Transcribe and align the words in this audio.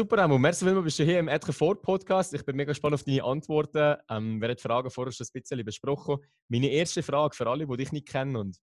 super, 0.00 0.16
Emo. 0.24 0.38
Merci 0.38 0.64
vielmals, 0.64 0.84
bist 0.84 0.98
du 0.98 1.04
hier 1.04 1.18
im 1.18 1.28
Edge 1.28 1.52
Ford 1.52 1.82
Podcast. 1.82 2.32
Ich 2.32 2.42
bin 2.42 2.56
mega 2.56 2.70
gespannt 2.70 2.94
auf 2.94 3.02
deine 3.02 3.22
Antworten. 3.22 3.98
Ähm, 4.08 4.40
wir 4.40 4.48
haben 4.48 4.56
die 4.56 4.62
Fragen 4.62 4.90
vorher 4.90 5.12
schon 5.12 5.26
ein 5.26 5.42
bisschen 5.42 5.62
besprochen. 5.62 6.16
Meine 6.48 6.68
erste 6.68 7.02
Frage 7.02 7.36
für 7.36 7.46
alle, 7.46 7.66
die 7.66 7.76
dich 7.76 7.92
nicht 7.92 8.08
kennen. 8.08 8.34
Und 8.34 8.56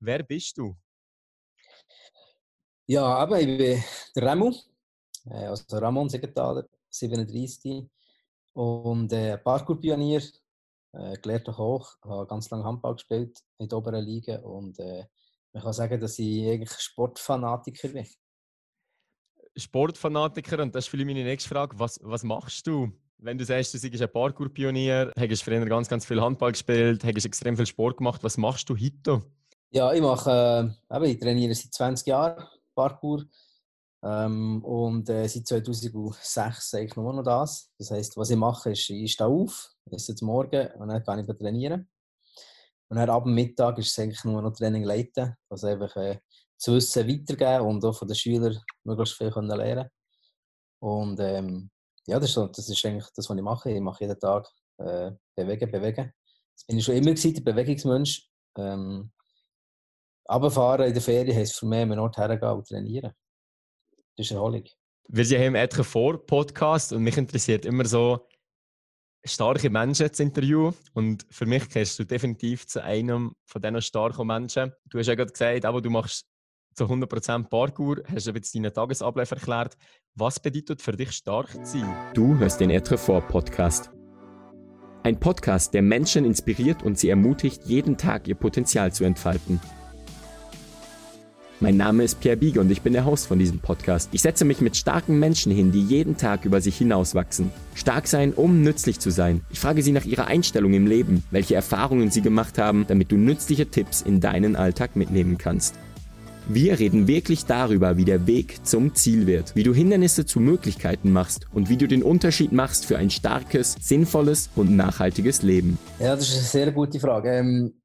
wer 0.00 0.22
bist 0.22 0.58
du? 0.58 0.76
Ja, 2.86 3.06
aber 3.06 3.40
ich 3.40 3.46
bin 3.46 3.82
der 4.14 4.22
Remo, 4.22 4.54
äh, 5.30 5.46
also 5.46 5.78
Ramon 5.78 6.10
Segenthaler, 6.10 6.68
37 6.90 7.88
und 8.52 9.14
äh, 9.14 9.38
Parkour-Pionier, 9.38 10.22
äh, 10.92 11.16
gelernter 11.22 11.54
Koch, 11.54 11.96
habe 12.04 12.26
ganz 12.26 12.50
lange 12.50 12.64
Handball 12.64 12.96
gespielt 12.96 13.40
in 13.56 13.66
der 13.66 13.78
oberen 13.78 14.04
Liga 14.04 14.40
und 14.40 14.78
äh, 14.78 15.06
man 15.54 15.62
kann 15.62 15.72
sagen, 15.72 15.98
dass 15.98 16.18
ich 16.18 16.46
eigentlich 16.46 16.78
Sportfanatiker 16.78 17.88
bin. 17.88 18.06
Sportfanatiker 19.56 20.62
und 20.62 20.74
das 20.74 20.84
ist 20.84 20.90
vielleicht 20.90 21.06
meine 21.06 21.24
nächste 21.24 21.48
Frage. 21.48 21.78
Was, 21.78 22.00
was 22.02 22.24
machst 22.24 22.66
du, 22.66 22.90
wenn 23.18 23.38
du 23.38 23.44
sagst, 23.44 23.74
du 23.74 23.90
bist 23.90 24.02
ein 24.02 24.12
Parkour-Pionier, 24.12 25.12
hast 25.16 25.42
früher 25.42 25.64
ganz, 25.66 25.88
ganz 25.88 26.04
viel 26.04 26.20
Handball 26.20 26.52
gespielt, 26.52 27.04
hast 27.04 27.24
extrem 27.24 27.56
viel 27.56 27.66
Sport 27.66 27.98
gemacht. 27.98 28.22
Was 28.24 28.36
machst 28.36 28.68
du 28.68 28.76
heute? 28.76 29.22
Ja, 29.70 29.92
ich 29.92 30.02
mache, 30.02 30.74
äh, 30.90 31.10
ich 31.10 31.18
trainiere 31.18 31.54
seit 31.54 31.72
20 31.72 32.06
Jahren 32.06 32.44
Parkour 32.74 33.24
ähm, 34.02 34.62
und 34.64 35.08
äh, 35.08 35.26
seit 35.28 35.46
2006 35.46 36.74
eigentlich 36.74 36.96
nur 36.96 37.12
noch 37.12 37.22
das. 37.22 37.70
Das 37.78 37.90
heisst, 37.90 38.16
was 38.16 38.30
ich 38.30 38.36
mache, 38.36 38.72
ist, 38.72 38.90
ich 38.90 39.12
stehe 39.12 39.28
auf, 39.28 39.70
esse 39.90 40.14
zum 40.14 40.26
Morgen 40.26 40.68
und 40.78 40.88
dann 40.88 41.02
kann 41.02 41.18
ich 41.18 41.36
trainieren. 41.38 41.88
Und 42.88 42.98
dann 42.98 43.08
ab 43.08 43.24
dem 43.24 43.34
Mittag 43.34 43.78
ist 43.78 43.88
es 43.88 43.98
eigentlich 43.98 44.22
nur 44.24 44.42
noch 44.42 44.52
Training 44.52 44.84
leiten, 44.84 45.34
also 45.48 45.66
einfach 45.66 45.96
äh, 45.96 46.18
zu 46.62 46.74
Wissen 46.74 47.08
weitergeben 47.08 47.66
und 47.66 47.84
auch 47.84 47.98
von 47.98 48.06
den 48.06 48.14
Schülern 48.14 48.56
möglichst 48.84 49.16
viel 49.16 49.32
können 49.32 49.48
lernen 49.48 49.90
Und 50.80 51.18
ähm, 51.18 51.70
ja, 52.06 52.20
das 52.20 52.28
ist, 52.28 52.34
so, 52.34 52.46
das 52.46 52.68
ist 52.68 52.86
eigentlich 52.86 53.08
das, 53.16 53.28
was 53.28 53.36
ich 53.36 53.42
mache. 53.42 53.70
Ich 53.72 53.80
mache 53.80 54.04
jeden 54.04 54.18
Tag 54.18 54.48
äh, 54.78 55.10
bewegen, 55.34 55.70
bewegen. 55.70 56.12
Das 56.54 56.64
bin 56.66 56.78
ich 56.78 56.84
schon 56.84 56.94
immer 56.94 57.10
gewesen, 57.10 57.34
der 57.34 57.40
Bewegungsmensch. 57.42 58.28
Ähm, 58.58 59.10
Abfahren 60.26 60.86
in 60.86 60.92
der 60.92 61.02
Ferien 61.02 61.36
heisst 61.36 61.58
für 61.58 61.66
mich, 61.66 61.80
einen 61.80 61.98
Ort 61.98 62.16
hergehen 62.16 62.52
und 62.52 62.68
trainieren. 62.68 63.12
Das 64.16 64.26
ist 64.26 64.30
Erholung. 64.30 64.64
Wir 65.08 65.24
sind 65.24 65.38
hier 65.38 65.48
im 65.48 65.56
Etliche 65.56 65.82
vor 65.82 66.24
Podcast 66.24 66.92
und 66.92 67.02
mich 67.02 67.16
interessiert 67.16 67.66
immer 67.66 67.84
so 67.86 68.28
starke 69.24 69.68
Menschen 69.68 70.12
zu 70.12 70.22
interviewen. 70.22 70.74
Und 70.94 71.26
für 71.28 71.46
mich 71.46 71.68
gehörst 71.68 71.98
du 71.98 72.04
definitiv 72.04 72.68
zu 72.68 72.84
einem 72.84 73.34
von 73.46 73.60
diesen 73.60 73.82
starken 73.82 74.28
Menschen. 74.28 74.72
Du 74.86 74.98
hast 74.98 75.08
ja 75.08 75.16
gerade 75.16 75.32
gesagt, 75.32 75.64
aber 75.64 75.82
du 75.82 75.90
machst 75.90 76.31
zu 76.74 76.84
100% 76.84 77.48
Parkour, 77.48 78.02
hast 78.12 78.26
du 78.26 78.32
jetzt 78.32 78.54
deinen 78.54 78.72
Tagesablauf 78.72 79.30
erklärt. 79.30 79.76
Was 80.14 80.40
bedeutet 80.40 80.82
für 80.82 80.92
dich 80.92 81.12
stark 81.12 81.50
zu 81.64 81.78
sein? 81.78 81.94
Du 82.14 82.38
hörst 82.38 82.60
den 82.60 82.70
Etre 82.70 82.98
vor 82.98 83.20
Podcast. 83.22 83.90
Ein 85.04 85.18
Podcast, 85.18 85.74
der 85.74 85.82
Menschen 85.82 86.24
inspiriert 86.24 86.82
und 86.82 86.98
sie 86.98 87.08
ermutigt, 87.08 87.62
jeden 87.64 87.96
Tag 87.96 88.28
ihr 88.28 88.36
Potenzial 88.36 88.92
zu 88.92 89.04
entfalten. 89.04 89.60
Mein 91.62 91.76
Name 91.76 92.02
ist 92.02 92.18
Pierre 92.18 92.36
Bieger 92.36 92.60
und 92.60 92.72
ich 92.72 92.82
bin 92.82 92.92
der 92.92 93.04
Host 93.04 93.28
von 93.28 93.38
diesem 93.38 93.60
Podcast. 93.60 94.08
Ich 94.10 94.22
setze 94.22 94.44
mich 94.44 94.60
mit 94.60 94.76
starken 94.76 95.20
Menschen 95.20 95.52
hin, 95.52 95.70
die 95.70 95.82
jeden 95.82 96.16
Tag 96.16 96.44
über 96.44 96.60
sich 96.60 96.76
hinauswachsen. 96.76 97.52
Stark 97.76 98.08
sein, 98.08 98.32
um 98.32 98.62
nützlich 98.62 98.98
zu 98.98 99.10
sein. 99.10 99.42
Ich 99.50 99.60
frage 99.60 99.82
sie 99.82 99.92
nach 99.92 100.04
ihrer 100.04 100.26
Einstellung 100.26 100.72
im 100.72 100.88
Leben, 100.88 101.22
welche 101.30 101.54
Erfahrungen 101.54 102.10
sie 102.10 102.20
gemacht 102.20 102.58
haben, 102.58 102.84
damit 102.88 103.12
du 103.12 103.16
nützliche 103.16 103.66
Tipps 103.66 104.02
in 104.02 104.20
deinen 104.20 104.56
Alltag 104.56 104.96
mitnehmen 104.96 105.38
kannst. 105.38 105.76
Wir 106.54 106.78
reden 106.78 107.08
wirklich 107.08 107.46
darüber, 107.46 107.96
wie 107.96 108.04
der 108.04 108.26
Weg 108.26 108.66
zum 108.66 108.94
Ziel 108.94 109.26
wird, 109.26 109.56
wie 109.56 109.62
du 109.62 109.72
Hindernisse 109.72 110.26
zu 110.26 110.38
Möglichkeiten 110.38 111.10
machst 111.10 111.46
und 111.54 111.70
wie 111.70 111.78
du 111.78 111.88
den 111.88 112.02
Unterschied 112.02 112.52
machst 112.52 112.84
für 112.84 112.98
ein 112.98 113.08
starkes, 113.08 113.74
sinnvolles 113.80 114.50
und 114.54 114.76
nachhaltiges 114.76 115.40
Leben. 115.40 115.78
Ja, 115.98 116.14
das 116.14 116.28
ist 116.28 116.34
eine 116.34 116.44
sehr 116.44 116.72
gute 116.72 117.00
Frage. 117.00 117.30
Ähm, 117.30 117.80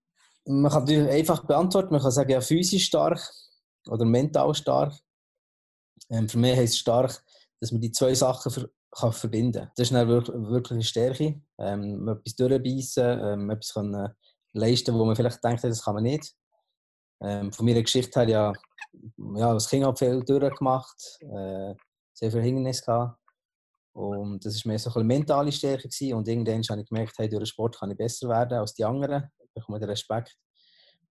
man 0.46 0.70
kann 0.70 0.82
natürlich 0.82 1.10
einfach 1.10 1.46
beantworten, 1.46 1.94
man 1.94 2.02
kann 2.02 2.12
sagen, 2.12 2.30
ja, 2.30 2.42
physisch 2.42 2.84
stark 2.84 3.22
oder 3.88 4.04
mental 4.04 4.54
stark. 4.54 4.94
Ähm, 6.10 6.28
für 6.28 6.38
mich 6.38 6.58
heißt 6.58 6.74
es 6.74 6.80
stark, 6.80 7.24
dass 7.62 7.72
man 7.72 7.80
die 7.80 7.94
zwei 7.94 8.14
Sachen 8.16 8.52
ver 8.52 8.70
kann 8.92 9.14
verbinden 9.14 9.62
kann. 9.62 9.72
Das 9.78 9.88
ist 9.90 9.96
eine 9.96 10.10
wirklich, 10.10 10.36
wirklich 10.36 10.72
eine 10.72 10.84
Stärke. 10.84 11.42
Ähm, 11.58 12.06
etwas 12.10 12.36
durchbeissen, 12.36 13.20
ähm, 13.22 13.50
etwas 13.50 13.74
können 13.74 14.10
leisten, 14.52 14.94
wo 14.94 15.06
man 15.06 15.16
vielleicht 15.16 15.42
denkt, 15.42 15.64
das 15.64 15.86
kann 15.86 15.94
man 15.94 16.04
nicht. 16.04 16.34
Ähm, 17.22 17.52
von 17.52 17.66
meiner 17.66 17.82
Geschichte 17.82 18.20
her 18.20 18.30
ja, 18.30 18.54
ja 19.36 19.50
als 19.50 19.70
Kind 19.70 19.86
habe 19.86 19.98
viel 19.98 20.24
durchgemacht, 20.24 21.20
äh, 21.22 21.74
sehr 22.14 22.32
viel 22.32 22.42
Hindernisse 22.42 22.86
gehabt. 22.86 23.20
Und 23.94 24.46
das 24.46 24.64
war 24.64 24.70
mehr 24.70 24.80
so 24.80 24.94
eine 24.94 25.04
mentale 25.04 25.52
Stärke. 25.52 25.90
Gewesen. 25.90 26.14
Und 26.14 26.28
irgendwann 26.28 26.62
habe 26.62 26.82
ich 26.82 26.88
gemerkt, 26.88 27.18
hey, 27.18 27.28
durch 27.28 27.42
den 27.42 27.48
Sport 27.48 27.80
kann 27.80 27.90
ich 27.90 27.98
besser 27.98 28.30
werden 28.30 28.60
als 28.60 28.76
die 28.76 28.86
anderen. 28.86 29.32
Ich 29.40 29.52
bekomme 29.56 29.80
den 29.80 29.90
Respekt. 29.90 30.38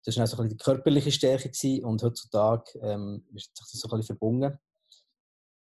Das 0.04 0.16
war 0.16 0.26
so 0.28 0.40
ein 0.40 0.48
die 0.48 0.56
körperliche 0.56 1.10
Stärke. 1.10 1.48
Gewesen. 1.48 1.84
Und 1.84 2.02
heutzutage 2.04 2.78
ähm, 2.82 3.26
ist 3.34 3.50
das 3.58 3.72
so 3.72 3.88
ein 3.88 3.98
bisschen 3.98 4.16
verbunden. 4.16 4.56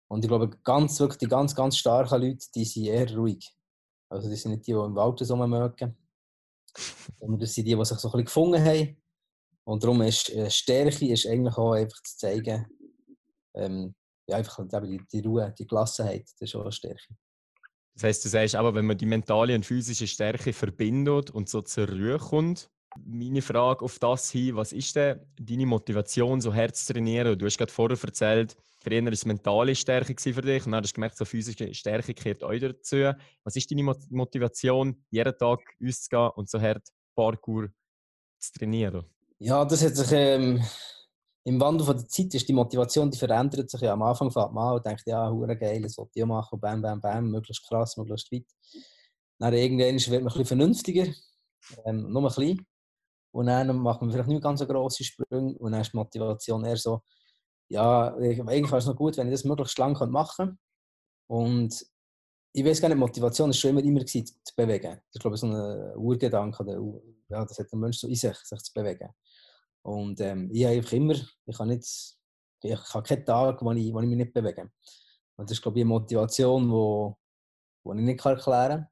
Und 0.09 0.23
ich 0.23 0.29
glaube, 0.29 0.49
ganz, 0.63 0.99
wirklich 0.99 1.17
die 1.17 1.27
ganz, 1.27 1.55
ganz 1.55 1.75
starken 1.75 2.21
Leute, 2.21 2.45
die 2.53 2.65
sind 2.65 2.85
eher 2.85 3.11
ruhig. 3.15 3.51
Also 4.09 4.29
die 4.29 4.35
sind 4.35 4.51
nicht 4.51 4.67
die, 4.67 4.73
die 4.73 4.77
im 4.77 4.95
Wald 4.95 5.17
so 5.19 5.35
mögen. 5.35 5.97
Sondern 7.19 7.39
das 7.39 7.51
sind 7.51 7.65
die, 7.65 7.75
die 7.75 7.85
sich 7.85 7.97
so 7.97 8.09
ein 8.09 8.11
bisschen 8.11 8.25
gefunden 8.25 8.63
haben 8.63 8.95
und 9.67 9.83
darum 9.83 10.01
ist 10.01 10.29
äh, 10.29 10.49
Stärke 10.49 11.11
ist 11.11 11.27
eigentlich 11.27 11.57
auch 11.57 11.73
einfach 11.73 12.01
zu 12.01 12.17
zeigen, 12.17 12.65
ähm, 13.53 13.93
ja, 14.25 14.37
einfach 14.37 14.65
die, 14.65 15.01
die 15.11 15.19
Ruhe, 15.19 15.53
die 15.57 15.67
Gelassenheit, 15.67 16.23
das 16.39 16.49
ist 16.49 16.55
auch 16.55 16.61
eine 16.61 16.71
Stärke. 16.71 17.15
Das 17.93 18.03
heißt, 18.03 18.25
du 18.25 18.29
sagst 18.29 18.55
aber, 18.55 18.73
wenn 18.75 18.85
man 18.85 18.97
die 18.97 19.05
mentale 19.05 19.55
und 19.55 19.65
physische 19.65 20.07
Stärke 20.07 20.53
verbindet 20.53 21.31
und 21.31 21.49
so 21.49 21.61
zur 21.61 21.89
Ruhe 21.89 22.17
kommt, 22.17 22.69
meine 23.05 23.41
Frage 23.41 23.83
auf 23.83 23.99
das 23.99 24.31
hin, 24.31 24.55
was 24.55 24.71
ist 24.71 24.95
denn 24.95 25.19
deine 25.37 25.65
Motivation, 25.65 26.39
so 26.39 26.53
Herz 26.53 26.85
zu 26.85 26.93
trainieren? 26.93 27.37
Du 27.37 27.45
hast 27.45 27.57
gerade 27.57 27.71
vorher 27.71 27.97
erzählt, 28.01 28.55
früher 28.79 29.03
war 29.03 29.11
es 29.11 29.25
mentale 29.25 29.75
Stärke 29.75 30.15
für 30.17 30.41
dich 30.41 30.65
und 30.65 30.71
dann 30.71 30.83
hast 30.83 30.91
du 30.91 30.95
gemerkt, 30.95 31.17
so 31.17 31.25
physische 31.25 31.73
Stärke 31.73 32.13
gehört 32.13 32.43
euch 32.43 32.61
dazu. 32.61 33.11
Was 33.43 33.57
ist 33.57 33.69
deine 33.69 33.83
Motivation, 33.83 35.03
jeden 35.09 35.37
Tag 35.37 35.59
auszugehen 35.85 36.31
und 36.35 36.49
so 36.49 36.61
hart 36.61 36.87
Parkour 37.15 37.67
zu 38.39 38.53
trainieren? 38.53 39.03
Ja, 39.39 39.63
das 39.65 39.83
hat 39.83 39.95
sich 39.95 40.11
ähm, 40.13 40.63
im 41.43 41.61
Wandel 41.61 41.85
von 41.85 41.95
der 41.95 42.07
Zeit 42.07 42.33
ist 42.33 42.47
die 42.49 42.53
Motivation, 42.53 43.11
die 43.11 43.17
verändert 43.19 43.69
sich 43.69 43.81
ja. 43.81 43.93
Am 43.93 44.01
Anfang 44.01 44.31
fährt 44.31 44.51
man 44.51 44.67
an 44.69 44.75
und 44.77 44.85
denkt, 44.85 45.03
ja, 45.05 45.29
hure 45.31 45.55
geil, 45.55 45.81
das 45.81 45.97
wollte 45.97 46.19
ich 46.19 46.25
machen, 46.25 46.59
bam, 46.59 46.81
bam, 46.81 46.99
bam, 46.99 47.29
möglichst 47.29 47.67
krass, 47.67 47.97
möglichst 47.97 48.31
weit. 48.31 48.47
Dann 49.39 49.53
irgendwann 49.53 49.95
wird 49.95 50.09
man 50.09 50.17
ein 50.17 50.25
bisschen 50.25 50.45
vernünftiger, 50.45 51.05
ähm, 51.85 52.11
nur 52.11 52.23
ein 52.23 52.27
bisschen. 52.27 52.65
Und 53.31 53.45
dann 53.45 53.77
macht 53.77 54.01
man 54.01 54.11
vielleicht 54.11 54.27
nicht 54.27 54.41
ganz 54.41 54.59
so 54.59 54.67
grosse 54.67 55.03
Sprünge 55.03 55.55
und 55.59 55.71
dann 55.71 55.81
ist 55.81 55.93
die 55.93 55.97
Motivation 55.97 56.65
eher 56.65 56.77
so, 56.77 57.01
ja, 57.69 58.15
eigentlich 58.15 58.67
wäre 58.67 58.77
es 58.77 58.85
noch 58.87 58.95
gut, 58.95 59.17
wenn 59.17 59.27
ich 59.27 59.33
das 59.33 59.43
möglichst 59.43 59.77
lang 59.77 59.93
machen 60.11 60.47
könnte. 60.47 60.57
Und 61.27 61.85
ich 62.53 62.65
weiß 62.65 62.81
gar 62.81 62.89
nicht, 62.89 62.97
Motivation 62.97 63.51
ist 63.51 63.59
schon 63.59 63.71
immer, 63.71 63.83
immer 63.83 63.99
gewesen, 63.99 64.25
zu 64.25 64.55
bewegen. 64.55 64.95
Das 64.95 65.15
ist, 65.15 65.21
glaube 65.21 65.35
ich, 65.35 65.41
so 65.41 65.47
ein 65.47 65.95
Urgedanke, 65.97 66.65
ja, 67.29 67.45
das 67.45 67.59
hat 67.59 67.71
der 67.71 67.79
Mensch 67.79 67.99
so 67.99 68.07
in 68.07 68.15
sich, 68.15 68.35
sich 68.37 68.59
zu 68.63 68.73
bewegen. 68.73 69.09
Und 69.87 70.19
ähm, 70.19 70.49
ich 70.51 70.65
habe 70.65 70.75
einfach 70.75 70.91
immer, 70.91 71.13
ich 71.13 71.59
habe, 71.59 71.69
nicht, 71.69 72.17
ich 72.61 72.93
habe 72.93 73.07
keinen 73.07 73.25
Tag, 73.25 73.61
wo 73.61 73.71
ich, 73.71 73.93
wo 73.93 74.01
ich 74.01 74.07
mich 74.07 74.17
nicht 74.17 74.33
bewege. 74.33 74.69
Und 75.37 75.49
das 75.49 75.51
ist, 75.57 75.61
glaube 75.61 75.79
ich, 75.79 75.85
eine 75.85 75.93
Motivation, 75.93 76.69
die 76.69 77.91
ich 77.91 78.05
nicht 78.05 78.25
erklären 78.25 78.67
kann. 78.67 78.87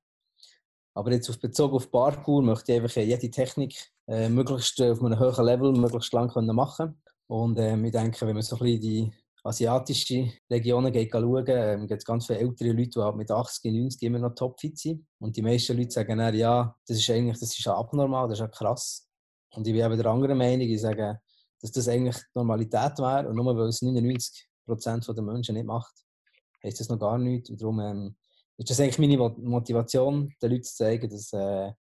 Aber 0.94 1.12
jetzt 1.12 1.30
auf 1.30 1.38
Bezug 1.38 1.74
auf 1.74 1.92
Parkour 1.92 2.42
möchte 2.42 2.72
ich 2.72 2.82
einfach 2.82 2.96
jede 2.96 3.30
Technik 3.30 3.92
äh, 4.08 4.30
möglichst 4.30 4.82
auf 4.82 5.04
einem 5.04 5.20
hohen 5.20 5.46
Level, 5.46 5.74
möglichst 5.74 6.14
lang 6.14 6.30
können 6.30 6.56
machen 6.56 7.02
Und 7.28 7.60
ähm, 7.60 7.84
ich 7.84 7.92
denke, 7.92 8.26
wenn 8.26 8.36
man 8.36 8.44
so 8.44 8.56
ein 8.56 8.62
bisschen 8.62 8.82
die 8.82 9.14
asiatische 9.44 10.32
Regionen 10.50 10.94
geht 10.94 11.12
schauen, 11.12 11.46
ähm, 11.50 11.88
gibt 11.88 12.00
es 12.00 12.06
ganz 12.06 12.28
viele 12.28 12.40
ältere 12.40 12.72
Leute, 12.72 12.92
die 12.92 13.02
halt 13.02 13.18
mit 13.18 13.30
80, 13.30 13.74
90 13.74 14.02
immer 14.04 14.20
noch 14.20 14.34
topfit 14.34 14.78
sind. 14.78 15.06
Und 15.20 15.36
die 15.36 15.42
meisten 15.42 15.76
Leute 15.76 15.92
sagen 15.92 16.20
dann, 16.20 16.34
ja, 16.34 16.74
das 16.88 16.98
ist 17.00 17.10
eigentlich 17.10 17.38
das 17.38 17.60
ist 17.60 17.68
abnormal, 17.68 18.30
das 18.30 18.40
ist 18.40 18.44
ja 18.44 18.48
krass. 18.48 19.06
Und 19.56 19.68
ich 19.68 19.74
bin 19.74 19.86
eben 19.86 19.98
der 19.98 20.06
anderen 20.08 20.38
Meinung, 20.38 20.68
ich 20.68 20.82
sage, 20.82 21.20
dass 21.62 21.72
das 21.72 21.88
eigentlich 21.88 22.18
Normalität 22.34 22.98
wäre 23.00 23.28
und 23.28 23.36
nur 23.36 23.56
weil 23.58 23.68
es 23.70 23.82
99% 23.82 25.14
der 25.14 25.24
Menschen 25.24 25.56
nicht 25.56 25.66
macht, 25.66 25.94
heißt 26.64 26.80
das 26.80 26.90
noch 26.90 27.00
gar 27.00 27.18
nichts. 27.18 27.50
Und 27.50 27.62
darum 27.62 27.80
ähm, 27.80 28.16
ist 28.58 28.70
das 28.70 28.80
eigentlich 28.80 29.00
meine 29.00 29.18
Motivation, 29.18 30.34
den 30.42 30.52
Leuten 30.52 30.64
zu 30.64 30.76
zeigen, 30.76 31.10
dass 31.10 31.32
äh, 31.34 31.68
eben 31.68 31.76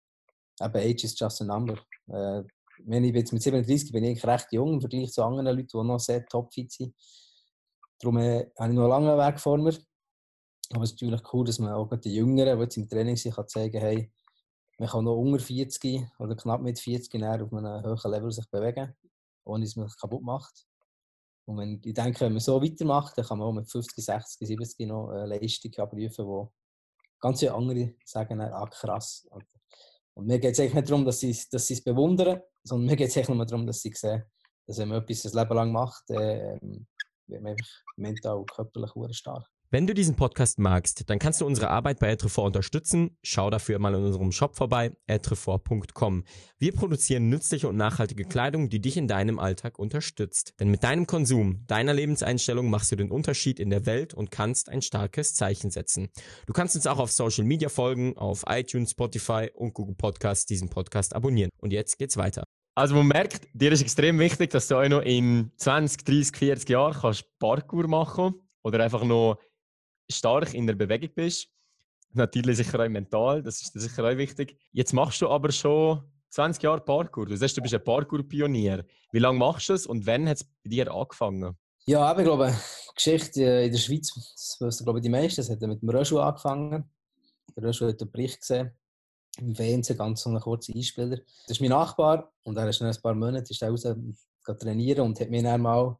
Age 0.61 1.03
is 1.03 1.19
just 1.19 1.41
a 1.41 1.45
number. 1.45 1.77
Äh, 2.07 2.43
wenn 2.85 3.03
ich 3.03 3.13
jetzt 3.13 3.33
mit 3.33 3.41
37 3.41 3.91
bin 3.91 4.03
ich 4.03 4.25
recht 4.25 4.47
jung 4.51 4.73
im 4.73 4.81
Vergleich 4.81 5.11
zu 5.11 5.23
anderen 5.23 5.55
Leuten, 5.55 5.67
die 5.67 5.87
noch 5.87 5.99
sehr 5.99 6.25
topfit 6.25 6.71
sind. 6.71 6.95
Darum 7.99 8.17
äh, 8.17 8.51
habe 8.59 8.69
ich 8.69 8.75
noch 8.75 8.91
einen 8.91 9.05
langen 9.05 9.17
Weg 9.17 9.39
vor 9.39 9.57
mir. 9.57 9.77
Aber 10.71 10.83
es 10.83 10.91
ist 10.91 11.01
natürlich 11.01 11.21
cool, 11.33 11.45
dass 11.45 11.59
man 11.59 11.73
auch 11.73 11.89
die 11.97 12.15
Jüngeren, 12.15 12.57
die 12.57 12.63
jetzt 12.63 12.77
im 12.77 12.89
Training 12.89 13.15
sind, 13.15 13.35
kann 13.35 13.47
zeigen 13.47 13.79
hey, 13.79 14.11
man 14.77 14.89
kann 14.89 15.05
noch 15.05 15.17
unter 15.17 15.39
40 15.39 16.05
oder 16.19 16.35
knapp 16.35 16.61
mit 16.61 16.79
40 16.79 17.23
auf 17.23 17.53
einem 17.53 17.83
hohen 17.83 18.11
Level 18.11 18.31
sich 18.31 18.49
bewegen, 18.49 18.95
ohne 19.45 19.65
dass 19.65 19.75
man 19.75 19.87
sich 19.87 19.99
kaputt 19.99 20.23
macht. 20.23 20.65
Und 21.45 21.57
wenn, 21.57 21.81
ich 21.83 21.93
denke, 21.93 22.21
wenn 22.21 22.33
man 22.33 22.39
so 22.39 22.61
weitermacht, 22.61 23.17
dann 23.17 23.25
kann 23.25 23.37
man 23.37 23.47
auch 23.47 23.53
mit 23.53 23.69
50, 23.69 24.03
60, 24.03 24.47
70 24.47 24.87
noch 24.87 25.09
eine 25.09 25.37
Leistung 25.37 25.73
abrufen, 25.75 26.25
wo 26.25 26.51
ganz 27.19 27.39
viele 27.39 27.53
andere 27.53 27.95
sagen, 28.05 28.41
ah 28.41 28.65
krass. 28.67 29.27
Und 30.13 30.27
mir 30.27 30.39
geht 30.39 30.53
es 30.53 30.59
eigentlich 30.59 30.75
nicht 30.75 30.89
darum, 30.89 31.05
dass 31.05 31.19
sie, 31.19 31.37
dass 31.51 31.69
es 31.69 31.83
bewundern, 31.83 32.41
sondern 32.63 32.85
mir 32.85 32.95
geht 32.95 33.09
es 33.09 33.17
eigentlich 33.17 33.35
nur 33.35 33.45
darum, 33.45 33.67
dass 33.67 33.81
sie 33.81 33.91
sehen, 33.93 34.23
dass 34.65 34.77
wenn 34.77 34.89
man 34.89 35.01
etwas 35.01 35.25
ein 35.25 35.39
Leben 35.39 35.55
lang 35.55 35.71
macht, 35.71 36.09
äh, 36.11 36.57
wird 37.27 37.41
man 37.41 37.51
einfach 37.51 37.83
mental 37.97 38.37
und 38.37 38.51
körperlich 38.51 39.17
stark. 39.17 39.49
Wenn 39.73 39.87
du 39.87 39.95
diesen 39.95 40.15
Podcast 40.15 40.59
magst, 40.59 41.09
dann 41.09 41.17
kannst 41.17 41.41
du 41.41 41.47
unsere 41.47 41.71
Arbeit 41.71 41.97
bei 41.97 42.11
Etrefort 42.11 42.45
unterstützen. 42.45 43.17
Schau 43.23 43.49
dafür 43.49 43.79
mal 43.79 43.95
in 43.95 44.03
unserem 44.03 44.31
Shop 44.31 44.55
vorbei, 44.55 44.91
etrefort.com. 45.07 46.25
Wir 46.59 46.73
produzieren 46.73 47.29
nützliche 47.29 47.67
und 47.67 47.75
nachhaltige 47.75 48.23
Kleidung, 48.23 48.69
die 48.69 48.79
dich 48.79 48.97
in 48.97 49.07
deinem 49.07 49.39
Alltag 49.39 49.79
unterstützt. 49.79 50.53
Denn 50.59 50.69
mit 50.69 50.83
deinem 50.83 51.07
Konsum, 51.07 51.65
deiner 51.65 51.95
Lebenseinstellung 51.95 52.69
machst 52.69 52.91
du 52.91 52.97
den 52.97 53.09
Unterschied 53.09 53.59
in 53.59 53.71
der 53.71 53.87
Welt 53.87 54.13
und 54.13 54.29
kannst 54.29 54.69
ein 54.69 54.83
starkes 54.83 55.33
Zeichen 55.33 55.71
setzen. 55.71 56.09
Du 56.45 56.53
kannst 56.53 56.75
uns 56.75 56.85
auch 56.85 56.99
auf 56.99 57.11
Social 57.11 57.43
Media 57.43 57.69
folgen, 57.69 58.15
auf 58.15 58.43
iTunes, 58.47 58.91
Spotify 58.91 59.49
und 59.55 59.73
Google 59.73 59.95
Podcasts 59.95 60.45
diesen 60.45 60.69
Podcast 60.69 61.15
abonnieren. 61.15 61.49
Und 61.57 61.73
jetzt 61.73 61.97
geht's 61.97 62.15
weiter. 62.15 62.43
Also 62.75 62.93
man 62.93 63.07
merkt, 63.07 63.47
dir 63.55 63.71
ist 63.71 63.81
extrem 63.81 64.19
wichtig, 64.19 64.51
dass 64.51 64.67
du 64.67 64.75
auch 64.75 64.87
noch 64.87 65.01
in 65.01 65.51
20, 65.57 66.05
30, 66.05 66.37
40 66.37 66.69
Jahren 66.69 66.93
kannst 66.93 67.25
Parkour 67.39 67.87
machen 67.87 68.35
oder 68.61 68.83
einfach 68.83 69.03
noch 69.03 69.39
stark 70.09 70.53
in 70.53 70.67
der 70.67 70.75
Bewegung 70.75 71.09
bist. 71.15 71.47
Natürlich 72.13 72.57
sicher 72.57 72.79
auch 72.79 72.89
mental, 72.89 73.41
das 73.41 73.61
ist 73.61 73.73
sicher 73.73 74.03
auch 74.03 74.17
wichtig. 74.17 74.57
Jetzt 74.71 74.93
machst 74.93 75.21
du 75.21 75.29
aber 75.29 75.51
schon 75.51 76.03
20 76.29 76.63
Jahre 76.63 76.81
Parkour. 76.81 77.25
Du 77.25 77.35
sagst, 77.35 77.57
du 77.57 77.61
bist 77.61 77.73
ein 77.73 77.83
Parkour-Pionier. 77.83 78.85
Wie 79.11 79.19
lange 79.19 79.39
machst 79.39 79.69
du 79.69 79.73
es 79.73 79.85
und 79.85 80.05
wann 80.05 80.27
hat 80.27 80.37
es 80.37 80.43
bei 80.43 80.69
dir 80.69 80.91
angefangen? 80.91 81.57
Ja, 81.85 82.01
aber 82.01 82.21
ich 82.21 82.25
glaube, 82.25 82.55
Geschichte 82.95 83.43
in 83.43 83.71
der 83.71 83.79
Schweiz, 83.79 84.13
das 84.13 84.57
wissen 84.59 84.83
glaube 84.85 84.99
ich 84.99 85.03
die 85.03 85.09
meisten, 85.09 85.37
das 85.37 85.49
hat 85.49 85.61
mit 85.61 85.81
dem 85.81 85.89
Röschel 85.89 86.19
angefangen. 86.19 86.89
Der 87.55 87.63
Röschel 87.63 87.89
hat 87.89 88.01
einen 88.01 88.11
Bericht 88.11 88.39
gesehen, 88.39 88.71
im 89.37 89.55
Fernsehen, 89.55 89.97
ganz 89.97 90.21
so 90.21 90.29
einen 90.29 90.39
kurzen 90.39 90.75
Einspieler. 90.75 91.17
Das 91.17 91.57
ist 91.57 91.61
mein 91.61 91.71
Nachbar 91.71 92.31
und 92.43 92.57
er 92.57 92.69
ist 92.69 92.77
schon 92.77 92.87
ein 92.87 93.01
paar 93.01 93.15
Monate 93.15 93.51
ist 93.51 93.63
raus 93.63 93.87
trainieren 94.59 95.05
und 95.05 95.19
hat 95.19 95.29
mir 95.29 95.43
dann 95.43 95.61
mal 95.61 95.97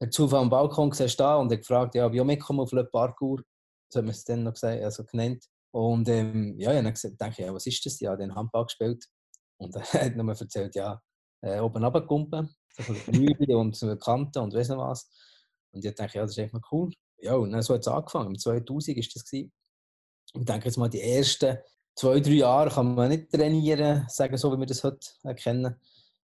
der 0.00 0.10
Zufall 0.10 0.40
am 0.40 0.50
Balkon 0.50 0.90
gesehen 0.90 1.08
stehen 1.08 1.36
und 1.36 1.52
hat 1.52 1.58
gefragt, 1.58 1.94
ja, 1.94 2.12
wie 2.12 2.18
ich 2.18 2.24
mitkomme 2.24 2.62
auf 2.62 2.72
Le 2.72 2.84
Parkour, 2.84 3.42
so 3.88 3.98
hat 3.98 4.04
man 4.04 4.14
es 4.14 4.24
dann 4.24 4.42
noch 4.42 4.52
gesagt, 4.52 4.82
also 4.82 5.04
genannt. 5.04 5.44
Und 5.72 6.08
ähm, 6.08 6.54
ja, 6.58 6.72
ich 6.72 6.84
habe 6.84 7.16
dachte, 7.16 7.42
ja, 7.42 7.52
was 7.52 7.66
ist 7.66 7.84
das? 7.84 8.00
Ja, 8.00 8.16
den 8.16 8.34
Handball 8.34 8.64
gespielt. 8.64 9.04
Und 9.58 9.74
er 9.92 10.06
hat 10.06 10.16
mir 10.16 10.28
erzählt, 10.28 10.74
ja, 10.74 11.00
äh, 11.42 11.60
oben 11.60 11.84
runtergekumpelt, 11.84 12.48
so 12.76 12.94
Flügel 12.94 13.56
und 13.56 13.78
Kanten 14.00 14.38
und 14.38 14.54
weiss 14.54 14.68
noch 14.68 14.78
was. 14.78 15.10
Und 15.72 15.84
ich 15.84 15.94
dachte, 15.94 16.18
ja, 16.18 16.22
das 16.22 16.32
ist 16.32 16.38
echt 16.38 16.52
mal 16.52 16.62
cool. 16.72 16.92
Ja, 17.18 17.34
und 17.34 17.52
dann 17.52 17.62
so 17.62 17.74
hat 17.74 17.80
es 17.80 17.88
angefangen. 17.88 18.30
Im 18.30 18.38
2000 18.38 18.96
war 18.96 19.02
das. 19.02 19.24
Gewesen. 19.24 19.52
Ich 20.34 20.44
denke 20.44 20.66
jetzt 20.66 20.76
mal, 20.76 20.88
die 20.88 21.00
ersten 21.00 21.58
zwei, 21.94 22.20
drei 22.20 22.32
Jahre 22.32 22.70
kann 22.70 22.94
man 22.94 23.08
nicht 23.08 23.30
trainieren, 23.30 24.04
sagen 24.08 24.36
so, 24.36 24.52
wie 24.52 24.58
wir 24.58 24.66
das 24.66 24.84
heute 24.84 25.00
kennen. 25.36 25.76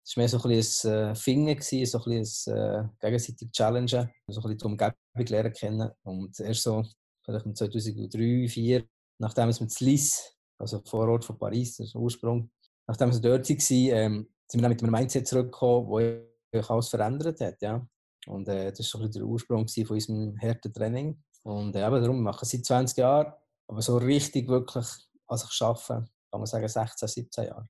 Es 0.08 0.16
war 0.16 0.22
mehr 0.22 0.30
so 0.30 0.38
ein 0.38 0.50
bisschen 0.50 0.94
ein 0.94 1.12
äh, 1.12 1.16
Finger, 1.16 1.56
so 1.62 1.98
ein 1.98 2.04
bisschen 2.04 2.54
ein 2.54 2.86
äh, 2.86 2.90
gegenseitig 3.02 3.52
Challenge, 3.52 3.88
so 3.88 3.98
ein 3.98 4.10
bisschen 4.28 4.58
die 4.58 4.66
Umgebung 4.66 4.96
lernen 5.16 5.54
kennen. 5.54 5.92
Und 6.04 6.40
erst 6.40 6.62
so, 6.62 6.86
vielleicht 7.24 7.46
im 7.48 7.56
2003, 7.56 8.08
2004, 8.10 8.86
nachdem 9.20 9.50
es 9.50 9.60
mit 9.60 9.72
Sliss, 9.72 10.36
also 10.60 10.82
Vorort 10.86 11.26
von 11.26 11.40
Paris, 11.40 11.78
das 11.78 11.88
ist 11.88 11.96
der 11.96 12.02
Ursprung, 12.02 12.52
nachdem 12.88 13.12
wir 13.12 13.20
dort 13.20 13.50
waren, 13.50 13.58
ähm, 13.70 14.30
sind 14.48 14.60
wir 14.60 14.62
dann 14.62 14.72
mit 14.72 14.84
einem 14.84 14.92
Mindset 14.92 15.28
zurückgekommen, 15.28 16.22
das 16.52 16.70
alles 16.70 16.90
verändert 16.90 17.42
hat. 17.42 17.60
Ja. 17.62 17.86
Und 18.28 18.48
äh, 18.48 18.72
das 18.72 18.80
war 18.80 18.86
so 18.86 18.98
ein 19.00 19.08
bisschen 19.08 19.22
der 19.22 19.28
Ursprung 19.28 19.68
von 19.68 19.96
unserem 19.96 20.40
harten 20.40 20.72
Training. 20.72 21.24
Und 21.42 21.76
äh, 21.76 21.86
eben 21.86 22.02
darum, 22.02 22.18
wir 22.18 22.24
machen 22.24 22.40
es 22.44 22.52
seit 22.52 22.66
20 22.66 22.98
Jahren, 22.98 23.34
aber 23.68 23.82
so 23.82 23.98
richtig 23.98 24.48
wirklich 24.48 24.86
als 25.28 25.44
ich 25.52 25.62
arbeite, 25.62 26.06
kann 26.32 26.40
man 26.40 26.46
sagen 26.46 26.68
16, 26.68 27.08
17 27.08 27.46
Jahre. 27.46 27.68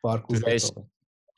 Parkour. 0.00 0.40
Das 0.40 0.72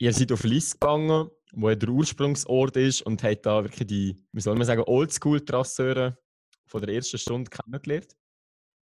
ihr 0.01 0.13
seid 0.13 0.31
auf 0.31 0.43
Liss 0.43 0.73
gegangen, 0.73 1.29
wo 1.53 1.69
der 1.69 1.89
Ursprungsort 1.89 2.75
ist 2.75 3.03
und 3.03 3.21
habt 3.23 3.45
da 3.45 3.63
wirklich 3.63 3.87
die, 3.87 4.17
wie 4.31 4.41
soll 4.41 4.55
man 4.55 4.65
sagen, 4.65 4.83
Oldschool-Trasseure 4.85 6.17
von 6.65 6.81
der 6.81 6.95
ersten 6.95 7.19
Stunde 7.19 7.51
kennengelernt. 7.51 8.15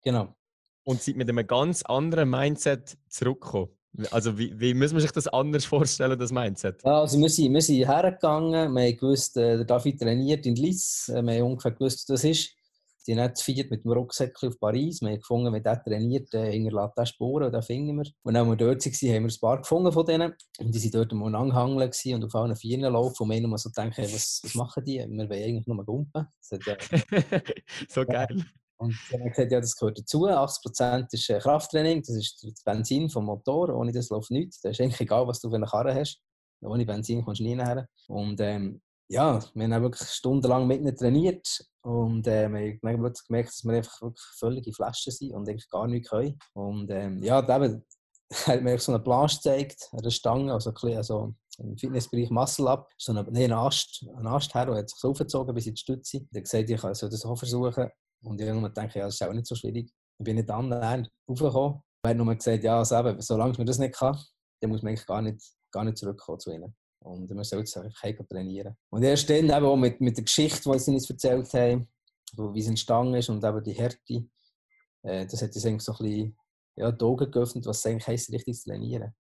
Genau. 0.02 0.34
Und 0.86 1.02
seid 1.02 1.18
mit 1.18 1.30
einem 1.30 1.46
ganz 1.46 1.82
anderen 1.84 2.30
Mindset 2.30 2.98
zurückgekommen. 3.10 3.70
Also 4.12 4.38
wie, 4.38 4.58
wie 4.60 4.74
muss 4.74 4.94
man 4.94 5.02
sich 5.02 5.12
das 5.12 5.28
anders 5.28 5.66
vorstellen, 5.66 6.18
das 6.18 6.32
Mindset? 6.32 6.82
Ja, 6.84 7.02
also 7.02 7.20
wir 7.20 7.30
sind, 7.30 7.54
wir 7.54 7.62
sind 7.62 7.86
hergegangen, 7.86 8.72
wir 8.72 8.84
haben 8.84 8.98
gewusst, 8.98 9.36
äh, 9.36 9.58
der 9.58 9.66
David 9.66 10.00
trainiert 10.00 10.46
in 10.46 10.56
Liss, 10.56 11.10
äh, 11.10 11.22
wir 11.22 11.34
haben 11.34 11.52
ungefähr 11.52 11.72
gewusst, 11.72 12.10
was 12.10 12.22
das 12.22 12.24
ist. 12.24 12.56
Die 13.08 13.20
haben 13.20 13.36
zu 13.36 13.44
viert 13.44 13.70
mit 13.70 13.84
dem 13.84 13.92
Rucksäckchen 13.92 14.50
auf 14.50 14.60
Paris. 14.60 15.02
Wir 15.02 15.10
haben 15.10 15.20
gefunden, 15.20 15.54
wenn 15.54 15.64
der 15.64 15.84
trainiert, 15.84 16.34
dann 16.34 16.46
hinterlässt 16.46 16.98
der 16.98 17.06
Spuren, 17.06 17.54
und 17.54 17.66
finden 17.66 17.98
wir. 17.98 18.12
Und 18.24 18.36
als 18.36 18.48
wir 18.48 18.56
dort 18.56 18.86
waren, 18.86 19.16
haben 19.16 19.24
wir 19.24 19.34
ein 19.34 19.40
paar 19.40 19.58
gefunden 19.58 19.92
von 19.92 20.06
denen. 20.06 20.34
Und 20.60 20.76
die 20.76 20.84
waren 20.84 20.92
dort 20.92 21.12
am 21.12 21.36
Anhangeln 21.36 21.92
und 22.06 22.24
auf 22.26 22.36
allen 22.36 22.56
Vieren 22.56 22.94
laufen. 22.94 23.24
Und 23.24 23.30
wir 23.30 23.44
haben 23.44 23.58
so 23.58 23.70
gedacht, 23.70 23.98
hey, 23.98 24.06
was, 24.06 24.42
was 24.44 24.56
machen 24.56 24.84
die? 24.86 25.00
Wir 25.00 25.30
wollen 25.30 25.32
eigentlich 25.32 25.68
nur 25.68 25.86
gumpen. 25.86 26.28
Ja, 26.66 26.78
so 27.90 28.06
geil. 28.06 28.46
Und 28.78 28.96
dann 29.12 29.22
haben 29.22 29.30
gesagt, 29.30 29.52
ja, 29.52 29.62
das 29.62 29.76
gehört 29.76 30.00
dazu. 30.00 30.28
80% 30.28 31.14
ist 31.14 31.30
äh, 31.30 31.40
Krafttraining, 31.40 32.02
das 32.02 32.16
ist 32.16 32.44
das 32.44 32.64
Benzin 32.64 33.10
vom 33.10 33.26
Motor. 33.26 33.70
Ohne 33.76 33.92
das 33.92 34.10
läuft 34.10 34.32
nichts. 34.32 34.62
Das 34.62 34.74
ist 34.74 34.82
eigentlich 34.82 35.02
egal, 35.02 35.28
was 35.28 35.40
du 35.40 35.50
für 35.50 35.56
eine 35.56 35.68
Karre 35.68 35.96
hast. 35.96 36.20
Ohne 36.62 36.86
Benzin 36.86 37.24
kommst 37.24 37.40
du 37.40 37.46
nie 37.46 37.56
nachher. 37.56 37.88
Und 38.08 38.40
ähm, 38.42 38.82
ja, 39.14 39.40
wir 39.54 39.68
haben 39.70 39.84
wirklich 39.84 40.10
stundenlang 40.10 40.66
mit 40.66 40.82
ihnen 40.82 40.96
trainiert 40.96 41.66
und 41.82 42.26
äh, 42.28 42.50
wir 42.50 42.80
haben 42.84 43.00
plötzlich 43.00 43.28
gemerkt, 43.28 43.50
dass 43.50 43.64
wir 43.64 43.74
einfach 43.74 44.02
wirklich 44.02 44.26
völlige 44.40 44.74
Flaschen 44.74 45.12
sind 45.12 45.34
und 45.34 45.48
eigentlich 45.48 45.70
gar 45.70 45.88
nichts 45.88 46.10
können. 46.10 46.40
Und 46.54 46.90
ähm, 46.90 47.22
ja, 47.22 47.40
eben, 47.40 47.86
hat 48.48 48.64
mir 48.64 48.80
so 48.80 48.92
einen 48.92 49.04
Plan 49.04 49.28
gezeigt, 49.28 49.90
eine 49.92 50.10
Stange, 50.10 50.54
also, 50.54 50.72
ein 50.72 50.76
also 50.98 51.36
im 51.60 51.78
Fitnessbereich 51.78 52.32
Muscle 52.32 52.68
Up, 52.68 52.90
so 52.98 53.12
eine, 53.12 53.24
nee, 53.30 53.46
ein 53.46 53.54
Ast, 53.54 54.04
ein 54.18 54.26
Ast 54.26 54.56
her 54.56 54.68
und 54.70 54.78
hat 54.78 54.90
sich 54.90 55.00
so 55.00 55.12
aufgezogen 55.12 55.54
bis 55.54 55.68
in 55.68 55.76
die 55.76 55.80
Stütze. 55.80 56.18
Er 56.32 56.40
hat 56.40 56.44
gesagt, 56.46 56.70
ich 56.70 56.82
soll 56.82 57.10
das 57.10 57.26
auch 57.26 57.38
versuchen. 57.38 57.90
Und 58.24 58.42
ich 58.42 58.48
habe 58.48 58.60
mir 58.60 58.70
gedacht, 58.70 58.96
ja, 58.96 59.06
das 59.06 59.16
ist 59.16 59.24
auch 59.24 59.34
nicht 59.34 59.46
so 59.46 59.54
schwierig. 59.54 59.92
Ich 60.18 60.24
bin 60.24 60.38
nicht 60.38 60.50
annähernd 60.50 61.10
aufgekommen. 61.28 61.82
Er 62.04 62.10
hat 62.10 62.18
nur 62.18 62.34
gesagt, 62.34 62.64
ja, 62.64 62.80
also 62.80 62.98
eben, 62.98 63.22
solange 63.22 63.54
man 63.58 63.68
das 63.68 63.78
nicht 63.78 63.94
kann, 63.94 64.18
dann 64.62 64.72
muss 64.72 64.82
man 64.82 64.90
eigentlich 64.90 65.06
gar 65.06 65.22
nicht, 65.22 65.44
gar 65.72 65.84
nicht 65.84 65.98
zurückkommen 65.98 66.40
zu 66.40 66.52
ihnen. 66.52 66.76
Und 67.04 67.30
wir 67.30 67.44
sollten 67.44 67.66
es 67.66 67.78
einfach 68.02 68.26
trainieren. 68.28 68.76
Und 68.90 69.04
erst 69.04 69.30
dann 69.30 69.50
eben 69.50 69.66
auch 69.66 69.76
mit, 69.76 70.00
mit 70.02 70.18
der 70.18 70.24
Geschichte, 70.24 70.70
die 70.72 70.80
sie 70.80 70.92
uns 70.92 71.10
erzählt 71.10 71.54
haben, 71.54 71.88
wie 72.38 72.60
es 72.60 72.68
entstanden 72.68 73.16
ist 73.16 73.30
und 73.30 73.44
eben 73.44 73.64
die 73.64 73.74
Härte, 73.74 74.26
äh, 75.04 75.26
das 75.26 75.42
hat 75.42 75.54
uns 75.54 75.66
eigentlich 75.66 75.82
so 75.82 75.92
ein 75.94 75.98
bisschen 75.98 76.38
ja, 76.76 76.92
die 76.92 77.06
Augen 77.06 77.30
geöffnet, 77.30 77.66
was 77.66 77.80
es 77.80 77.86
eigentlich 77.86 78.08
heisst, 78.08 78.32
richtig 78.32 78.60
zu 78.60 78.70
trainieren. 78.70 79.14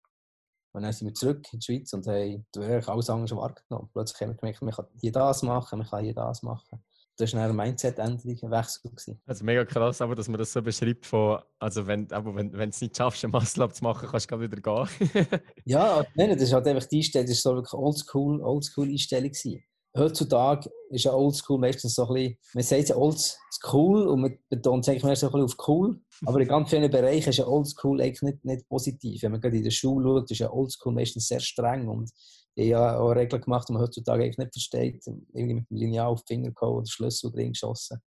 Und 0.74 0.84
dann 0.84 0.94
sind 0.94 1.08
wir 1.08 1.14
zurück 1.14 1.46
in 1.52 1.60
die 1.60 1.66
Schweiz 1.66 1.92
und 1.92 2.08
haben 2.08 2.46
alles 2.56 3.10
andere 3.10 3.36
wahrgenommen. 3.36 3.90
Plötzlich 3.92 4.22
haben 4.22 4.30
wir 4.30 4.38
gemerkt, 4.38 4.62
man 4.62 4.74
kann 4.74 4.88
hier 5.02 5.12
das 5.12 5.44
machen, 5.44 5.80
man 5.80 5.88
kann 5.88 6.04
hier 6.04 6.14
das 6.14 6.44
machen 6.44 6.82
das 7.22 7.34
war 7.34 7.44
eine 7.44 7.54
Mindset-Änderung, 7.54 8.38
ein 8.44 8.52
Wechsel. 8.52 8.90
Gewesen. 8.90 9.22
Also 9.26 9.46
mega 9.46 9.64
krass, 9.66 10.02
aber 10.02 10.16
dass 10.16 10.28
man 10.28 10.40
das 10.40 10.52
so 10.52 10.62
beschreibt, 10.62 11.06
von, 11.06 11.40
also 11.60 11.86
wenn, 11.86 12.12
aber 12.12 12.36
wenn, 12.36 12.52
wenn 12.54 12.70
du 12.70 12.74
es 12.74 12.82
nicht 12.82 12.98
schaffst, 12.98 13.24
einen 13.24 13.32
Muscle 13.32 13.72
zu 13.72 13.84
machen, 13.84 14.08
kannst 14.10 14.26
du 14.26 14.36
gerade 14.38 14.52
wieder 14.52 14.62
gehen. 14.62 15.42
ja, 15.66 16.04
nein, 16.16 16.30
das 16.32 16.42
ist 16.42 16.54
halt 16.54 16.68
einfach 16.68 16.88
die 16.88 16.98
Einstellung, 16.98 17.28
das 17.28 17.46
war 17.46 17.52
so 17.52 17.56
wirklich 17.58 17.74
oldschool, 17.74 18.42
oldschool 18.42 18.90
Einstellung 18.90 19.30
gewesen. 19.30 19.64
Heutzutage 19.98 20.70
ist 20.90 21.04
ja 21.04 21.14
oldschool 21.14 21.60
meistens 21.60 21.96
so 21.96 22.08
ein 22.08 22.14
bisschen, 22.14 22.38
man 22.54 22.64
sagt 22.64 22.90
ja 22.90 22.96
oldschool 22.96 24.08
und 24.08 24.22
man 24.22 24.38
betont 24.50 24.86
es 24.86 24.90
eigentlich 24.90 25.04
mehr 25.04 25.16
so 25.16 25.28
ein 25.28 25.32
bisschen 25.34 25.46
auf 25.46 25.68
cool, 25.68 26.02
aber 26.26 26.40
in 26.40 26.48
ganz 26.48 26.70
vielen 26.70 26.90
Bereichen 26.90 27.30
ist 27.30 27.38
ja 27.38 27.46
oldschool 27.46 28.02
eigentlich 28.02 28.22
nicht, 28.22 28.46
nicht 28.46 28.70
positiv. 28.70 29.22
Wenn 29.22 29.34
man 29.34 29.42
gerade 29.42 29.58
in 29.58 29.64
der 29.64 29.72
Schule 29.72 30.06
schaut, 30.06 30.32
ist 30.32 30.40
ja 30.40 30.52
oldschool 30.52 30.94
meistens 30.94 31.28
sehr 31.28 31.42
streng 31.42 31.90
und 31.90 32.10
ich 32.56 32.74
habe 32.74 33.00
auch 33.00 33.12
Regeln 33.12 33.42
gemacht, 33.42 33.68
die 33.70 33.74
man 33.74 33.82
heutzutage 33.82 34.24
eigentlich 34.24 34.38
nicht 34.38 34.54
versteht. 34.54 35.06
Irgendwie 35.34 35.56
mit 35.56 35.70
dem 35.70 35.78
Lineal 35.78 36.08
auf 36.08 36.24
die 36.24 36.34
Finger 36.34 36.52
gehauen 36.52 36.78
oder 36.78 36.88
Schlüssel 36.88 37.32
drin 37.32 37.54
geschossen. 37.54 38.02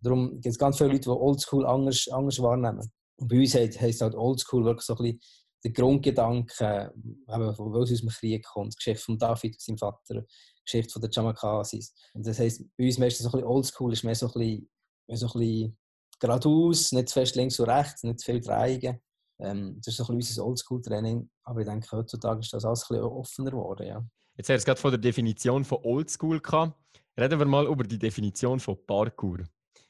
Darum 0.00 0.32
gibt 0.40 0.46
es 0.46 0.58
ganz 0.58 0.76
viele 0.76 0.90
Leute, 0.90 1.02
die 1.02 1.08
Oldschool 1.08 1.66
anders, 1.66 2.06
anders 2.08 2.40
wahrnehmen. 2.40 2.90
Und 3.16 3.28
bei 3.28 3.40
uns 3.40 3.54
heisst 3.54 4.00
halt 4.00 4.14
Oldschool 4.14 4.64
wirklich 4.64 4.86
so 4.86 4.94
ein 4.94 5.02
bisschen 5.02 5.20
der 5.64 5.72
Grundgedanke, 5.72 6.92
eben, 6.94 7.54
von 7.54 7.74
aus 7.74 7.88
dem 7.88 8.08
Krieg 8.08 8.44
kommt, 8.46 8.74
die 8.74 8.76
Geschichte 8.76 9.04
von 9.04 9.18
David, 9.18 9.60
seinem 9.60 9.78
Vater, 9.78 10.14
die 10.20 10.64
Geschichte 10.64 10.92
von 10.92 11.02
der 11.02 11.10
Jamakasis. 11.10 11.94
Und 12.14 12.26
das 12.26 12.38
heisst, 12.38 12.62
bei 12.76 12.84
uns 12.84 12.98
meistens 12.98 13.24
so 13.24 13.28
ein 13.30 13.32
bisschen 13.32 13.48
Oldschool 13.48 13.92
ist 13.92 14.04
mehr 14.04 14.14
so 14.14 14.26
ein 14.26 14.32
bisschen, 14.32 14.70
mehr 15.08 15.16
so 15.16 15.26
ein 15.26 15.40
bisschen 15.40 15.78
geradeaus, 16.20 16.92
nicht 16.92 17.08
zu 17.08 17.14
fest 17.14 17.34
links 17.36 17.58
und 17.58 17.68
rechts, 17.68 18.04
nicht 18.04 18.20
zu 18.20 18.26
viel 18.26 18.40
Drehungen. 18.40 19.00
Ähm, 19.40 19.76
das 19.76 19.88
ist 19.88 19.96
so 19.96 20.12
ein 20.12 20.18
bisschen 20.18 20.42
unser 20.42 20.46
Oldschool-Training, 20.46 21.30
aber 21.44 21.60
ich 21.60 21.66
denke, 21.66 21.88
heutzutage 21.92 22.40
ist 22.40 22.52
das 22.52 22.64
alles 22.64 22.82
ein 22.82 22.96
bisschen 22.96 23.04
offener 23.04 23.50
geworden. 23.50 23.86
Ja. 23.86 24.04
Jetzt 24.36 24.50
hast 24.50 24.62
du 24.62 24.66
gerade 24.66 24.80
von 24.80 24.90
der 24.90 24.98
Definition 24.98 25.64
von 25.64 25.78
Oldschool 25.82 26.40
gehabt. 26.40 26.78
Reden 27.18 27.38
wir 27.38 27.46
mal 27.46 27.66
über 27.66 27.84
die 27.84 27.98
Definition 27.98 28.60
von 28.60 28.78
Parkour. 28.86 29.38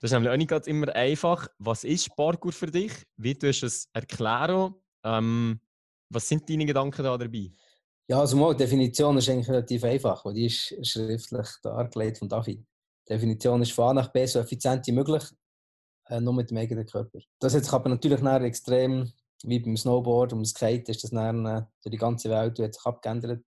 Das 0.01 0.11
ist 0.11 0.13
nämlich 0.13 0.31
auch 0.33 0.37
nicht 0.37 0.49
ganz 0.49 0.67
immer 0.67 0.95
einfach. 0.95 1.49
Was 1.59 1.85
ist 1.85 2.15
Parkour 2.17 2.53
für 2.53 2.71
dich? 2.71 2.93
Wie 3.17 3.35
tust 3.35 3.63
du 3.63 3.67
es 3.67 3.89
erklären? 3.93 4.75
Ähm, 5.05 5.61
was 6.09 6.29
sind 6.29 6.49
deine 6.49 6.65
Gedanken 6.65 7.03
da 7.03 7.19
dabei? 7.19 7.51
Ja, 8.11 8.21
also 8.21 8.37
mal, 8.39 8.55
die 8.55 8.65
Definition 8.65 9.19
ist 9.19 9.29
eigentlich 9.29 9.49
relativ 9.49 9.85
einfach, 9.85 10.25
weil 10.25 10.33
die 10.33 10.47
ist 10.47 10.75
schriftlich 10.87 11.49
dargelegt 11.63 12.19
von 12.19 12.29
David. 12.29 12.65
Die 13.07 13.13
Definition 13.13 13.61
ist 13.61 13.73
von 13.73 13.91
A 13.91 13.95
nach 13.95 14.13
B 14.13 14.25
so 14.25 14.39
effizient 14.39 14.87
wie 14.87 14.93
möglich, 14.93 15.25
äh, 16.07 16.21
nur 16.21 16.33
mit 16.33 16.51
dem 16.51 16.57
eigenen 16.57 16.87
Körper. 16.87 17.19
Das 17.39 17.55
hat 17.55 17.65
sich 17.65 17.73
aber 17.73 17.91
natürlich 17.91 18.23
extrem, 18.23 19.13
wie 19.45 19.61
beim 19.61 19.77
Snowboard 19.77 20.33
und 20.33 20.41
dem 20.41 20.45
Skate, 20.45 20.89
ist 20.89 21.05
das 21.05 21.11
dann, 21.11 21.47
äh, 21.47 21.63
durch 21.83 21.93
die 21.93 21.97
ganze 21.97 22.31
Welt 22.31 22.59
hat 22.59 22.75
sich 22.75 22.85
abgeändert. 22.85 23.45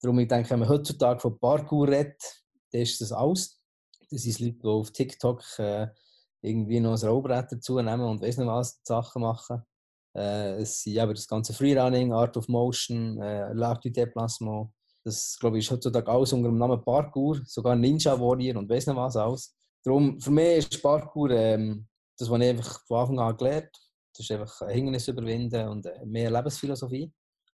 Darum, 0.00 0.18
ich 0.18 0.28
denke, 0.28 0.50
wenn 0.50 0.60
man 0.60 0.68
heutzutage 0.68 1.20
von 1.20 1.38
Parkour 1.38 1.88
redet, 1.88 2.20
dann 2.72 2.82
ist 2.82 3.00
das 3.00 3.12
alles. 3.12 3.60
Das 4.10 4.22
sind 4.22 4.38
Leute, 4.40 4.58
die 4.62 4.68
auf 4.68 4.90
TikTok 4.90 5.42
äh, 5.58 5.88
irgendwie 6.42 6.80
noch 6.80 7.00
ein 7.00 7.08
Rollbrett 7.08 7.52
dazu 7.52 7.80
nehmen 7.80 8.02
und 8.02 8.20
weiss 8.20 8.36
nicht 8.36 8.46
was 8.46 8.80
Sachen 8.84 9.22
machen. 9.22 9.62
Äh, 10.14 10.60
es 10.60 10.82
sind 10.82 10.96
eben 10.96 11.14
das 11.14 11.26
ganze 11.26 11.52
Freerunning, 11.52 12.12
Art 12.12 12.36
of 12.36 12.48
Motion, 12.48 13.20
äh, 13.20 13.52
L'Art 13.52 13.82
du 13.82 13.90
Déplacement. 13.90 14.70
Das, 15.04 15.36
glaube 15.38 15.58
ich, 15.58 15.66
ist 15.66 15.70
heutzutage 15.70 16.10
alles 16.10 16.32
unter 16.32 16.48
dem 16.48 16.58
Namen 16.58 16.82
Parkour, 16.82 17.40
sogar 17.44 17.76
Ninja 17.76 18.18
Warrior 18.18 18.56
und 18.56 18.68
weiss 18.68 18.86
nicht 18.86 18.96
was 18.96 19.16
alles. 19.16 19.54
Darum, 19.84 20.20
für 20.20 20.30
mich 20.30 20.58
ist 20.58 20.82
Parkour 20.82 21.30
ähm, 21.30 21.86
das, 22.18 22.30
was 22.30 22.40
ich 22.40 22.48
einfach 22.48 22.80
von 22.86 22.98
Anfang 22.98 23.18
an 23.20 23.36
gelernt 23.36 23.66
habe. 23.66 23.85
Das 24.16 24.20
ist 24.20 24.30
einfach 24.30 24.62
ein 24.62 24.74
Hindernis 24.74 25.08
überwinden 25.08 25.68
und 25.68 25.86
äh, 25.86 26.04
mehr 26.06 26.30
Lebensphilosophie. 26.30 27.12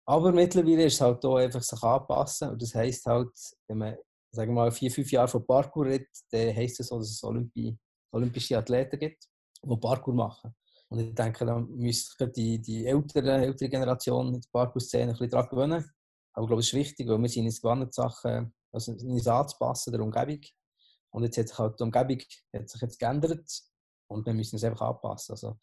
Aber 0.05 0.31
mittlerweile 0.31 0.85
ist 0.85 0.95
es 0.95 1.01
halt 1.01 1.23
auch 1.23 1.37
einfach 1.37 1.61
sich 1.61 1.83
anpassen. 1.83 2.49
Und 2.49 2.61
das 2.61 2.73
heisst 2.73 3.05
halt, 3.05 3.29
wenn 3.67 3.77
man 3.77 3.95
sagen 4.31 4.51
wir 4.51 4.61
mal 4.61 4.71
vier, 4.71 4.91
fünf 4.91 5.11
Jahre 5.11 5.27
von 5.27 5.45
Parkour 5.45 5.85
redet, 5.85 6.09
dann 6.31 6.55
heisst 6.55 6.79
das 6.79 6.87
so, 6.87 6.97
dass 6.97 7.09
es 7.09 7.23
Olympi 7.23 7.77
olympische 8.11 8.57
Athleten 8.57 8.99
gibt, 8.99 9.27
die 9.63 9.77
Parkour 9.77 10.13
machen. 10.13 10.55
Und 10.89 10.99
ich 10.99 11.13
denke, 11.13 11.45
da 11.45 11.59
müsste 11.59 12.27
die, 12.27 12.59
die 12.59 12.85
ältere, 12.85 13.33
ältere 13.33 13.69
Generation 13.69 14.33
in 14.33 14.41
der 14.41 14.49
Parkour-Szene 14.51 15.03
ein 15.03 15.09
bisschen 15.11 15.29
daran 15.29 15.49
gewöhnen. 15.49 15.91
Aber 16.33 16.43
ich 16.43 16.47
glaube, 16.47 16.61
es 16.61 16.67
ist 16.67 16.73
wichtig, 16.73 17.07
weil 17.07 17.19
wir 17.19 17.29
sind 17.29 17.45
uns 17.45 17.61
gewohnt, 17.61 17.93
Sachen 17.93 18.53
also 18.71 18.91
uns 18.93 19.27
anzupassen, 19.27 19.91
der 19.91 20.01
Umgebung. 20.01 20.41
Und 21.11 21.23
jetzt 21.23 21.37
hat 21.37 21.47
sich 21.47 21.57
halt 21.57 21.79
die 21.79 21.83
Umgebung 21.83 22.19
hat 22.55 22.69
sich 22.69 22.81
jetzt 22.81 22.99
geändert 22.99 23.47
und 24.07 24.25
wir 24.25 24.33
müssen 24.33 24.55
uns 24.55 24.63
einfach 24.63 24.89
anpassen. 24.89 25.33
Also, 25.33 25.57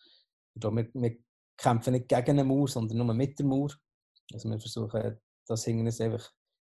glaube, 0.60 0.88
wir, 0.92 1.02
wir 1.02 1.16
kämpfen 1.56 1.92
nicht 1.92 2.08
gegen 2.08 2.30
eine 2.30 2.44
Mauer, 2.44 2.68
sondern 2.68 2.98
nur 2.98 3.14
mit 3.14 3.38
der 3.38 3.46
Mauer. 3.46 3.70
Also 4.32 4.48
wir 4.48 4.58
versuchen, 4.58 5.18
das 5.46 5.64
Hindernis 5.64 6.00
einfach, 6.00 6.32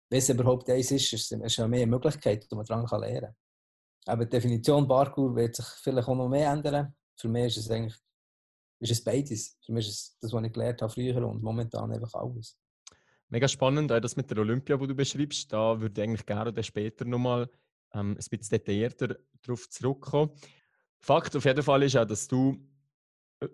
wenn 0.09 0.19
es 0.19 0.29
überhaupt 0.29 0.69
eins 0.69 0.91
ist, 0.91 1.13
ist 1.13 1.31
es 1.31 1.55
ja 1.55 1.67
mehr 1.67 1.81
eine 1.81 1.91
Möglichkeit, 1.91 2.49
die 2.49 2.55
man 2.55 2.65
daran 2.65 3.01
lernen 3.01 3.21
kann. 3.21 3.35
Aber 4.05 4.25
die 4.25 4.31
Definition 4.31 4.87
Parkour 4.87 5.35
wird 5.35 5.55
sich 5.55 5.65
vielleicht 5.65 6.07
auch 6.07 6.15
noch 6.15 6.27
mehr 6.27 6.51
ändern. 6.51 6.93
Für 7.15 7.29
mich 7.29 7.57
ist 7.57 7.65
es 7.65 7.71
eigentlich 7.71 7.95
ist 8.83 8.91
es 8.91 9.03
beides. 9.03 9.57
Für 9.65 9.71
mich 9.71 9.87
ist 9.87 9.93
es 9.93 10.17
das, 10.19 10.33
was 10.33 10.43
ich 10.43 10.51
gelernt 10.51 10.81
habe 10.81 10.91
früher 10.91 11.25
und 11.25 11.41
momentan 11.41 11.91
einfach 11.91 12.13
alles. 12.15 12.57
Mega 13.29 13.47
spannend, 13.47 13.91
auch 13.91 13.99
das 13.99 14.15
mit 14.15 14.29
der 14.29 14.39
Olympia, 14.39 14.77
die 14.77 14.87
du 14.87 14.95
beschreibst. 14.95 15.51
Da 15.51 15.79
würde 15.79 16.01
ich 16.01 16.07
eigentlich 16.07 16.25
gerne 16.25 16.63
später 16.63 17.05
nochmal 17.05 17.49
ähm, 17.93 18.11
ein 18.11 18.15
bisschen 18.15 18.41
detaillierter 18.49 19.15
darauf 19.41 19.69
zurückkommen. 19.69 20.31
Fakt 20.99 21.35
auf 21.35 21.45
jeden 21.45 21.63
Fall 21.63 21.83
ist 21.83 21.95
auch, 21.95 22.05
dass 22.05 22.27
du 22.27 22.57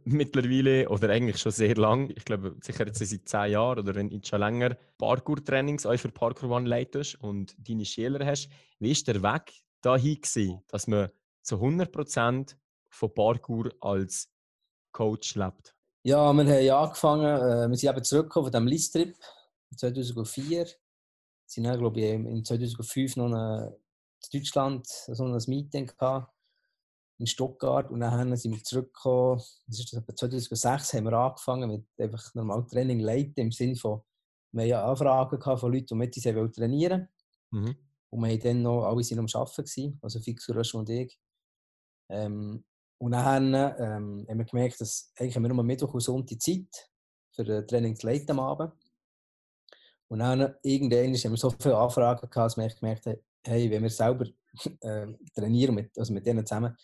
mittlerweile 0.03 0.89
oder 0.89 1.10
eigentlich 1.10 1.38
schon 1.38 1.51
sehr 1.51 1.75
lang, 1.75 2.10
ich 2.15 2.25
glaube 2.25 2.55
sicher 2.62 2.86
jetzt 2.86 3.00
seit 3.00 3.27
zehn 3.27 3.51
Jahren 3.51 3.79
oder 3.79 3.96
wenn 3.96 4.24
schon 4.24 4.39
länger, 4.39 4.75
Parkour-Trainings 4.98 5.86
auch 5.86 5.98
für 5.98 6.10
Parkour 6.10 6.50
One 6.50 6.67
leitest 6.67 7.15
und 7.22 7.55
deine 7.67 7.86
Schüler 7.86 8.25
hast. 8.25 8.50
Wie 8.79 8.91
ist 8.91 9.08
der 9.08 9.22
Weg 9.22 9.53
dahin 9.81 10.15
gewesen, 10.22 10.62
dass 10.67 10.88
man 10.88 11.10
zu 11.41 11.55
100% 11.55 12.55
von 12.89 13.13
Parkour 13.13 13.72
als 13.81 14.31
Coach 14.91 15.36
lebt? 15.36 15.75
Ja, 16.03 16.31
wir 16.34 16.43
haben 16.43 16.86
angefangen, 16.86 17.25
äh, 17.25 17.69
wir 17.69 17.77
sind 17.77 17.89
eben 17.89 18.03
zurückgekommen 18.03 18.46
von 18.46 18.51
diesem 18.51 18.67
Listrip 18.67 19.15
2004. 19.75 20.65
Wir 20.65 20.67
sind 21.46 21.63
dann, 21.65 21.79
glaube 21.79 22.00
ich, 22.00 22.05
in 22.12 22.46
2005 22.46 23.17
noch 23.17 23.25
eine, 23.25 23.77
in 24.31 24.39
Deutschland 24.39 24.88
so 24.88 25.25
ein 25.25 25.38
Meeting 25.48 25.88
gehabt, 25.88 26.34
in 27.20 27.28
Stuttgart 27.28 27.92
und 27.92 28.00
dann 28.00 28.36
sind 28.38 28.56
wir 28.56 28.64
zurückgekommen. 28.64 29.42
Das 29.68 29.80
ist 29.80 29.90
2006 29.90 30.94
haben 30.94 31.04
wir 31.04 31.14
angefangen 31.14 31.70
mit 31.70 31.86
einfach 31.98 32.34
normal 32.34 32.66
Training 32.66 33.02
leiten 33.02 33.44
im 33.44 33.52
Sinne 33.52 33.76
von, 33.76 34.02
wir 34.54 34.78
haben 34.78 34.90
Anfragen 34.90 35.58
von 35.58 35.72
Leuten, 35.72 35.88
die 35.88 35.96
mit 35.96 36.16
uns 36.16 36.56
trainieren 36.56 37.10
wollten. 37.52 37.70
Mhm. 37.70 37.76
Und 38.12 38.24
wir 38.24 38.30
waren 38.30 38.40
dann 38.40 38.62
noch, 38.64 38.86
alle 38.86 39.04
sind 39.04 39.20
am 39.20 39.28
Arbeiten, 39.34 40.00
also 40.02 40.20
Fix, 40.20 40.50
Rösch 40.50 40.74
und 40.74 40.90
ich. 40.90 41.20
Ähm, 42.10 42.64
und 42.98 43.12
dann 43.12 43.54
ähm, 43.54 44.26
haben 44.28 44.38
wir 44.38 44.46
gemerkt, 44.46 44.82
dass 44.82 45.12
eigentlich 45.18 45.36
haben 45.36 45.44
wir 45.44 45.54
nur 45.54 45.64
Mittwoch 45.64 45.94
und 45.94 46.00
Sonntag 46.00 46.42
Zeit 46.42 46.90
für 47.32 47.44
ein 47.44 47.68
Training 47.68 47.96
zu 47.96 48.08
leiten 48.08 48.32
am 48.32 48.40
Abend. 48.40 48.74
Und 50.08 50.20
dann 50.20 50.56
irgendwann 50.64 51.14
haben 51.14 51.32
wir 51.32 51.38
so 51.38 51.52
viele 51.52 51.78
Anfragen 51.78 52.30
gehabt, 52.30 52.36
dass 52.36 52.58
wir 52.58 52.68
gemerkt 52.68 53.06
haben, 53.06 53.20
hey, 53.46 53.70
wenn 53.70 53.84
wir 53.84 53.90
selber 53.90 54.26
äh, 54.82 55.08
trainieren, 55.36 55.76
mit, 55.76 55.98
also 55.98 56.14
mit 56.14 56.26
denen 56.26 56.46
zusammen, 56.46 56.76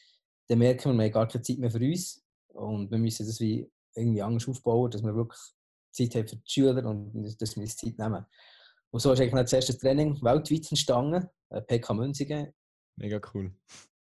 dann 0.48 0.60
merken 0.60 0.92
wir, 0.92 0.98
wir 0.98 1.06
haben 1.06 1.12
gar 1.12 1.28
keine 1.28 1.42
Zeit 1.42 1.58
mehr 1.58 1.72
für 1.72 1.80
uns. 1.80 2.24
Und 2.50 2.90
wir 2.92 2.98
müssen 2.98 3.26
das 3.26 3.40
wie 3.40 3.70
irgendwie 3.96 4.22
anders 4.22 4.48
aufbauen, 4.48 4.92
dass 4.92 5.04
wir 5.04 5.16
wirklich 5.16 5.40
Zeit 5.92 6.16
haben 6.16 6.28
für 6.28 6.36
die 6.36 6.44
Schüler 6.46 6.86
und 6.86 7.42
dass 7.42 7.56
wir 7.56 7.64
uns 7.64 7.78
Zeit 7.78 7.98
nehmen. 7.98 8.26
Und 8.92 9.00
so 9.00 9.12
ist 9.12 9.20
eigentlich 9.20 9.34
das 9.34 9.54
erste 9.54 9.78
Training 9.78 10.22
weltweit 10.22 10.72
entstanden, 10.72 11.28
äh, 11.50 11.62
PK 11.62 11.94
Münzigen. 11.94 12.54
Mega 12.98 13.20
cool. 13.34 13.54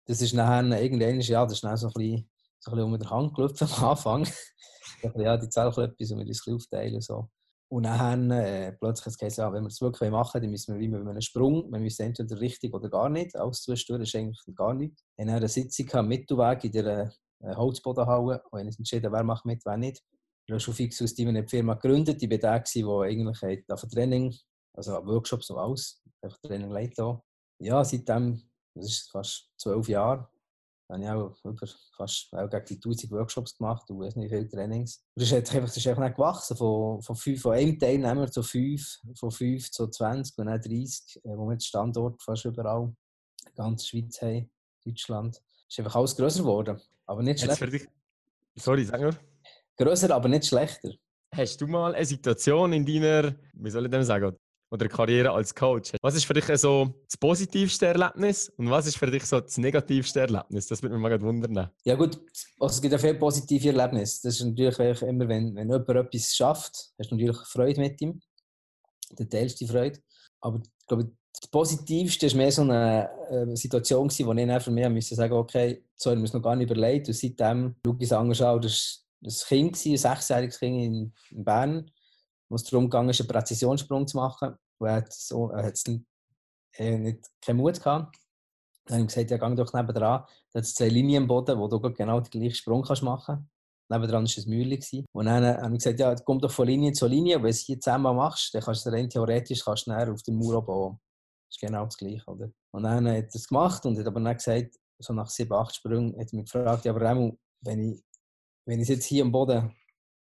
Das 0.06 0.22
ist 0.22 0.34
nachher 0.34 0.82
irgendwann, 0.82 1.20
ja, 1.22 1.44
das 1.44 1.54
ist 1.54 1.64
dann 1.64 1.78
so 1.78 1.88
ein 1.88 1.94
bisschen, 1.94 2.30
so 2.60 2.72
ein 2.72 2.78
bisschen 2.78 2.94
unter 2.94 2.98
der 3.00 3.10
Hand 3.10 3.36
gelaufen 3.36 3.68
am 3.78 3.84
Anfang. 3.86 4.28
ja, 5.16 5.38
die 5.38 5.46
etwas 5.46 6.12
und 6.12 6.20
wir 6.20 6.26
das 6.26 6.48
aufteilen. 6.48 7.02
So. 7.02 7.30
Und 7.70 7.84
dann 7.84 8.32
äh, 8.32 8.72
plötzlich 8.74 9.16
hat 9.16 9.24
es 9.24 9.36
ja, 9.36 9.52
wenn 9.52 9.64
wir 9.64 9.68
es 9.68 9.82
wirklich 9.82 10.10
machen 10.10 10.42
dann 10.42 10.50
müssen 10.50 10.74
wir 10.74 10.80
wie 10.80 10.88
mit 10.88 11.06
einem 11.06 11.22
Sprung, 11.22 11.70
wir 11.70 11.80
müssen 11.80 12.04
entweder 12.04 12.40
richtig 12.40 12.74
oder 12.74 12.90
gar 12.90 13.10
nicht, 13.10 13.36
alles 13.36 13.62
zustören 13.62 14.02
ist 14.02 14.16
eigentlich 14.16 14.40
gar 14.56 14.74
nicht. 14.74 14.96
Wir 15.18 15.26
hatten 15.26 15.36
eine 15.36 15.50
Sitzung 15.50 15.92
am 15.94 16.08
Mittelweg 16.08 16.64
in 16.64 16.72
der 16.72 17.14
äh, 17.42 17.56
Holzbodenhalle 17.56 18.42
und 18.52 18.60
haben 18.60 18.68
entschieden, 18.68 19.12
wer 19.12 19.24
macht 19.24 19.46
mit, 19.46 19.66
wer 19.66 19.78
nicht. 19.78 20.02
Ich 20.46 20.52
habe 20.54 20.62
schon 20.62 20.76
fix 20.76 21.02
aus 21.02 21.14
die 21.14 21.46
Firma 21.48 21.74
gegründet. 21.74 22.24
Ich 22.24 22.30
war 22.30 22.38
der, 22.38 22.64
der 22.64 23.02
eigentlich 23.02 23.44
auf 23.70 23.82
Training 23.82 24.34
also 24.78 24.94
Workshops 25.06 25.50
und 25.50 25.58
alles, 25.58 26.02
einfach 26.22 26.38
Training 26.40 26.70
leiten. 26.70 27.20
Ja, 27.60 27.84
seitdem, 27.84 28.44
das 28.76 28.86
ist 28.86 29.12
fast 29.12 29.50
zwölf 29.58 29.90
Jahre, 29.90 30.30
habe 30.90 31.04
ich 31.04 31.10
auch 31.10 31.36
über 31.44 31.68
fast 31.96 32.34
auch 32.34 32.50
gegen 32.50 32.66
die 32.66 32.76
1000 32.76 33.12
Workshops 33.12 33.58
gemacht 33.58 33.90
und 33.90 34.00
weiß 34.00 34.16
nicht 34.16 34.30
viele 34.30 34.48
Trainings. 34.48 35.04
Und 35.16 35.22
das 35.22 35.32
ist 35.32 35.34
einfach, 35.34 35.68
das 35.68 35.78
ist 35.78 35.88
einfach 35.88 36.04
nicht 36.04 36.16
gewachsen, 36.16 36.58
von, 36.58 37.02
von, 37.02 37.16
fünf, 37.16 37.42
von 37.42 37.54
einem 37.54 37.78
Teilnehmer 37.78 38.32
zu 38.32 38.44
fünf, 38.44 39.00
von 39.16 39.32
fünf 39.32 39.70
zu 39.72 39.88
20 39.88 40.38
und 40.38 40.46
dann 40.46 40.62
30, 40.62 41.18
äh, 41.24 41.30
wo 41.38 41.46
wir 41.46 41.54
jetzt 41.54 41.68
Standort 41.68 42.22
fast 42.22 42.46
überall, 42.46 42.84
in 42.86 42.96
der 43.46 43.66
ganzen 43.66 43.86
Schweiz 43.86 44.22
haben, 44.22 44.50
Deutschland. 44.86 45.36
Es 45.68 45.78
ist 45.78 45.80
einfach 45.80 45.96
alles 45.96 46.16
grösser 46.16 46.40
geworden, 46.40 46.82
aber 47.06 47.24
nicht 47.24 47.42
schlechter. 47.42 47.88
Sorry, 48.56 48.86
sag 48.86 49.02
nur. 49.02 49.16
Grösser, 49.78 50.14
aber 50.16 50.30
nicht 50.30 50.46
schlechter. 50.46 50.92
Hast 51.36 51.60
du 51.62 51.68
mal 51.68 51.94
eine 51.94 52.06
Situation 52.06 52.74
in 52.74 52.86
deiner, 52.86 53.36
wie 53.54 53.70
soll 53.70 53.86
ich 53.86 53.92
dem 53.92 54.04
sagen, 54.04 54.36
oder 54.70 54.88
Karriere 54.88 55.32
als 55.32 55.54
Coach. 55.54 55.94
Was 56.02 56.16
ist 56.16 56.26
für 56.26 56.34
dich 56.34 56.46
so 56.60 56.94
das 57.06 57.18
positivste 57.18 57.88
Erlebnis 57.88 58.50
und 58.58 58.70
was 58.70 58.88
ist 58.88 58.98
für 58.98 59.10
dich 59.10 59.24
so 59.26 59.40
das 59.40 59.58
negativste 59.58 60.22
Erlebnis? 60.22 60.68
Das 60.68 60.82
würde 60.82 60.98
mich 60.98 61.02
mal 61.02 61.22
wundern. 61.22 61.70
Ja 61.84 61.96
gut, 61.96 62.20
also 62.60 62.76
es 62.76 62.82
gibt 62.82 62.92
ja 62.92 62.98
viele 62.98 63.16
positive 63.16 63.70
Erlebnisse. 63.70 64.22
Das 64.24 64.40
ist 64.40 64.46
natürlich 64.46 65.02
immer, 65.02 65.28
wenn, 65.28 65.56
wenn 65.56 65.70
jemand 65.70 65.90
etwas 65.90 66.36
schafft, 66.36 66.92
hast 66.98 67.12
du 67.12 67.16
natürlich 67.16 67.38
Freude 67.48 67.80
mit 67.80 68.02
ihm. 68.02 68.20
Der 69.18 69.30
teilst 69.30 69.60
die 69.62 69.68
Freude. 69.68 70.00
Aber 70.42 70.60
ich 70.60 70.88
glaube, 70.88 71.12
das 71.40 71.50
Positivste 71.50 72.28
war 72.32 72.38
mehr 72.38 72.52
so 72.52 72.62
eine 72.64 73.10
äh, 73.30 73.56
Situation, 73.56 74.10
wo 74.10 74.34
ich 74.34 74.50
einfach 74.50 74.72
mir 74.72 74.90
musste 74.90 75.16
sagen 75.16 75.34
okay, 75.34 75.84
so 75.96 76.12
haben 76.12 76.20
wir 76.20 76.26
es 76.26 76.34
noch 76.34 76.42
gar 76.42 76.56
nicht 76.56 76.70
überlegt. 76.70 77.08
Und 77.08 77.14
seitdem 77.14 77.76
schaue 77.86 77.96
ich 78.00 78.06
es 78.06 78.12
anders 78.12 78.42
an. 78.42 78.62
Das 78.62 79.06
war 79.22 79.58
ein 79.58 79.72
Kind, 79.72 79.86
ein 79.86 79.98
sechsjähriges 79.98 80.60
Kind 80.60 80.84
in, 80.84 81.14
in 81.32 81.44
Bern 81.44 81.92
wo 82.50 82.56
es 82.56 82.64
darum 82.64 82.90
ging, 82.90 83.02
einen 83.02 83.28
Präzisionssprung 83.28 84.08
zu 84.08 84.18
machen. 84.18 84.56
Und 84.80 84.88
er 84.88 84.96
hat, 84.96 85.14
so, 85.14 85.50
er 85.50 85.66
hat 85.66 85.80
nicht, 85.88 86.06
äh, 86.74 86.98
nicht 86.98 87.26
keinen 87.42 87.58
Mut 87.58 87.82
gehabt. 87.82 88.18
Dann 88.86 89.00
habe 89.00 89.02
ich 89.02 89.14
gesagt, 89.14 89.32
ja, 89.32 89.38
geh 89.38 89.56
doch 89.56 89.74
nebenan. 89.74 90.02
Da 90.02 90.28
hat 90.56 90.64
es 90.64 90.74
zwei 90.74 90.88
Linien 90.88 91.24
im 91.24 91.28
Boden, 91.28 91.58
wo 91.60 91.68
du 91.68 91.80
genau 91.80 92.20
den 92.20 92.30
gleichen 92.30 92.56
Sprung 92.56 92.84
kannst 92.84 93.04
machen 93.04 93.26
kannst. 93.26 93.50
Nebenan 93.90 94.26
war 94.26 94.44
ein 94.44 94.50
Mühle. 94.50 94.80
Und 95.14 95.26
dann 95.26 95.46
habe 95.46 95.76
ich 95.76 95.84
gesagt, 95.84 96.00
ja, 96.00 96.16
komm 96.16 96.40
doch 96.40 96.52
von 96.52 96.68
Linie 96.68 96.94
zu 96.94 97.08
Linie. 97.08 97.36
Wenn 97.36 97.44
du 97.44 97.50
es 97.50 97.60
hier 97.60 97.80
zehnmal 97.80 98.14
machst, 98.14 98.54
dann 98.54 98.62
kannst 98.62 98.86
du 98.86 98.90
rein 98.90 99.10
theoretisch 99.10 99.64
kannst 99.64 99.88
du 99.88 99.92
auf 99.92 100.24
den 100.24 100.36
Mauer 100.36 100.66
bauen. 100.66 101.00
Das 101.50 101.56
ist 101.56 101.62
genau 101.62 101.86
das 101.86 101.98
Gleiche. 101.98 102.24
Oder? 102.28 102.50
Und 102.72 102.84
dann 102.84 103.08
hat 103.08 103.16
er 103.16 103.28
es 103.34 103.48
gemacht 103.48 103.86
und 103.86 103.98
hat 103.98 104.08
aber 104.08 104.20
dann 104.20 104.36
gesagt, 104.36 104.76
so 105.00 105.14
nach 105.14 105.30
sieben, 105.30 105.54
acht 105.54 105.76
Sprüngen, 105.76 106.20
hat 106.20 106.32
er 106.32 106.36
mich 106.38 106.52
gefragt, 106.52 106.86
ja, 106.86 106.92
aber 106.92 107.02
Remo, 107.02 107.38
wenn 107.62 107.94
ich, 107.94 108.04
wenn 108.66 108.82
ich 108.82 108.88
jetzt 108.88 109.06
hier 109.06 109.24
am 109.24 109.32
Boden 109.32 109.74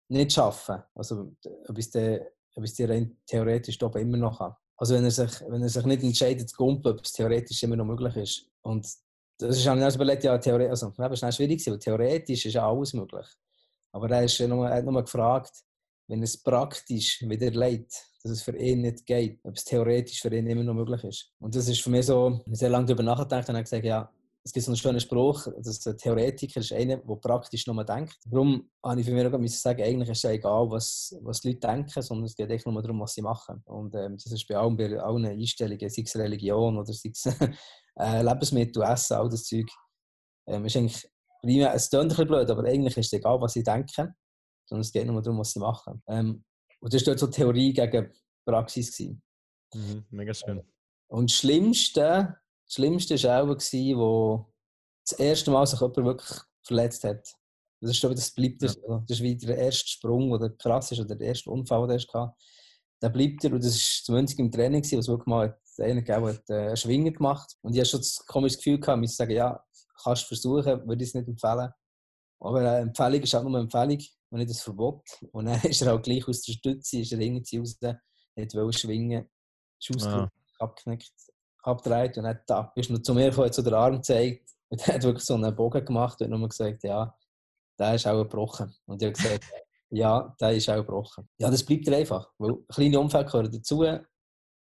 nicht 0.09 0.33
schaffen. 0.33 0.83
Also, 0.95 1.33
ob 1.69 1.79
ich 1.79 1.87
es 1.87 2.75
dir 2.75 3.13
theoretisch 3.27 3.83
oben 3.83 4.03
immer 4.03 4.17
noch 4.17 4.41
habe. 4.41 4.57
Also, 4.77 4.95
wenn 4.95 5.05
er 5.05 5.11
sich, 5.11 5.41
wenn 5.49 5.63
er 5.63 5.69
sich 5.69 5.85
nicht 5.85 6.03
entscheidet 6.03 6.49
zu 6.49 6.57
gumpen, 6.57 6.93
ob 6.93 7.05
es 7.05 7.13
theoretisch 7.13 7.63
immer 7.63 7.77
noch 7.77 7.85
möglich 7.85 8.17
ist. 8.17 8.51
Und 8.63 8.87
das 9.39 9.59
ist 9.59 9.69
auch 9.69 9.75
nicht 9.75 9.95
überlegt, 9.95 10.25
ja, 10.25 10.37
theoretisch, 10.39 10.71
also, 10.71 10.93
das 10.97 11.23
war 11.23 11.33
schwierig, 11.33 11.67
weil 11.67 11.79
theoretisch 11.79 12.47
ist 12.47 12.55
ja 12.55 12.69
alles 12.69 12.93
möglich. 12.95 13.27
Aber 13.93 14.11
er, 14.11 14.25
ist 14.25 14.39
nur, 14.41 14.69
er 14.69 14.77
hat 14.77 14.85
nur 14.85 15.03
gefragt, 15.03 15.53
wenn 16.09 16.23
es 16.23 16.37
praktisch 16.43 17.23
wieder 17.23 17.51
leid, 17.51 17.91
dass 18.23 18.33
es 18.33 18.43
für 18.43 18.57
ihn 18.57 18.83
nicht 18.83 19.07
geht, 19.07 19.41
ob 19.45 19.57
es 19.57 19.65
theoretisch 19.65 20.21
für 20.21 20.35
ihn 20.35 20.47
immer 20.47 20.63
noch 20.63 20.75
möglich 20.75 21.03
ist. 21.05 21.33
Und 21.39 21.55
das 21.55 21.69
ist 21.69 21.81
für 21.81 21.91
mich 21.91 22.07
so, 22.07 22.41
ich 22.47 22.59
sehr 22.59 22.69
lange 22.69 22.87
darüber 22.87 23.03
nachgedacht 23.03 23.49
und 23.49 23.55
habe 23.55 23.65
gesagt, 23.65 23.85
ja, 23.85 24.11
es 24.47 24.53
gibt 24.53 24.65
so 24.65 24.71
einen 24.71 24.77
schönen 24.77 25.01
Spruch, 25.01 25.49
dass 25.59 25.81
der 25.81 25.97
Theoretiker 25.97 26.61
ist 26.61 26.73
einer, 26.73 26.99
der 26.99 27.17
praktisch 27.17 27.67
nur 27.67 27.85
denkt. 27.85 28.17
Darum 28.27 28.71
habe 28.81 29.01
ich 29.01 29.07
für 29.07 29.13
mich 29.13 29.27
auch 29.27 29.59
sagen, 29.59 29.83
eigentlich 29.83 30.09
ist 30.09 30.25
es 30.25 30.31
egal, 30.31 30.71
was, 30.71 31.17
was 31.23 31.41
die 31.41 31.49
Leute 31.49 31.67
denken, 31.67 32.01
sondern 32.01 32.27
es 32.27 32.37
geht 32.37 32.49
echt 32.51 32.65
nur 32.65 32.81
darum, 32.81 33.01
was 33.01 33.15
sie 33.15 33.23
machen. 33.23 33.61
Und 33.65 33.97
ähm, 33.97 34.17
das 34.17 34.31
ist 34.31 34.47
bei 34.47 34.57
allen, 34.57 34.77
bei 34.77 34.97
allen 35.01 35.27
Einstellungen, 35.27 35.91
sei 35.91 36.03
es 36.03 36.15
Religion 36.15 36.79
oder 36.79 36.93
sei 36.93 37.11
es 37.13 37.27
äh, 37.99 38.23
Lebensmittel, 38.23 38.85
Essen, 38.85 39.17
all 39.17 39.29
das 39.29 39.43
Zeug. 39.43 39.67
Ähm, 40.47 40.65
ist 40.65 40.77
eigentlich, 40.77 41.11
es 41.43 41.91
klingt 41.91 42.05
ein 42.05 42.09
bisschen 42.09 42.29
blöd, 42.29 42.49
aber 42.49 42.63
eigentlich 42.69 42.97
ist 42.97 43.07
es 43.07 43.13
egal, 43.15 43.41
was 43.41 43.53
sie 43.53 43.65
denken, 43.65 44.15
sondern 44.65 44.83
es 44.83 44.93
geht 44.93 45.09
nur 45.09 45.21
darum, 45.21 45.41
was 45.41 45.51
sie 45.51 45.59
machen. 45.59 46.01
Ähm, 46.07 46.45
und 46.79 46.95
das 46.95 47.05
war 47.05 47.17
dort 47.17 47.19
so 47.19 47.27
Theorie 47.27 47.73
gegen 47.73 48.13
Praxis. 48.45 48.97
Mhm, 49.75 50.07
mega 50.11 50.33
schön. 50.33 50.63
Und 51.09 51.31
das 51.33 51.37
Schlimmste, 51.37 52.37
das 52.67 52.75
Schlimmste 52.75 53.15
war 53.23 53.43
auch, 53.45 53.49
wo 53.49 54.53
das 55.09 55.19
erste 55.19 55.51
Mal 55.51 55.67
sich 55.67 55.81
jemand 55.81 55.97
wirklich 55.97 56.41
verletzt 56.63 57.05
hat. 57.05 57.33
Das 57.81 57.91
ist, 57.91 58.03
das 58.03 58.31
bleibt 58.33 58.63
ja. 58.63 58.69
das, 58.69 58.77
das 59.07 59.19
ist 59.19 59.23
wie 59.23 59.37
der 59.37 59.59
erste 59.59 59.89
Sprung, 59.89 60.39
der 60.39 60.51
krass 60.51 60.93
ist, 60.93 61.01
oder 61.01 61.15
der 61.15 61.29
erste 61.29 61.51
Unfall, 61.51 61.87
den 61.87 61.99
er 61.99 62.21
hatte. 62.21 62.35
Der 63.03 63.11
bleibt 63.11 63.45
er, 63.45 63.53
und 63.53 63.63
das 63.63 63.75
war 63.75 64.05
zum 64.05 64.15
einzige 64.17 64.43
im 64.43 64.51
Training, 64.51 64.83
wo 64.83 64.99
es 64.99 65.09
wirklich 65.09 65.27
mal 65.27 65.59
einer 65.79 66.03
gegeben 66.03 66.27
hat, 66.27 66.49
äh, 66.49 66.69
einen 66.69 66.77
Schwinger 66.77 67.11
gemacht. 67.11 67.55
Und 67.61 67.75
ich 67.75 67.81
hatte 67.81 67.91
schon 67.91 68.01
das 68.01 68.25
komische 68.27 68.57
Gefühl, 68.57 68.81
gehabt, 68.81 69.05
ich 69.05 69.15
sagen, 69.15 69.33
ja, 69.33 69.63
kannst 70.03 70.23
du 70.23 70.29
versuchen, 70.29 70.89
würde 70.89 71.03
ich 71.03 71.11
es 71.11 71.15
nicht 71.15 71.29
empfehlen. 71.29 71.71
Aber 72.41 72.59
eine 72.59 72.79
Empfehlung 72.79 73.23
ist 73.23 73.35
auch 73.35 73.43
nur 73.43 73.53
eine 73.53 73.65
Empfehlung 73.65 74.03
und 74.31 74.39
nicht 74.39 74.51
ein 74.51 74.55
Verbot. 74.55 75.05
Und 75.33 75.47
dann 75.47 75.61
ist 75.63 75.83
er 75.83 75.95
auch 75.95 76.03
gleich 76.03 76.27
aus 76.27 76.43
der 76.43 76.53
Stütze, 76.53 77.01
ist 77.01 77.13
er 77.13 77.21
irgendwie 77.21 77.59
raus, 77.59 77.79
nicht 78.37 78.55
wollte 78.55 78.79
schwingen, 78.79 79.29
ist 79.79 80.07
ah. 80.07 80.31
abgeknickt, 80.59 81.13
abgedreht 81.67 82.17
und 82.19 82.25
dann 82.25 82.39
da, 82.47 82.73
ist 82.75 82.91
noch 82.91 83.03
zu 83.03 83.15
mir 83.15 83.31
gekommen, 83.31 83.53
so 83.53 83.63
den 83.63 83.75
Arm 83.75 83.97
gezeigt 83.97 84.49
und 84.69 84.87
hat 84.87 85.03
wirklich 85.03 85.25
so 85.25 85.35
einen 85.35 85.55
Bogen 85.55 85.85
gemacht 85.85 86.21
und 86.21 86.31
nur 86.31 86.49
gesagt, 86.49 86.83
ja, 86.85 87.15
der 87.79 87.95
ist 87.95 88.07
auch 88.07 88.23
gebrochen. 88.23 88.75
Und 88.87 89.03
ich 89.03 89.07
habe 89.07 89.17
gesagt, 89.17 89.45
ja, 89.91 90.35
der 90.41 90.53
ist 90.53 90.69
auch 90.69 90.77
gebrochen. 90.77 91.29
Ja, 91.39 91.51
das 91.51 91.65
bleibt 91.65 91.89
einfach, 91.89 92.31
weil 92.39 92.57
kleine 92.69 93.01
Unfälle 93.01 93.25
gehören 93.25 93.53
dazu, 93.53 93.85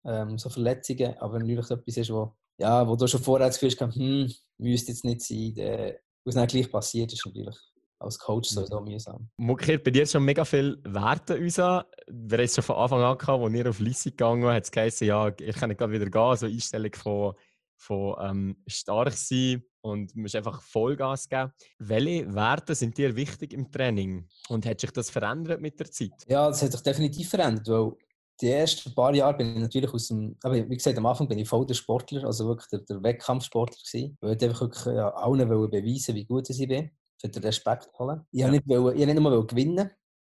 ähm, 0.04 0.38
so 0.38 0.48
Verletzungen, 0.48 1.16
aber 1.18 1.38
natürlich 1.38 1.70
etwas 1.70 1.96
ist, 1.96 2.10
wo, 2.10 2.34
ja, 2.58 2.86
wo 2.86 2.96
du 2.96 3.06
schon 3.06 3.22
vorher 3.22 3.48
das 3.48 3.58
Gefühl 3.58 3.88
hast, 3.88 3.94
hm, 3.96 4.32
müsste 4.58 4.92
jetzt 4.92 5.04
nicht 5.04 5.22
sein, 5.22 5.94
was 6.24 6.34
dann 6.34 6.46
gleich 6.46 6.70
passiert 6.70 7.12
ist 7.12 7.24
natürlich 7.24 7.56
als 7.98 8.18
Coach 8.18 8.50
so, 8.50 8.64
so 8.64 8.80
mühsam. 8.80 9.28
Mukir, 9.36 9.82
bei 9.82 9.90
dir 9.90 10.06
schon 10.06 10.24
mega 10.24 10.44
viel 10.44 10.78
Werte 10.84 11.38
uns 11.38 11.58
an. 11.58 11.84
Wir 12.08 12.38
haben 12.38 12.44
es 12.44 12.54
schon 12.54 12.64
von 12.64 12.76
Anfang 12.76 13.02
an 13.02 13.18
gehabt, 13.18 13.42
als 13.42 13.54
ihr 13.54 13.70
auf 13.70 13.78
Lissy 13.80 14.10
gegangen 14.10 14.46
hat 14.46 14.64
es 14.64 14.70
geheißen, 14.70 15.06
ja, 15.06 15.28
ich 15.28 15.56
kann 15.56 15.70
nicht 15.70 15.80
wieder 15.80 16.10
gehen, 16.10 16.36
so 16.36 16.46
Einstellung 16.46 16.94
von, 16.94 17.34
von 17.76 18.16
ähm, 18.20 18.62
stark 18.66 19.12
sein 19.12 19.62
und 19.80 20.14
musst 20.16 20.36
einfach 20.36 20.60
Vollgas 20.62 21.28
geben. 21.28 21.52
Welche 21.78 22.34
Werte 22.34 22.74
sind 22.74 22.98
dir 22.98 23.14
wichtig 23.16 23.52
im 23.52 23.70
Training 23.70 24.28
und 24.48 24.66
hat 24.66 24.80
sich 24.80 24.90
das 24.90 25.10
verändert 25.10 25.60
mit 25.60 25.78
der 25.78 25.90
Zeit? 25.90 26.12
Ja, 26.26 26.48
das 26.48 26.62
hat 26.62 26.72
sich 26.72 26.82
definitiv 26.82 27.28
verändert, 27.30 27.68
weil 27.68 27.92
die 28.40 28.50
ersten 28.50 28.94
paar 28.94 29.14
Jahre 29.14 29.38
bin 29.38 29.54
ich 29.54 29.62
natürlich 29.62 29.94
aus 29.94 30.08
dem, 30.08 30.36
aber 30.42 30.56
wie 30.56 30.76
gesagt, 30.76 30.98
am 30.98 31.06
Anfang 31.06 31.26
bin 31.26 31.38
ich 31.38 31.48
voll 31.48 31.66
der 31.66 31.72
Sportler, 31.72 32.24
also 32.24 32.46
wirklich 32.46 32.68
der, 32.68 32.80
der 32.80 33.02
Wettkampfsportler 33.02 33.78
gewesen. 33.78 34.18
Ich 34.20 34.22
wollte 34.28 34.44
einfach 34.44 34.60
wirklich 34.60 34.84
ja, 34.94 35.08
allen 35.08 35.48
beweisen, 35.48 36.14
wie 36.14 36.26
gut 36.26 36.50
ich 36.50 36.68
bin 36.68 36.90
für 37.18 37.28
den 37.28 37.42
Respekt 37.42 37.90
holen. 37.98 38.26
Ich 38.30 38.40
ja. 38.40 38.50
wollte 38.50 38.68
nicht, 38.68 39.00
ich 39.00 39.06
nicht 39.06 39.20
nur 39.20 39.46
gewinnen, 39.46 39.90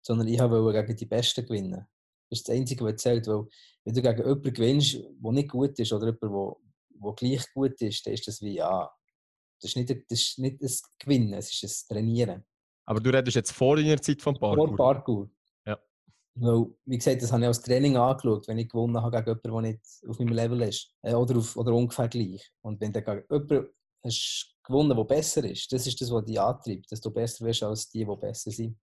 sondern 0.03 0.29
ich 0.29 0.41
wollte 0.41 0.85
gegen 0.85 0.97
die 0.97 1.07
Besten 1.07 1.47
gewinnen. 1.47 1.87
Das 2.31 2.41
ist 2.41 2.49
das 2.49 2.57
Einzige, 2.57 2.85
was 2.85 2.97
zählt. 2.97 3.27
Weil, 3.27 3.47
wenn 3.85 3.95
du 3.95 4.03
gegen 4.03 4.19
jemanden 4.19 4.53
gewinnst, 4.55 4.95
der 4.95 5.33
nicht 5.33 5.51
gut 5.51 5.79
ist, 5.79 5.93
oder 5.93 6.07
jemanden, 6.07 6.55
der, 6.91 7.13
gleich 7.15 7.53
gut 7.53 7.81
ist, 7.81 8.07
dann 8.07 8.15
ist 8.15 8.27
das 8.27 8.43
wie, 8.43 8.55
ja, 8.55 8.91
das 9.61 9.71
ist 9.71 9.77
nicht, 9.77 9.91
das 9.91 10.21
ist 10.21 10.39
nicht 10.39 10.63
das 10.63 10.83
Gewinnen, 10.99 11.33
es 11.35 11.53
ist 11.53 11.63
das 11.63 11.87
Trainieren. 11.87 12.45
Aber 12.85 13.01
du 13.01 13.11
redest 13.11 13.37
jetzt 13.37 13.53
vor 13.53 13.77
deiner 13.77 14.01
Zeit 14.01 14.23
vom 14.23 14.35
Parkour? 14.39 14.69
Vor 14.69 14.77
Parkour. 14.77 15.31
Ja. 15.67 15.79
Weil, 16.35 16.67
wie 16.85 16.99
gesagt, 16.99 17.23
das 17.23 17.33
habe 17.33 17.43
ich 17.43 17.49
als 17.49 17.61
Training 17.61 17.97
angeschaut, 17.97 18.47
wenn 18.49 18.59
ich 18.59 18.69
gewonnen 18.69 19.03
habe 19.03 19.23
gegen 19.23 19.41
jemanden, 19.45 19.63
der 19.63 19.73
nicht 19.73 20.09
auf 20.09 20.19
meinem 20.19 20.35
Level 20.35 20.63
ist. 20.63 20.95
Äh, 21.03 21.15
oder, 21.15 21.37
auf, 21.37 21.57
oder 21.57 21.73
ungefähr 21.73 22.09
gleich. 22.09 22.51
Und 22.63 22.81
wenn 22.81 22.93
du 22.93 23.03
gegen 23.03 23.25
jemanden 23.31 23.69
hast 24.05 24.55
gewonnen, 24.69 24.97
der 24.97 25.05
besser 25.05 25.45
ist. 25.45 25.73
Das 25.73 25.87
ist 25.87 26.01
das, 26.01 26.11
was 26.11 26.25
dich 26.25 26.41
antreibt, 26.41 26.91
dass 26.93 27.01
du 27.01 27.11
besser 27.11 27.45
wirst 27.45 27.63
als 27.63 27.89
die, 27.89 28.05
die 28.05 28.17
besser 28.17 28.51
sind. 28.51 28.79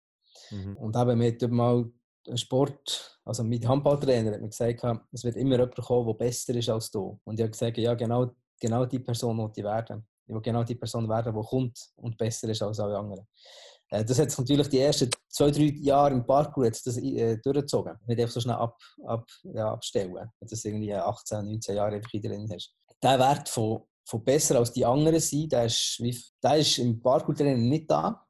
Mhm. 0.52 0.78
Und 0.78 0.96
eben 0.96 1.18
mit 1.18 1.50
mal 1.50 1.86
Sport, 2.34 3.20
also 3.24 3.44
mit 3.44 3.68
Handballtrainer 3.68 4.34
hat 4.34 4.42
mir 4.42 4.50
gesagt, 4.50 4.84
es 5.12 5.24
wird 5.24 5.36
immer 5.36 5.58
jemand 5.58 5.76
kommen, 5.76 6.08
der 6.08 6.14
besser 6.14 6.56
ist 6.56 6.70
als 6.70 6.90
du. 6.90 7.20
Und 7.24 7.40
ich 7.40 7.44
habe 7.44 7.52
gesagt, 7.52 7.78
ja, 7.78 7.94
genau, 7.94 8.32
genau 8.60 8.86
die 8.86 9.00
Person 9.00 9.36
muss 9.36 9.52
ich 9.56 9.64
werden. 9.64 10.06
Ich 10.28 10.34
will 10.34 10.42
genau 10.42 10.64
die 10.64 10.76
Person 10.76 11.08
werden, 11.08 11.36
die 11.36 11.48
kommt 11.48 11.80
und 11.98 12.18
besser 12.18 12.50
ist 12.50 12.64
als 12.64 12.80
alle 12.80 12.98
anderen. 12.98 13.28
Äh, 13.90 14.04
das 14.04 14.20
hat 14.20 14.32
sich 14.32 14.40
natürlich 14.40 14.70
die 14.70 14.80
ersten 14.80 15.10
zwei, 15.30 15.52
drei 15.52 15.72
Jahre 15.82 16.14
im 16.14 16.26
Parkour 16.26 16.66
jetzt 16.66 16.88
das, 16.88 16.98
äh, 16.98 17.38
durchgezogen. 17.38 17.96
Nicht 18.08 18.20
einfach 18.20 18.34
so 18.34 18.42
schnell 18.42 18.56
ab, 18.56 18.78
ab, 19.06 19.28
ja, 19.44 19.72
abstellen. 19.72 20.16
Wenn 20.16 20.48
du 20.48 20.56
irgendwie 20.64 20.94
18, 20.94 21.46
19 21.46 21.76
Jahre 21.76 21.96
einfach 21.96 22.10
drin 22.10 22.50
hast. 22.52 22.74
Der 23.04 23.20
Wert 23.20 23.50
von 23.50 23.84
von 24.06 24.24
besser 24.24 24.60
als 24.60 24.72
die 24.72 24.86
anderen 24.86 25.20
sein, 25.20 25.50
der 25.50 25.66
ist, 25.66 26.02
der 26.44 26.58
ist 26.58 26.78
im 26.78 27.02
Parkour-Training 27.02 27.68
nicht 27.68 27.90
da. 27.90 28.26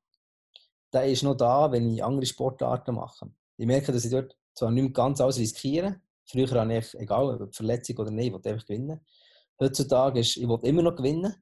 Der 0.94 1.06
ist 1.06 1.24
noch 1.24 1.36
da, 1.36 1.70
wenn 1.72 1.94
ich 1.94 2.04
andere 2.04 2.26
Sportarten 2.26 2.96
mache. 2.96 3.30
Ich 3.58 3.66
merke, 3.66 3.92
dass 3.92 4.06
ich 4.06 4.12
dort 4.12 4.36
zwar 4.54 4.72
nicht 4.72 4.84
mehr 4.84 4.92
ganz 4.94 5.20
alles 5.20 5.38
riskiere. 5.38 6.00
Früher 6.26 6.50
habe 6.52 6.78
ich, 6.78 6.94
egal 6.96 7.42
ob 7.42 7.54
Verletzung 7.54 7.98
oder 7.98 8.12
nicht, 8.12 8.28
ich 8.28 8.34
wollte 8.34 8.50
einfach 8.50 8.66
gewinnen. 8.66 9.02
Heutzutage 9.60 10.22
ist, 10.22 10.38
ich 10.38 10.44
immer 10.44 10.82
noch 10.82 10.96
gewinnen, 10.96 11.36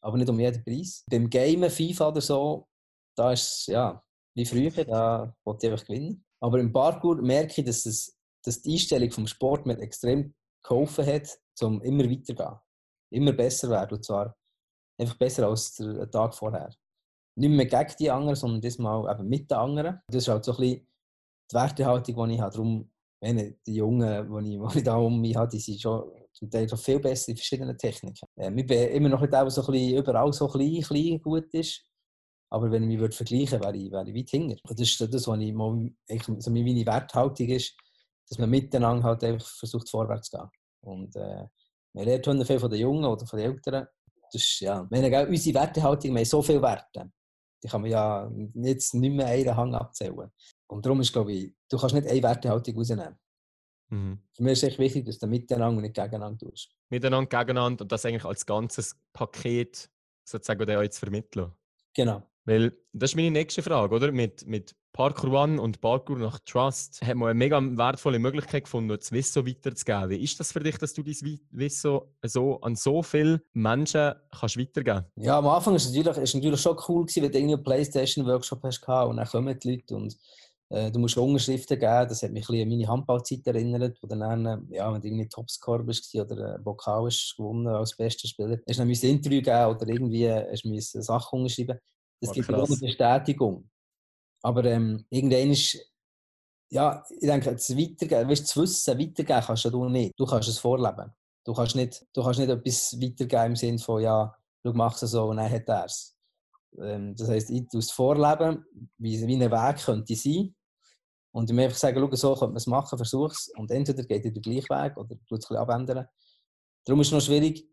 aber 0.00 0.16
nicht 0.16 0.28
um 0.28 0.38
jeden 0.38 0.64
Preis. 0.64 1.04
Beim 1.10 1.28
Gamen, 1.28 1.70
FIFA 1.70 2.08
oder 2.08 2.20
so, 2.20 2.68
da 3.16 3.32
ist 3.32 3.66
ja, 3.66 4.02
wie 4.34 4.44
früher, 4.44 4.84
da 4.84 5.34
wollte 5.44 5.66
ich 5.66 5.72
einfach 5.72 5.86
gewinnen. 5.86 6.24
Aber 6.40 6.60
im 6.60 6.72
Parkour 6.72 7.16
merke 7.16 7.60
ich, 7.60 7.66
dass, 7.66 7.84
es, 7.84 8.16
dass 8.44 8.62
die 8.62 8.74
Einstellung 8.74 9.10
vom 9.10 9.26
Sport 9.26 9.66
mir 9.66 9.78
extrem 9.78 10.34
geholfen 10.62 11.04
hat, 11.06 11.28
um 11.60 11.82
immer 11.82 12.04
weiterzugehen 12.04 12.58
immer 13.10 13.32
besser 13.32 13.70
werden. 13.70 13.96
Und 13.96 14.04
zwar 14.04 14.34
einfach 14.98 15.16
besser 15.16 15.48
als 15.48 15.74
der 15.74 16.10
Tag 16.10 16.34
vorher. 16.34 16.70
Nicht 17.38 17.50
mehr 17.50 17.66
gegen 17.66 17.94
die 17.98 18.10
anderen, 18.10 18.36
sondern 18.36 18.60
diesmal 18.60 19.10
eben 19.12 19.28
mit 19.28 19.50
den 19.50 19.58
anderen. 19.58 20.00
Das 20.08 20.16
ist 20.16 20.28
halt 20.28 20.44
so 20.44 20.52
ein 20.52 20.58
bisschen 20.58 20.88
die 21.50 21.54
Wertehaltung, 21.54 22.28
die 22.28 22.34
ich 22.34 22.40
habe. 22.40 22.52
Darum, 22.52 22.90
wenn 23.20 23.56
die 23.66 23.74
Jungen, 23.74 24.44
die 24.44 24.54
ich, 24.54 24.60
die 24.72 24.78
ich 24.78 24.84
da 24.84 24.96
um 24.96 25.20
mich 25.20 25.36
habe, 25.36 25.50
die 25.50 25.58
sind 25.58 25.80
schon 25.80 26.10
zum 26.32 26.50
Teil 26.50 26.68
schon 26.68 26.78
viel 26.78 27.00
besser 27.00 27.30
in 27.30 27.36
verschiedenen 27.36 27.78
Techniken. 27.78 28.26
Äh, 28.36 28.52
ich 28.54 28.66
bin 28.66 28.88
immer 28.88 29.08
noch 29.08 29.20
nicht 29.20 29.32
so 29.32 29.38
ein 29.38 29.46
bisschen 29.46 29.98
überall 29.98 30.32
so 30.32 30.48
klein, 30.48 30.82
klein 30.82 31.20
gut 31.20 31.52
ist. 31.54 31.82
Aber 32.50 32.70
wenn 32.70 32.88
ich 32.90 32.98
mich 32.98 33.14
vergleichen 33.14 33.60
würde, 33.60 33.64
wäre 33.64 33.76
ich, 33.76 33.90
wäre 33.90 34.08
ich 34.08 34.14
weit 34.14 34.30
hinter. 34.30 34.56
Das 34.64 34.80
ist 34.80 35.00
das, 35.00 35.26
was 35.26 35.40
ich 35.40 35.52
mal, 35.52 35.90
also 36.08 36.50
meine 36.50 36.86
Werthaltung 36.86 37.48
ist, 37.48 37.74
dass 38.28 38.38
man 38.38 38.50
miteinander 38.50 39.02
halt 39.02 39.24
einfach 39.24 39.46
versucht, 39.46 39.88
vorwärts 39.88 40.30
zu 40.30 40.38
gehen. 40.38 40.50
Und 40.82 41.16
äh, 41.16 41.46
wir 41.96 42.04
lernen 42.04 42.44
viel 42.44 42.60
von 42.60 42.70
den 42.70 42.80
Jungen 42.80 43.04
oder 43.04 43.26
von 43.26 43.38
den 43.38 43.52
Älteren. 43.52 43.86
Das 44.32 44.42
ist, 44.42 44.60
ja, 44.60 44.86
wir 44.90 45.18
haben 45.18 45.28
unsere 45.28 45.54
Wertehaltung, 45.54 46.10
wir 46.12 46.18
haben 46.18 46.24
so 46.24 46.42
viele 46.42 46.60
Werte. 46.60 47.10
Die 47.62 47.68
kann 47.68 47.80
man 47.80 47.90
ja 47.90 48.30
jetzt 48.54 48.94
nicht 48.94 49.14
mehr 49.14 49.26
einen 49.26 49.56
Hang 49.56 49.74
abzählen. 49.74 50.30
Und 50.66 50.84
darum 50.84 51.00
ist, 51.00 51.12
glaube 51.12 51.32
ich, 51.32 51.54
du 51.70 51.78
kannst 51.78 51.94
nicht 51.94 52.08
eine 52.08 52.22
Wertehaltung 52.22 52.76
rausnehmen. 52.76 53.18
Mhm. 53.88 54.20
Für 54.34 54.42
mich 54.42 54.52
ist 54.52 54.64
es 54.64 54.78
wichtig, 54.78 55.06
dass 55.06 55.18
du 55.18 55.26
miteinander 55.26 55.76
und 55.76 55.82
nicht 55.82 55.94
gegeneinander 55.94 56.38
tust. 56.38 56.76
Miteinander, 56.90 57.28
gegeneinander 57.28 57.82
und 57.82 57.92
das 57.92 58.04
eigentlich 58.04 58.24
als 58.24 58.44
ganzes 58.44 58.96
Paket 59.12 59.88
sozusagen 60.28 60.68
euch 60.68 60.90
zu 60.90 61.00
vermitteln. 61.00 61.52
Genau. 61.94 62.22
Weil 62.46 62.72
das 62.92 63.10
ist 63.10 63.16
meine 63.16 63.32
nächste 63.32 63.62
Frage, 63.62 63.94
oder? 63.94 64.12
Mit, 64.12 64.46
mit 64.46 64.74
Parkour 64.92 65.32
One 65.32 65.60
und 65.60 65.80
Parkour 65.80 66.16
nach 66.16 66.38
Trust 66.46 67.02
hat 67.02 67.16
man 67.16 67.28
eine 67.28 67.38
mega 67.38 67.60
wertvolle 67.60 68.18
Möglichkeit 68.18 68.64
gefunden, 68.64 68.96
das 68.96 69.12
Wissen 69.12 69.46
weiterzugeben. 69.46 70.10
Wie 70.10 70.22
ist 70.22 70.40
das 70.40 70.52
für 70.52 70.60
dich, 70.60 70.78
dass 70.78 70.94
du 70.94 71.02
dein 71.02 71.38
Wissen 71.50 72.00
so 72.22 72.60
an 72.60 72.76
so 72.76 73.02
viele 73.02 73.42
Menschen 73.52 74.14
kannst 74.30 74.58
weitergeben 74.58 75.04
Ja, 75.16 75.38
am 75.38 75.48
Anfang 75.48 75.72
war 75.72 75.76
es 75.76 75.92
natürlich, 75.92 76.34
natürlich 76.34 76.60
schon 76.60 76.78
cool, 76.88 77.04
gewesen, 77.04 77.24
wenn 77.24 77.32
du 77.32 77.38
einen 77.38 77.62
Playstation-Workshop 77.62 78.62
hast 78.62 78.88
und 78.88 79.16
dann 79.16 79.26
kommen 79.26 79.58
die 79.58 79.72
Leute 79.72 79.96
und 79.96 80.16
äh, 80.70 80.90
du 80.90 80.98
musst 80.98 81.18
Unterschriften 81.18 81.78
geben. 81.78 82.08
Das 82.08 82.22
hat 82.22 82.32
mich 82.32 82.48
ein 82.48 82.62
an 82.62 82.68
meine 82.68 82.86
Handballzeit 82.86 83.46
erinnert, 83.46 83.98
wo 84.00 84.06
dann, 84.06 84.46
äh, 84.46 84.76
ja, 84.76 84.92
wenn 84.92 85.00
du 85.00 85.08
irgendwie 85.08 85.28
Topscorer 85.28 85.82
bist 85.82 86.14
oder 86.14 86.54
ein 86.54 86.64
Pokal 86.64 87.04
hast 87.06 87.34
gewonnen 87.36 87.66
als 87.66 87.96
bester 87.96 88.28
Spieler, 88.28 88.58
hast 88.66 88.78
du 88.78 88.82
dann 88.82 88.88
ein 88.88 89.10
Interview 89.10 89.42
geben 89.42 89.66
oder 89.66 89.88
irgendwie 89.88 90.30
hast 90.30 90.94
du 90.94 91.02
Sachen 91.02 91.40
unterschreiben. 91.40 91.78
Oh, 92.24 92.32
gibt 92.32 92.50
eine 92.50 92.66
Bestätigung. 92.66 93.68
Aber 94.42 94.64
ähm, 94.64 95.04
irgendwann 95.10 95.50
ist, 95.50 95.78
ja, 96.70 97.04
ich 97.10 97.20
denke, 97.20 97.52
das 97.52 97.76
Weitergeben, 97.76 98.28
weißt, 98.28 98.44
das 98.44 98.56
Wissen 98.56 98.98
weitergeben 98.98 99.42
kannst 99.44 99.64
du 99.64 99.88
nicht. 99.88 100.12
Du 100.16 100.26
kannst 100.26 100.48
es 100.48 100.58
vorleben. 100.58 101.12
Du 101.44 101.52
kannst 101.52 101.76
nicht, 101.76 102.04
du 102.12 102.22
kannst 102.22 102.40
nicht 102.40 102.48
etwas 102.48 103.00
weitergeben 103.00 103.46
im 103.46 103.56
Sinne 103.56 103.78
von, 103.78 104.02
ja, 104.02 104.34
du 104.64 104.72
machst 104.72 105.02
es 105.02 105.12
so 105.12 105.26
und 105.26 105.36
dann 105.36 105.50
hat 105.50 105.68
er 105.68 105.84
es. 105.84 106.16
Ähm, 106.78 107.14
das 107.14 107.28
heisst, 107.28 107.50
ich 107.50 107.68
tue 107.68 107.80
es 107.80 107.90
vorleben, 107.90 108.64
wie, 108.98 109.26
wie 109.26 109.36
ein 109.36 109.50
Weg 109.50 109.84
könnte 109.84 110.14
sein. 110.16 110.54
Und 111.32 111.50
ich 111.50 111.54
mir 111.54 111.64
einfach 111.64 111.76
sagen, 111.76 111.98
schau, 112.00 112.16
so 112.16 112.32
könnte 112.34 112.46
man 112.46 112.56
es 112.56 112.66
machen, 112.66 112.96
versuch 112.96 113.30
es. 113.30 113.52
Und 113.56 113.70
entweder 113.70 114.02
geht 114.04 114.24
ihr 114.24 114.32
den 114.32 114.42
gleichen 114.42 114.70
Weg 114.70 114.96
oder 114.96 115.08
tut 115.08 115.18
es 115.20 115.30
ein 115.30 115.38
bisschen 115.38 115.56
abändern. 115.56 116.06
Darum 116.84 117.00
ist 117.00 117.08
es 117.08 117.12
noch 117.12 117.20
schwierig, 117.20 117.68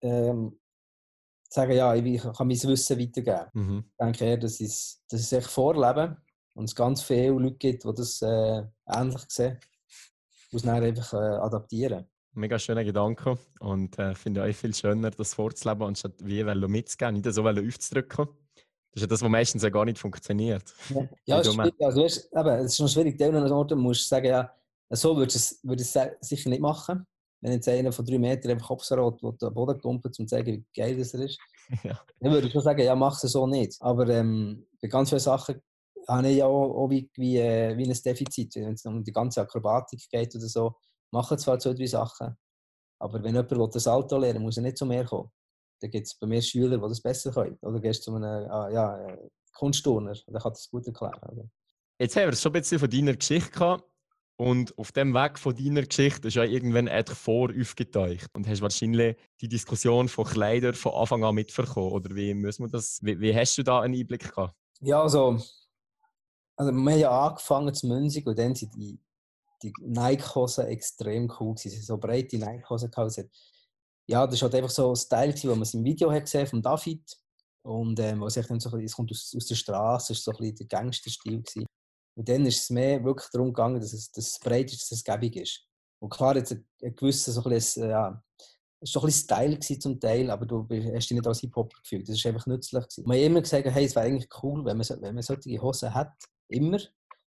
ähm, 0.00 0.58
sagen, 1.54 1.72
ja, 1.72 1.94
ich 1.94 2.22
kann 2.22 2.48
mein 2.48 2.62
Wissen 2.62 2.98
weitergeben. 2.98 3.46
Mhm. 3.52 3.84
Ich 3.88 3.96
denke 4.04 4.24
eher, 4.24 4.36
dass 4.36 4.60
ich 4.60 4.96
das 5.08 5.20
ist 5.20 5.32
echt 5.32 5.50
vorleben 5.50 6.16
und 6.54 6.64
es 6.64 6.74
ganz 6.74 7.02
viele 7.02 7.30
Leute 7.30 7.56
gibt, 7.56 7.84
die 7.84 7.94
das 7.94 8.22
äh, 8.22 8.62
ähnlich 8.86 9.22
sehen. 9.28 9.58
Es 10.52 10.62
dann 10.62 10.82
einfach 10.82 11.12
äh, 11.14 11.16
adaptieren. 11.16 12.06
Mega 12.32 12.58
schöner 12.58 12.84
Gedanke 12.84 13.38
und 13.60 13.98
äh, 13.98 14.14
finde 14.14 14.42
euch 14.42 14.56
viel 14.56 14.74
schöner, 14.74 15.10
das 15.10 15.34
vorzuleben, 15.34 15.86
anstatt 15.86 16.14
wie 16.18 16.42
mitzugehen, 16.42 17.14
nicht 17.14 17.32
so 17.32 17.46
aufzudrücken. 17.46 18.28
Das 18.90 18.96
ist 18.96 19.02
ja 19.02 19.06
das, 19.06 19.22
was 19.22 19.28
meistens 19.28 19.62
ja 19.62 19.70
gar 19.70 19.84
nicht 19.84 19.98
funktioniert. 19.98 20.72
Ja, 20.90 21.08
ja 21.26 21.40
es, 21.40 21.48
ist 21.48 21.54
schwierig, 21.54 21.74
also, 21.80 22.02
weißt, 22.02 22.30
eben, 22.32 22.48
es 22.48 22.64
ist 22.66 22.76
schon 22.76 22.88
schwierig. 22.88 23.20
An 23.22 23.52
Orten 23.52 23.78
musst 23.78 24.02
du 24.02 24.08
sagen, 24.08 24.26
ja, 24.26 24.52
so 24.90 25.16
würde 25.16 25.30
ich 25.30 25.36
es, 25.36 25.60
würd 25.62 25.80
ich 25.80 25.94
es 25.94 26.28
sicher 26.28 26.50
nicht 26.50 26.62
machen. 26.62 27.06
Wenn 27.44 27.52
jetzt 27.52 27.68
einer 27.68 27.92
von 27.92 28.06
drei 28.06 28.18
Metern 28.18 28.52
einfach 28.52 28.68
Kopfsalat 28.68 29.20
den 29.20 29.54
Boden 29.54 29.80
kumpelt, 29.80 30.18
um 30.18 30.26
zu 30.26 30.34
zeigen, 30.34 30.52
wie 30.52 30.64
geil 30.74 30.96
das 30.96 31.12
ist, 31.12 31.38
ja. 31.84 32.00
dann 32.20 32.32
würde 32.32 32.46
ich 32.46 32.52
schon 32.52 32.62
sagen, 32.62 32.82
ja, 32.82 32.94
mach 32.96 33.22
es 33.22 33.30
so 33.30 33.46
nicht. 33.46 33.76
Aber 33.80 34.08
ähm, 34.08 34.66
bei 34.80 34.88
ganz 34.88 35.10
vielen 35.10 35.20
Sachen 35.20 35.60
habe 36.08 36.28
ich 36.28 36.38
ja 36.38 36.46
auch, 36.46 36.74
auch 36.74 36.88
wie, 36.88 37.10
wie, 37.16 37.36
äh, 37.38 37.76
wie 37.76 37.84
ein 37.84 37.98
Defizit. 38.02 38.54
Wenn 38.56 38.72
es 38.72 38.84
um 38.86 39.04
die 39.04 39.12
ganze 39.12 39.42
Akrobatik 39.42 40.08
geht 40.10 40.34
oder 40.34 40.48
so, 40.48 40.74
machen 41.10 41.38
zwar 41.38 41.58
zwei, 41.58 41.74
drei 41.74 41.86
Sachen, 41.86 42.34
aber 42.98 43.22
wenn 43.22 43.34
jemand 43.34 43.74
das 43.74 43.86
Auto 43.86 44.16
lernen 44.16 44.38
will, 44.38 44.46
muss 44.46 44.56
er 44.56 44.62
nicht 44.62 44.78
zu 44.78 44.86
mir 44.86 45.04
kommen 45.04 45.30
dann 45.80 45.90
gibt 45.90 46.06
es 46.06 46.14
bei 46.14 46.26
mir 46.26 46.40
Schüler, 46.40 46.78
die 46.78 46.88
das 46.88 47.00
besser 47.02 47.30
können. 47.30 47.58
Oder 47.60 47.80
gehst 47.80 48.06
du 48.06 48.12
zu 48.12 48.16
einem 48.16 48.50
ah, 48.50 48.70
ja, 48.70 49.06
äh, 49.06 49.28
Kunstturner, 49.52 50.14
der 50.14 50.40
kann 50.40 50.52
das 50.52 50.68
gut 50.70 50.86
erklären. 50.86 51.20
Oder? 51.30 51.44
Jetzt 51.98 52.16
haben 52.16 52.30
wir 52.30 52.36
schon 52.36 52.50
ein 52.52 52.60
bisschen 52.60 52.78
von 52.78 52.90
deiner 52.90 53.14
Geschichte 53.14 53.50
gehabt. 53.50 53.84
Und 54.36 54.76
auf 54.78 54.90
dem 54.90 55.14
Weg 55.14 55.38
von 55.38 55.54
deiner 55.54 55.82
Geschichte 55.82 56.28
ist 56.28 56.34
ja 56.34 56.42
irgendwann 56.42 56.88
etwas 56.88 57.18
vor 57.18 57.50
aufgetaucht 57.50 58.26
und 58.34 58.48
hast 58.48 58.62
wahrscheinlich 58.62 59.16
die 59.40 59.48
Diskussion 59.48 60.08
von 60.08 60.24
Kleidern 60.24 60.74
von 60.74 60.92
Anfang 60.92 61.22
an 61.22 61.36
mitverkommen. 61.36 61.92
Oder 61.92 62.14
wie, 62.16 62.34
müssen 62.34 62.64
wir 62.64 62.70
das, 62.70 62.98
wie, 63.02 63.20
wie 63.20 63.34
hast 63.34 63.56
du 63.56 63.62
da 63.62 63.80
einen 63.80 63.94
Einblick 63.94 64.28
gehabt? 64.28 64.54
Ja, 64.80 65.02
also, 65.02 65.38
also 66.56 66.72
wir 66.72 66.92
haben 66.92 66.98
ja 66.98 67.26
angefangen 67.26 67.72
zu 67.74 67.86
Münzig 67.86 68.26
und 68.26 68.36
dann 68.36 68.56
sind 68.56 68.74
die, 68.74 68.98
die 69.62 69.72
Nike-Hosen 69.80 70.66
extrem 70.66 71.32
cool 71.38 71.54
gewesen. 71.54 71.80
So 71.82 71.96
breite 71.96 72.36
Nike-Hosen 72.36 72.90
gehabt 72.90 73.16
ja, 74.06 74.26
das 74.26 74.40
war 74.42 74.46
halt 74.46 74.56
einfach 74.56 74.70
so 74.70 74.90
ein 74.90 74.96
Style, 74.96 75.32
den 75.32 75.58
man 75.58 75.68
im 75.72 75.84
Video 75.84 76.12
hat 76.12 76.24
gesehen 76.24 76.46
von 76.46 76.60
David. 76.60 77.02
Und 77.62 77.98
ähm, 78.00 78.20
was 78.20 78.36
ich 78.36 78.46
dann 78.46 78.60
so 78.60 78.76
es 78.76 78.94
kommt 78.94 79.10
aus, 79.10 79.32
aus 79.34 79.46
der 79.46 79.54
Straße, 79.54 80.12
ist 80.12 80.24
so 80.24 80.32
ein 80.32 80.36
bisschen 80.36 80.56
der 80.56 80.66
Gangsterstil 80.66 81.40
gewesen. 81.40 81.66
Und 82.16 82.28
dann 82.28 82.46
ist 82.46 82.62
es 82.62 82.70
mehr 82.70 83.02
wirklich 83.04 83.28
darum 83.30 83.48
gegangen, 83.48 83.80
dass 83.80 83.92
es, 83.92 84.10
dass 84.12 84.32
es 84.32 84.38
breit 84.38 84.72
ist, 84.72 84.82
dass 84.82 84.98
es 84.98 85.04
gäbig 85.04 85.36
ist. 85.36 85.66
Und 86.00 86.10
klar, 86.10 86.36
jetzt 86.36 86.52
ein, 86.52 86.66
ein 86.82 86.94
gewisser 86.94 87.32
so 87.32 87.42
ein 87.42 87.50
bisschen, 87.50 87.88
ja, 87.88 88.22
es 88.80 88.94
war 88.94 89.04
ein 89.04 89.10
Style 89.10 89.58
zum 89.60 89.98
Teil, 89.98 90.30
aber 90.30 90.44
du 90.44 90.62
hast 90.68 91.08
dich 91.08 91.12
nicht 91.12 91.26
als 91.26 91.40
Hip-Hopper 91.40 91.78
gefühlt. 91.82 92.06
Das 92.06 92.22
war 92.22 92.32
einfach 92.32 92.46
nützlich. 92.46 92.82
Gewesen. 92.82 93.04
Man 93.06 93.16
hat 93.16 93.24
immer 93.24 93.40
gesagt, 93.40 93.66
hey, 93.66 93.84
es 93.84 93.96
wäre 93.96 94.06
eigentlich 94.06 94.28
cool, 94.42 94.64
wenn 94.64 94.76
man, 94.76 94.86
wenn 95.00 95.14
man 95.14 95.22
solche 95.22 95.62
Hosen 95.62 95.94
hat. 95.94 96.12
Immer. 96.48 96.78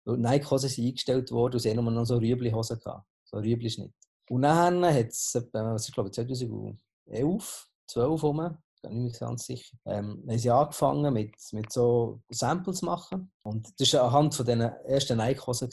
Weil 0.04 0.16
Nike-Hosen 0.16 0.70
sind 0.70 0.86
eingestellt 0.86 1.30
worden 1.30 1.54
und 1.54 1.60
sie 1.60 1.70
haben 1.70 1.84
noch 1.84 2.04
so 2.06 2.16
Rüebli-Hosen 2.16 2.78
gehabt. 2.78 3.06
So 3.24 3.36
Rüebli-Schnitt. 3.36 3.92
Und 4.30 4.42
dann 4.42 4.84
hat 4.86 5.08
es, 5.08 5.34
was 5.52 5.88
ich 5.88 5.94
glaube 5.94 6.10
2011, 6.10 7.68
12 7.86 8.22
rum, 8.22 8.56
bin 8.88 9.06
ich 9.06 9.12
mir 9.12 9.18
ganz 9.18 9.46
sicher, 9.46 9.76
ähm, 9.86 10.24
haben 10.28 10.38
sie 10.38 10.50
angefangen 10.50 11.12
mit, 11.12 11.34
mit 11.52 11.72
so 11.72 12.20
Samples 12.30 12.82
machen. 12.82 13.32
Und 13.42 13.68
das 13.78 13.92
war 13.94 14.04
anhand 14.04 14.34
von 14.34 14.46
diesen 14.46 14.60
ersten 14.60 15.18
Nike-Hosen. 15.18 15.70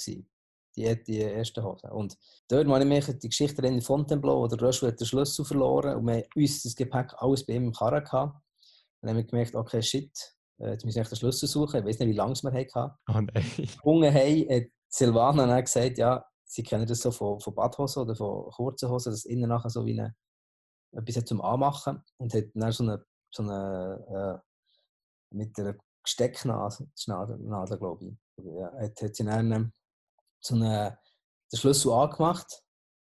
Die, 0.77 1.03
die 1.03 1.21
ersten 1.21 1.63
Hosen. 1.63 1.91
Und 1.91 2.17
dort 2.47 2.65
habe 2.65 2.79
ich 2.79 2.85
mich 2.85 3.19
die 3.19 3.27
Geschichte 3.27 3.61
in 3.67 3.81
Fontainebleau, 3.81 4.47
der 4.47 4.61
Röschel 4.61 4.87
hat 4.87 4.99
den 5.01 5.05
Schlüssel 5.05 5.43
verloren 5.43 5.97
und 5.97 6.05
wir 6.05 6.13
haben 6.13 6.23
uns 6.33 6.63
das 6.63 6.75
Gepäck 6.75 7.13
alles 7.17 7.45
bei 7.45 7.53
ihm 7.53 7.65
im 7.65 7.73
Karren 7.73 8.01
gehabt. 8.01 8.37
Dann 9.01 9.09
haben 9.09 9.17
wir 9.17 9.25
gemerkt, 9.25 9.53
okay, 9.53 9.81
shit, 9.81 10.11
äh, 10.59 10.71
jetzt 10.71 10.85
müssen 10.85 10.95
wir 10.95 11.03
den 11.03 11.17
Schlüssel 11.17 11.49
suchen. 11.49 11.81
Ich 11.81 11.85
weiß 11.85 11.99
nicht, 11.99 12.09
wie 12.09 12.13
lange 12.13 12.35
wir 12.35 12.53
hatten. 12.53 12.93
Oh 13.09 13.19
nein. 13.19 13.27
Gefunden 13.57 14.13
haben, 14.13 14.49
hat 14.49 14.69
Silvana 14.87 15.45
dann 15.45 15.61
gesagt, 15.61 15.97
ja, 15.97 16.23
Sie 16.51 16.63
kennen 16.63 16.85
das 16.85 16.99
so 16.99 17.11
von, 17.11 17.39
von 17.39 17.55
Badhosen 17.55 18.03
oder 18.03 18.13
von 18.13 18.51
kurzen 18.51 18.89
Hosen, 18.89 19.13
dass 19.13 19.23
innen 19.23 19.47
nachher 19.47 19.69
so 19.69 19.85
wie 19.85 19.97
eine, 19.97 20.13
etwas 20.91 21.25
zum 21.25 21.41
Anmachen 21.41 22.03
und 22.17 22.33
hat 22.33 22.45
dann 22.53 22.71
so 22.71 22.83
eine, 22.83 23.05
so 23.31 23.43
eine 23.43 24.41
äh, 24.41 25.35
mit 25.35 25.57
einer 25.59 25.75
Stecknadel, 26.03 26.87
Nadel, 27.39 27.77
glaube 27.77 28.05
ich, 28.05 28.43
ja, 28.43 28.71
hat, 28.73 29.01
hat 29.01 29.15
sie 29.15 29.23
dann 29.23 29.71
so 30.39 30.55
eine, 30.55 30.97
den 31.51 31.57
Schlüssel 31.57 31.91
angemacht, 31.91 32.63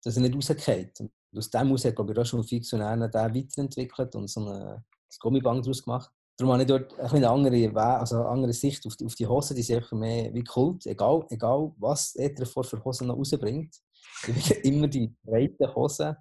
dass 0.04 0.18
er 0.18 0.22
nicht 0.22 0.36
rausgeht. 0.36 1.00
Und 1.00 1.12
aus 1.36 1.50
dem 1.50 1.72
aus 1.72 1.86
hat, 1.86 1.96
glaube 1.96 2.14
ich, 2.14 2.20
auch 2.20 2.26
schon 2.26 2.44
fix 2.44 2.74
und 2.74 2.80
den 2.80 3.02
weiterentwickelt 3.02 4.16
und 4.16 4.30
so 4.30 4.42
eine, 4.42 4.84
Gummiband 5.20 5.66
daraus 5.66 5.84
gemacht. 5.84 6.12
Darum 6.38 6.54
habe 6.54 6.64
ich 6.64 6.68
dort 6.68 7.00
eine 7.00 7.30
andere, 7.30 8.00
also 8.00 8.18
eine 8.18 8.28
andere 8.28 8.54
Sicht 8.54 8.86
auf 8.88 8.96
die, 8.96 9.06
auf 9.06 9.16
die 9.16 9.28
Hosen. 9.28 9.56
Die 9.56 9.62
sind 9.62 9.78
einfach 9.78 9.92
mehr 9.92 10.34
wie 10.34 10.44
Kult. 10.44 10.86
Egal, 10.88 11.26
egal 11.30 11.72
was 11.78 12.16
er 12.16 12.46
vor 12.46 12.64
für 12.64 12.84
Hosen 12.84 13.08
noch 13.08 13.18
rausbringt, 13.18 13.76
immer 14.64 14.88
die 14.88 15.16
breiten 15.24 15.74
Hosen 15.76 16.16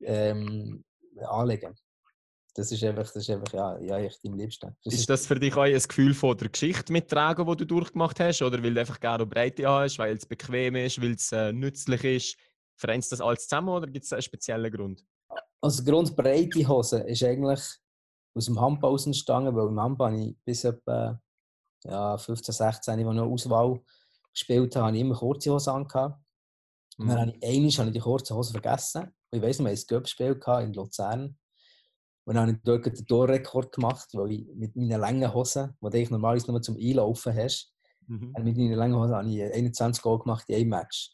ähm, 0.00 0.84
anlegen. 1.24 1.74
Das 2.54 2.70
ist 2.70 2.84
einfach, 2.84 3.04
das 3.04 3.16
ist 3.16 3.30
einfach 3.30 3.52
ja, 3.54 3.78
ja, 3.78 3.98
echt 3.98 4.20
am 4.26 4.34
liebsten. 4.34 4.76
Das 4.84 4.92
ist 4.92 5.08
das 5.08 5.26
für 5.26 5.40
dich 5.40 5.56
auch 5.56 5.62
ein 5.62 5.72
Gefühl 5.72 6.12
von 6.12 6.36
der 6.36 6.50
Geschichte 6.50 6.92
mittragen, 6.92 7.46
die 7.46 7.56
du 7.56 7.64
durchgemacht 7.64 8.20
hast? 8.20 8.42
Oder 8.42 8.62
weil 8.62 8.74
du 8.74 8.80
einfach 8.80 9.00
gerne 9.00 9.24
Breite 9.24 9.66
hast, 9.66 9.98
weil 9.98 10.16
es 10.16 10.26
bequem 10.26 10.76
ist, 10.76 11.00
weil 11.00 11.12
es 11.12 11.32
äh, 11.32 11.52
nützlich 11.52 12.04
ist? 12.04 12.36
Vereint 12.76 13.10
das 13.10 13.22
alles 13.22 13.48
zusammen 13.48 13.70
oder 13.70 13.86
gibt 13.86 14.04
es 14.04 14.12
einen 14.12 14.22
speziellen 14.22 14.70
Grund? 14.70 15.02
Also, 15.62 15.82
Grund 15.84 16.14
breite 16.14 16.66
Hosen 16.68 17.06
ist 17.06 17.22
eigentlich 17.22 17.60
aus 18.34 18.46
dem 18.46 18.60
Handball 18.60 18.98
entstanden, 19.02 19.54
weil 19.54 19.68
im 19.68 19.80
Handball 19.80 20.14
ich 20.18 20.36
bis 20.44 20.64
etwa 20.64 21.20
ja, 21.84 22.18
15, 22.18 22.52
16, 22.52 22.92
als 22.92 23.00
ich 23.00 23.06
noch 23.06 23.30
Auswahl 23.30 23.80
gespielt 24.32 24.74
habe, 24.76 24.86
habe 24.86 24.96
ich 24.96 25.02
immer 25.02 25.14
kurze 25.14 25.52
Hosen 25.52 25.70
angehabt. 25.70 26.20
Mhm. 26.98 27.08
Dann 27.08 27.18
habe 27.18 27.30
ich 27.30 27.42
einmal 27.44 27.70
habe 27.70 27.88
ich 27.88 27.94
die 27.94 28.00
kurzen 28.00 28.36
Hosen 28.36 28.52
vergessen. 28.52 29.14
Ich 29.32 29.42
weiss 29.42 29.58
noch, 29.58 29.66
wir 29.66 29.72
hatten 29.72 29.82
ein 29.82 29.86
Göppspiel 29.88 30.40
in 30.62 30.72
Luzern. 30.74 31.36
Und 32.24 32.34
dann 32.34 32.48
habe 32.48 32.52
ich 32.52 32.58
dort 32.62 32.86
den 32.86 33.06
Torrekord 33.06 33.72
gemacht, 33.72 34.08
weil 34.12 34.32
ich 34.32 34.46
mit 34.54 34.76
meinen 34.76 35.00
langen 35.00 35.34
Hosen, 35.34 35.76
die 35.80 36.04
du 36.04 36.10
normalerweise 36.12 36.50
nur 36.50 36.62
zum 36.62 36.76
Einlaufen 36.76 37.34
hast, 37.34 37.72
mhm. 38.06 38.32
mit 38.42 38.56
meinen 38.56 38.74
langen 38.74 38.94
Hosen 38.94 39.14
habe 39.14 39.28
ich 39.28 39.42
21 39.42 40.02
Goal 40.02 40.20
gemacht 40.20 40.44
in 40.48 40.56
einem 40.56 40.68
Match. 40.68 41.12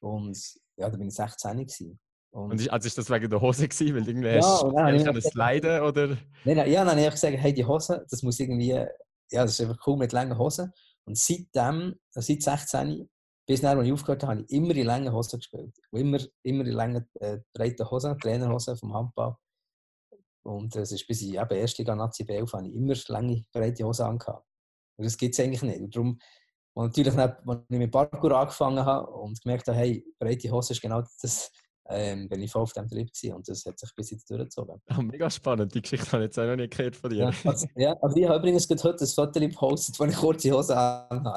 Und 0.00 0.38
ja, 0.76 0.88
da 0.88 0.96
bin 0.96 1.08
ich 1.08 1.14
16 1.14 1.58
gewesen. 1.58 1.98
Und, 2.30 2.52
und 2.52 2.70
also 2.70 2.86
ist 2.86 2.98
das 2.98 3.10
wegen 3.10 3.28
der 3.28 3.40
Hose 3.40 3.68
gewesen? 3.68 3.94
Weil 3.96 4.08
irgendwie 4.08 4.28
ja, 4.28 4.42
hast 4.42 5.06
du 5.06 5.12
das 5.12 5.34
Leiden 5.34 5.80
oder? 5.82 6.08
Nein, 6.44 6.56
nein, 6.56 6.70
ja, 6.70 6.84
dann 6.84 6.96
habe 6.96 7.00
ich 7.00 7.10
gesagt, 7.10 7.36
hey, 7.36 7.52
die 7.52 7.64
Hose, 7.64 8.06
das 8.08 8.22
muss 8.22 8.38
irgendwie, 8.38 8.68
ja, 8.68 8.86
das 9.30 9.52
ist 9.52 9.60
einfach 9.62 9.86
cool 9.86 9.96
mit 9.96 10.12
langen 10.12 10.38
Hosen. 10.38 10.72
Und 11.04 11.18
seitdem, 11.18 11.94
also 12.14 12.32
seit 12.32 12.42
16, 12.42 13.08
bis 13.46 13.60
dann, 13.60 13.78
als 13.78 13.86
ich 13.86 13.92
aufgehört 13.92 14.22
habe, 14.24 14.32
habe 14.32 14.42
ich 14.42 14.50
immer 14.50 14.74
in 14.74 14.86
langen 14.86 15.12
Hosen 15.12 15.38
gespielt. 15.38 15.74
Und 15.90 16.00
immer, 16.00 16.18
immer 16.42 16.64
in 16.64 16.72
langen, 16.72 17.08
äh, 17.20 17.38
breiten 17.54 17.88
Hosen, 17.88 18.18
Trainerhosen 18.18 18.76
vom 18.76 18.92
Handball. 18.92 19.36
Und 20.42 20.74
es 20.76 20.92
ist 20.92 21.06
bis 21.06 21.22
ich 21.22 21.34
eben 21.34 21.54
erst 21.56 21.78
Liga 21.78 21.94
Nazi 21.94 22.24
B11 22.24 22.52
habe 22.52 22.68
ich 22.68 22.74
immer 22.74 22.94
lange, 23.08 23.44
breite 23.52 23.84
Hosen 23.84 24.06
angehabt. 24.06 24.44
Und 24.96 25.04
das 25.04 25.16
gibt 25.16 25.34
es 25.34 25.40
eigentlich 25.40 25.62
nicht. 25.62 25.80
Und 25.80 25.94
darum, 25.94 26.18
und 26.74 26.86
natürlich, 26.88 27.16
als 27.16 27.32
ich 27.70 27.78
mit 27.78 27.90
Parkour 27.90 28.32
angefangen 28.32 28.84
habe 28.84 29.10
und 29.10 29.40
gemerkt 29.40 29.66
habe, 29.68 29.78
hey, 29.78 30.04
breite 30.18 30.50
Hose 30.50 30.74
ist 30.74 30.82
genau 30.82 31.02
das, 31.22 31.50
ähm, 31.88 32.28
bin 32.28 32.42
ich 32.42 32.50
voll 32.50 32.62
auf 32.62 32.72
dem 32.72 32.88
Trip 32.88 33.10
gewesen 33.12 33.34
und 33.34 33.48
das 33.48 33.64
hat 33.64 33.78
sich 33.78 33.94
bis 33.94 34.10
jetzt 34.10 34.28
durchgezogen. 34.28 34.80
Oh, 34.96 35.02
mega 35.02 35.30
spannend, 35.30 35.74
die 35.74 35.80
Geschichte 35.80 36.12
habe 36.12 36.24
ich 36.24 36.28
jetzt 36.28 36.38
auch 36.38 36.46
noch 36.46 36.56
nicht 36.56 36.76
gehört 36.76 36.96
von 36.96 37.10
dir. 37.10 37.30
Ja, 37.30 37.50
also, 37.50 37.66
ja, 37.76 37.92
also 38.00 38.16
ich 38.16 38.28
habe 38.28 38.38
übrigens 38.38 38.68
heute 38.68 39.04
ein 39.04 39.08
Foto 39.08 39.40
gepostet, 39.40 39.98
wo 39.98 40.04
ich 40.04 40.16
kurze 40.16 40.50
Hose 40.50 40.76
habe. 40.76 41.34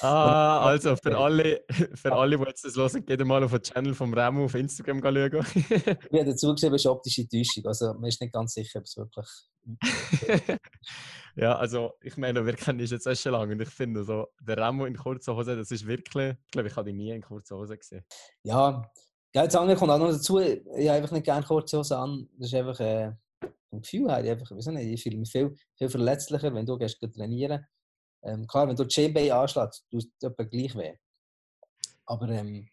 Ah, 0.00 0.60
also 0.60 0.96
für 0.96 1.16
alle, 1.16 1.64
für 1.94 2.12
alle, 2.12 2.38
die 2.38 2.44
jetzt 2.44 2.64
das 2.64 2.76
hören, 2.76 3.04
geht 3.04 3.24
mal 3.24 3.42
auf 3.42 3.50
den 3.50 3.62
Channel 3.62 3.94
vom 3.94 4.12
Remo 4.12 4.44
auf 4.44 4.54
Instagram 4.54 5.00
schauen. 5.00 5.46
ich 5.54 5.86
habe 5.86 6.24
dazu 6.24 6.52
geschrieben, 6.52 6.74
es 6.74 6.82
ist 6.82 6.86
optische 6.86 7.28
Täuschung. 7.28 7.66
Also 7.66 7.94
man 7.94 8.04
ist 8.04 8.20
nicht 8.20 8.32
ganz 8.32 8.54
sicher, 8.54 8.80
ob 8.80 8.84
es 8.84 8.96
wirklich. 8.96 9.26
ja, 11.36 11.56
also 11.56 11.92
ich 12.02 12.16
meine, 12.16 12.44
wir 12.44 12.54
kennen 12.54 12.78
dich 12.78 12.90
jetzt 12.90 13.06
auch 13.06 13.14
schon 13.14 13.32
lange 13.32 13.52
und 13.52 13.60
ich 13.60 13.68
finde 13.68 14.04
so, 14.04 14.26
der 14.40 14.56
Remo 14.56 14.86
in 14.86 14.96
kurzer 14.96 15.34
Hose, 15.34 15.56
das 15.56 15.70
ist 15.70 15.86
wirklich, 15.86 16.34
ich 16.46 16.50
glaube, 16.50 16.68
ich 16.68 16.76
habe 16.76 16.90
ihn 16.90 16.96
nie 16.96 17.10
in 17.10 17.22
kurzer 17.22 17.56
Hose 17.56 17.76
gesehen. 17.76 18.04
Ja, 18.42 18.90
ja, 19.34 19.44
das 19.44 19.54
andere 19.54 19.76
kommt 19.76 19.92
auch 19.92 19.98
noch 19.98 20.10
dazu, 20.10 20.40
ich 20.40 20.60
habe 20.66 20.92
einfach 20.92 21.12
nicht 21.12 21.24
gerne 21.24 21.46
kurze 21.46 21.78
Hose 21.78 21.96
an. 21.96 22.28
Das 22.38 22.48
ist 22.48 22.54
einfach 22.54 22.80
äh, 22.80 23.12
ein 23.72 23.82
Gefühl, 23.82 24.06
ich, 24.06 24.30
einfach, 24.30 24.50
ich, 24.50 24.66
nicht, 24.66 24.86
ich 24.86 25.02
fühle 25.02 25.18
mich 25.18 25.30
viel, 25.30 25.54
viel 25.76 25.88
verletzlicher, 25.88 26.52
wenn 26.54 26.66
du 26.66 26.76
gehst 26.76 26.98
trainieren 27.00 27.64
ähm, 28.22 28.46
Klar, 28.46 28.68
wenn 28.68 28.76
du 28.76 28.88
Schienbein 28.88 29.30
anschlägst, 29.30 29.86
tut 29.90 30.04
es 30.04 30.28
etwa 30.28 30.44
gleich 30.44 30.74
weh. 30.76 30.94
Aber 32.06 32.28
ähm, 32.28 32.68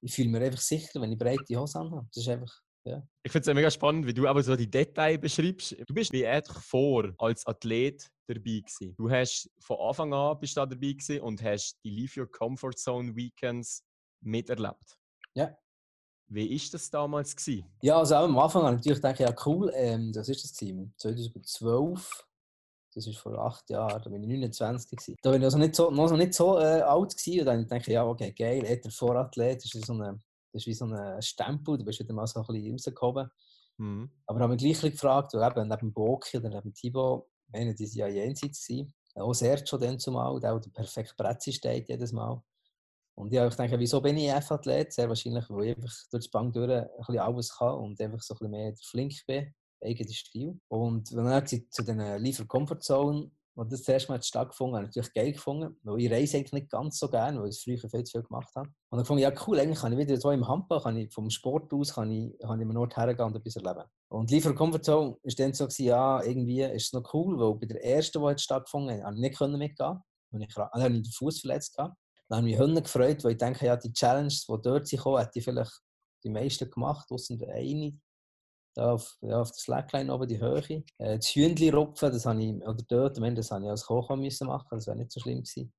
ich 0.00 0.14
fühle 0.14 0.28
mich 0.28 0.42
einfach 0.42 0.60
sicher, 0.60 1.00
wenn 1.00 1.12
ich 1.12 1.18
breite 1.18 1.56
Hose 1.56 1.78
habe. 1.78 2.06
Das 2.12 2.22
ist 2.22 2.28
einfach, 2.28 2.52
Ja. 2.84 3.02
Ich 3.22 3.32
finde 3.32 3.50
es 3.50 3.54
mega 3.54 3.70
spannend, 3.70 4.06
wie 4.06 4.14
du 4.14 4.26
aber 4.26 4.42
so 4.42 4.56
die 4.56 4.70
Details 4.70 5.20
beschreibst. 5.20 5.76
Du 5.86 5.94
bist 5.94 6.12
wie 6.12 6.26
eigentlich 6.26 6.64
vor 6.64 7.12
als 7.18 7.46
Athlet 7.46 8.08
dabei 8.26 8.60
gewesen. 8.60 8.94
Du 8.96 9.10
hast 9.10 9.50
von 9.60 9.78
Anfang 9.80 10.12
an 10.12 10.38
bist 10.38 10.56
da 10.56 10.66
dabei 10.66 10.92
gewesen 10.92 11.20
und 11.20 11.42
hast 11.42 11.78
die 11.84 11.90
Leave 11.90 12.20
Your 12.20 12.30
Comfort 12.30 12.74
Zone 12.76 13.14
Weekends 13.14 13.84
miterlebt. 14.20 14.98
Ja. 15.34 15.56
Wie 16.30 16.54
ist 16.54 16.74
das 16.74 16.90
damals 16.90 17.34
gewesen? 17.34 17.64
Ja, 17.80 17.98
also 17.98 18.16
auch 18.16 18.24
am 18.24 18.38
Anfang 18.38 18.62
habe 18.62 18.74
ich 18.74 18.80
natürlich 18.80 19.02
gedacht, 19.02 19.20
ja 19.20 19.34
cool, 19.46 19.72
ähm, 19.74 20.12
das 20.12 20.28
ist 20.28 20.44
das 20.44 20.54
gewesen, 20.54 20.94
2012. 20.98 22.27
Das 22.98 23.06
ist 23.06 23.18
vor 23.18 23.38
acht 23.38 23.70
Jahren, 23.70 24.02
da 24.02 24.10
bin 24.10 24.24
ich 24.24 24.28
29 24.28 24.90
gewesen. 24.90 25.16
Da 25.22 25.30
bin 25.30 25.40
ich 25.40 25.44
also 25.44 25.56
nicht 25.56 25.76
so, 25.76 25.88
noch 25.88 26.10
nicht 26.16 26.34
so 26.34 26.58
äh, 26.58 26.80
alt 26.80 27.16
gewesen 27.16 27.40
und 27.40 27.46
dann 27.46 27.68
denke 27.68 27.90
ich, 27.92 27.94
ja 27.94 28.04
okay, 28.04 28.32
geil, 28.32 28.64
Ether 28.64 28.90
Vorathlet, 28.90 29.62
das 29.62 29.72
ist, 29.72 29.86
so 29.86 29.92
eine, 29.92 30.20
das 30.52 30.62
ist 30.62 30.66
wie 30.66 30.74
so 30.74 30.84
ein 30.86 31.22
Stempel, 31.22 31.78
du 31.78 31.84
bist 31.84 32.00
wieder 32.00 32.12
mal 32.12 32.26
so 32.26 32.40
ein 32.40 32.46
bisschen 32.46 32.72
rausgekommen. 32.72 33.30
Mhm. 33.76 34.10
Aber 34.26 34.40
habe 34.40 34.54
mich 34.54 34.62
gleich 34.64 34.80
gefragt, 34.80 35.32
weil 35.32 35.48
eben 35.48 35.68
neben 35.68 35.92
Boki 35.92 36.38
oder 36.38 36.48
neben 36.48 36.74
Thibaut, 36.74 37.28
meine, 37.52 37.72
die 37.72 37.84
waren 37.84 37.98
ja 37.98 38.24
jenseits 38.24 38.66
gewesen. 38.66 38.92
Auch 39.14 39.32
Sergio 39.32 39.78
dann 39.78 40.00
zumal, 40.00 40.40
der 40.40 40.54
auch 40.54 40.60
der 40.60 40.70
perfekt 40.70 41.16
Bretzi 41.16 41.52
steht 41.52 41.88
jedes 41.88 42.10
Mal. 42.10 42.42
Und 43.14 43.32
ja, 43.32 43.46
ich 43.46 43.54
denke, 43.54 43.78
wieso 43.78 44.00
bin 44.00 44.16
ich 44.16 44.28
F-Athlet? 44.28 44.92
Sehr 44.92 45.08
wahrscheinlich, 45.08 45.48
weil 45.50 45.68
ich 45.68 45.76
einfach 45.76 45.94
durch 46.10 46.24
die 46.24 46.30
Bank 46.30 46.52
durch 46.52 46.68
ein 46.68 46.88
bisschen 46.98 47.18
alles 47.20 47.56
kann 47.56 47.74
und 47.74 48.00
einfach 48.00 48.22
so 48.22 48.34
ein 48.34 48.38
bisschen 48.38 48.50
mehr 48.50 48.74
flink 48.82 49.14
bin, 49.24 49.54
eigener 49.82 50.12
Stil. 50.12 50.60
Und 50.68 51.14
wenn 51.14 51.24
dann 51.24 51.46
zu 51.46 51.82
den 51.84 52.22
Liefer 52.22 52.46
Comfort 52.46 52.80
Zone, 52.80 53.30
wo 53.58 53.64
das 53.64 53.82
zuerst 53.82 54.08
mal 54.08 54.22
stattgefunden 54.22 54.78
ich 54.78 54.86
natürlich 54.86 55.12
geil 55.12 55.32
gefunden, 55.32 55.76
weil 55.82 56.00
ich 56.00 56.12
reise 56.12 56.36
eigentlich 56.36 56.52
nicht 56.52 56.70
ganz 56.70 56.96
so 56.96 57.08
gerne, 57.10 57.40
weil 57.40 57.48
ich 57.48 57.56
es 57.56 57.62
früher 57.64 57.90
viel 57.90 58.04
zu 58.04 58.12
viel 58.12 58.22
gemacht 58.22 58.54
habe. 58.54 58.68
Und 58.90 58.98
dann 58.98 59.04
fand 59.04 59.18
ich, 59.18 59.24
ja 59.24 59.32
cool, 59.46 59.58
eigentlich 59.58 59.80
kann 59.80 59.92
ich 59.92 59.98
wieder 59.98 60.16
so 60.16 60.30
im 60.30 60.46
Handball, 60.46 60.80
kann 60.80 60.96
ich 60.96 61.12
vom 61.12 61.28
Sport 61.28 61.72
aus, 61.72 61.94
kann 61.94 62.08
ich, 62.12 62.38
kann 62.38 62.60
ich 62.60 62.66
mir 62.66 62.78
Ort 62.78 62.96
hergehen 62.96 63.26
und 63.26 63.34
etwas 63.34 63.56
erleben. 63.56 63.82
Und 64.10 64.30
Liefer 64.30 64.54
Comfort 64.54 64.84
Zone 64.84 65.16
war 65.20 65.34
dann 65.36 65.52
so, 65.54 65.64
gewesen, 65.64 65.86
ja, 65.86 66.22
irgendwie 66.22 66.62
ist 66.62 66.86
es 66.86 66.92
noch 66.92 67.12
cool, 67.12 67.36
weil 67.36 67.54
bei 67.56 67.66
der 67.66 67.84
ersten, 67.84 68.24
die 68.24 68.38
stattgefunden 68.38 68.96
hat, 68.96 69.02
habe 69.02 69.16
ich 69.16 69.22
nicht 69.22 69.40
mitgehen 69.40 69.98
und 70.30 70.40
ich, 70.40 70.54
dann 70.54 70.68
habe 70.72 70.94
ich 70.94 71.02
den 71.02 71.12
Fuß 71.12 71.40
verletzt 71.40 71.76
gehabt. 71.76 71.96
Dann 72.28 72.38
habe 72.38 72.50
ich 72.50 72.58
mich 72.58 72.82
gefreut, 72.84 73.24
weil 73.24 73.32
ich 73.32 73.38
denke, 73.38 73.66
ja, 73.66 73.76
die 73.76 73.92
Challenges, 73.92 74.46
die 74.46 74.56
dort 74.62 74.86
sind, 74.86 75.04
hätte 75.04 75.38
ich 75.38 75.44
vielleicht 75.44 75.80
die 76.22 76.30
meisten 76.30 76.70
gemacht, 76.70 77.10
außer 77.10 77.36
der 77.36 77.54
eine. 77.54 77.98
Da 78.78 78.92
auf, 78.92 79.18
ja, 79.22 79.40
auf 79.40 79.50
der 79.50 79.58
Slackline 79.58 80.14
oben 80.14 80.28
die 80.28 80.38
Höhe. 80.38 80.84
Äh, 80.98 81.16
das 81.16 81.26
Hühnchen 81.34 81.74
rupfen, 81.74 82.12
das 82.12 82.24
habe 82.24 82.40
ich, 82.40 82.54
oder 82.62 82.84
dort, 82.86 83.18
meine, 83.18 83.34
das 83.34 83.50
habe 83.50 83.64
ich 83.64 83.70
als 83.70 83.84
Koch 83.84 84.08
müssen 84.16 84.46
machen, 84.46 84.68
das 84.70 84.86
wäre 84.86 84.96
nicht 84.96 85.10
so 85.10 85.18
schlimm 85.18 85.42
gewesen. 85.42 85.72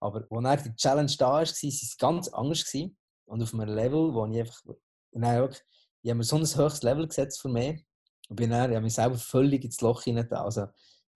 Aber 0.00 0.22
als 0.44 0.62
die 0.64 0.76
Challenge 0.76 1.10
da 1.18 1.26
war, 1.28 1.40
war 1.40 1.42
es 1.42 1.96
ganz 1.98 2.28
anders. 2.28 2.62
Gewesen. 2.62 2.98
Und 3.24 3.42
auf 3.42 3.54
einem 3.54 3.74
Level, 3.74 4.12
wo 4.12 4.26
ich 4.26 4.38
einfach, 4.38 4.62
wirklich, 5.12 5.62
ich 6.02 6.10
habe 6.10 6.18
mir 6.18 6.24
so 6.24 6.36
ein 6.36 6.42
höchstes 6.42 6.82
Level 6.82 7.08
gesetzt 7.08 7.40
für 7.40 7.48
mich. 7.48 7.82
Und 8.28 8.36
bin 8.36 8.50
dann, 8.50 8.70
ich 8.70 8.76
habe 8.76 8.84
mich 8.84 8.94
selber 8.94 9.16
völlig 9.16 9.64
ins 9.64 9.80
Loch 9.80 10.02
hinein. 10.02 10.30
Also, 10.30 10.66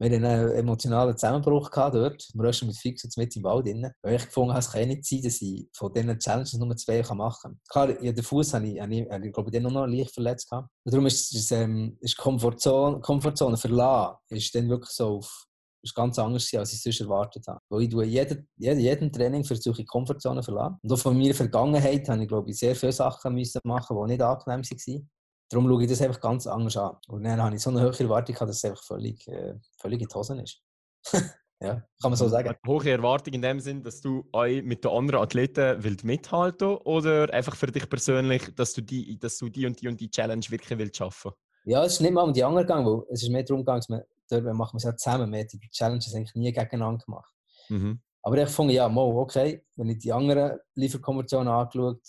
wir 0.00 0.10
hatten 0.10 0.24
einen 0.24 0.50
emotionalen 0.52 1.14
Zusammenbruch 1.14 1.70
gehabt 1.70 1.94
dort. 1.94 2.26
Wir 2.32 2.44
rösten 2.44 2.68
mit 2.68 2.76
Fix 2.78 3.02
jetzt 3.02 3.18
mit 3.18 3.36
im 3.36 3.44
Wald 3.44 3.66
drin. 3.66 3.90
Weil 4.00 4.14
ich 4.14 4.24
gefunden 4.24 4.50
habe, 4.50 4.60
es 4.60 4.72
kann 4.72 4.88
nicht 4.88 5.04
sein, 5.04 5.22
dass 5.22 5.42
ich 5.42 5.68
von 5.74 5.92
diesen 5.92 6.18
Challenges 6.18 6.54
nur 6.54 6.74
zwei 6.76 7.02
machen 7.14 7.38
kann. 7.42 7.60
Klar, 7.68 8.02
ja, 8.02 8.10
den 8.10 8.24
Fuß 8.24 8.54
habe 8.54 8.66
ich, 8.66 8.80
habe 8.80 8.94
ich, 8.94 9.00
ich 9.02 9.32
glaube 9.32 9.50
ich, 9.52 9.62
noch 9.62 9.86
leicht 9.86 10.14
verletzt 10.14 10.48
gehabt. 10.48 10.70
Und 10.84 10.94
darum 10.94 11.06
ist, 11.06 11.34
ist, 11.34 11.52
ähm, 11.52 11.98
ist 12.00 12.16
Komfortzone, 12.16 13.00
Komfortzone 13.00 13.58
verlassen, 13.58 14.16
ist 14.30 14.54
dann 14.54 14.70
wirklich 14.70 14.90
so 14.90 15.18
auf, 15.18 15.44
ist 15.82 15.94
ganz 15.94 16.18
anders 16.18 16.52
als 16.54 16.72
ich 16.72 16.82
sonst 16.82 17.00
erwartet 17.02 17.46
habe. 17.46 17.60
Weil 17.68 17.82
ich 17.82 17.92
jeden, 18.10 18.48
jeden, 18.56 18.80
jeden 18.80 19.12
Training 19.12 19.44
versuche 19.44 19.84
Komfortzone 19.84 20.42
verlassen. 20.42 20.78
Und 20.82 20.92
auch 20.92 20.98
von 20.98 21.16
meiner 21.18 21.34
Vergangenheit 21.34 22.08
habe 22.08 22.22
ich, 22.22 22.28
glaube 22.28 22.50
ich, 22.50 22.58
sehr 22.58 22.74
viele 22.74 22.92
Sachen 22.92 23.34
müssen 23.34 23.60
machen, 23.64 23.98
die 23.98 24.12
nicht 24.12 24.22
angenehm 24.22 24.62
waren. 24.62 25.10
Darum 25.50 25.68
schaue 25.68 25.82
ich 25.82 25.90
das 25.90 26.00
einfach 26.00 26.20
ganz 26.20 26.46
anders 26.46 26.76
an. 26.76 26.96
Und 27.08 27.24
dann 27.24 27.42
habe 27.42 27.56
ich 27.56 27.60
so 27.60 27.70
eine 27.70 27.82
hohe 27.82 27.98
Erwartung, 27.98 28.36
dass 28.38 28.56
es 28.56 28.64
einfach 28.64 28.84
völlig, 28.84 29.26
äh, 29.26 29.54
völlig 29.78 30.00
in 30.00 30.06
die 30.06 30.14
Hosen 30.14 30.38
ist. 30.38 30.62
ja, 31.60 31.74
kann 32.00 32.10
man 32.10 32.14
so 32.14 32.28
sagen. 32.28 32.50
Eine 32.50 32.58
hohe 32.72 32.88
Erwartung 32.88 33.34
in 33.34 33.42
dem 33.42 33.58
Sinn, 33.58 33.82
dass 33.82 34.00
du 34.00 34.28
euch 34.32 34.62
mit 34.62 34.84
den 34.84 34.92
anderen 34.92 35.20
Athleten 35.20 35.82
willst 35.82 36.04
mithalten 36.04 36.76
oder 36.76 37.34
einfach 37.34 37.56
für 37.56 37.66
dich 37.66 37.90
persönlich, 37.90 38.54
dass 38.54 38.74
du 38.74 38.80
die, 38.80 39.18
dass 39.18 39.38
du 39.38 39.48
die 39.48 39.66
und 39.66 39.80
die 39.80 39.88
und 39.88 40.00
die 40.00 40.08
Challenge 40.08 40.44
wirklich 40.50 40.78
willst 40.78 40.98
schaffen? 40.98 41.32
Ja, 41.64 41.84
es 41.84 41.94
ist 41.94 42.00
nicht 42.00 42.12
mal 42.12 42.22
um 42.22 42.32
die 42.32 42.44
anderen 42.44 42.66
gegangen, 42.66 42.86
weil 42.86 43.02
es 43.10 43.24
ist 43.24 43.30
mehr 43.30 43.42
darum 43.42 43.62
gegangen, 43.62 43.80
dass 43.80 43.88
man, 43.88 44.02
dort 44.30 44.44
machen 44.54 44.74
wir 44.74 44.78
es 44.78 44.84
ja 44.84 44.96
zusammen. 44.96 45.32
Wir 45.32 45.40
haben 45.40 45.48
die 45.48 45.70
Challenges 45.70 46.14
eigentlich 46.14 46.34
nie 46.36 46.52
gegeneinander 46.52 47.04
gemacht. 47.04 47.34
Mhm. 47.68 48.00
Aber 48.22 48.38
ich 48.38 48.48
fand, 48.50 48.70
ja, 48.70 48.88
mal, 48.88 49.02
okay, 49.02 49.64
wenn 49.74 49.88
ich 49.88 49.98
die 49.98 50.12
anderen 50.12 50.60
Lieferkonversionen 50.76 51.52
angeschaut 51.52 52.00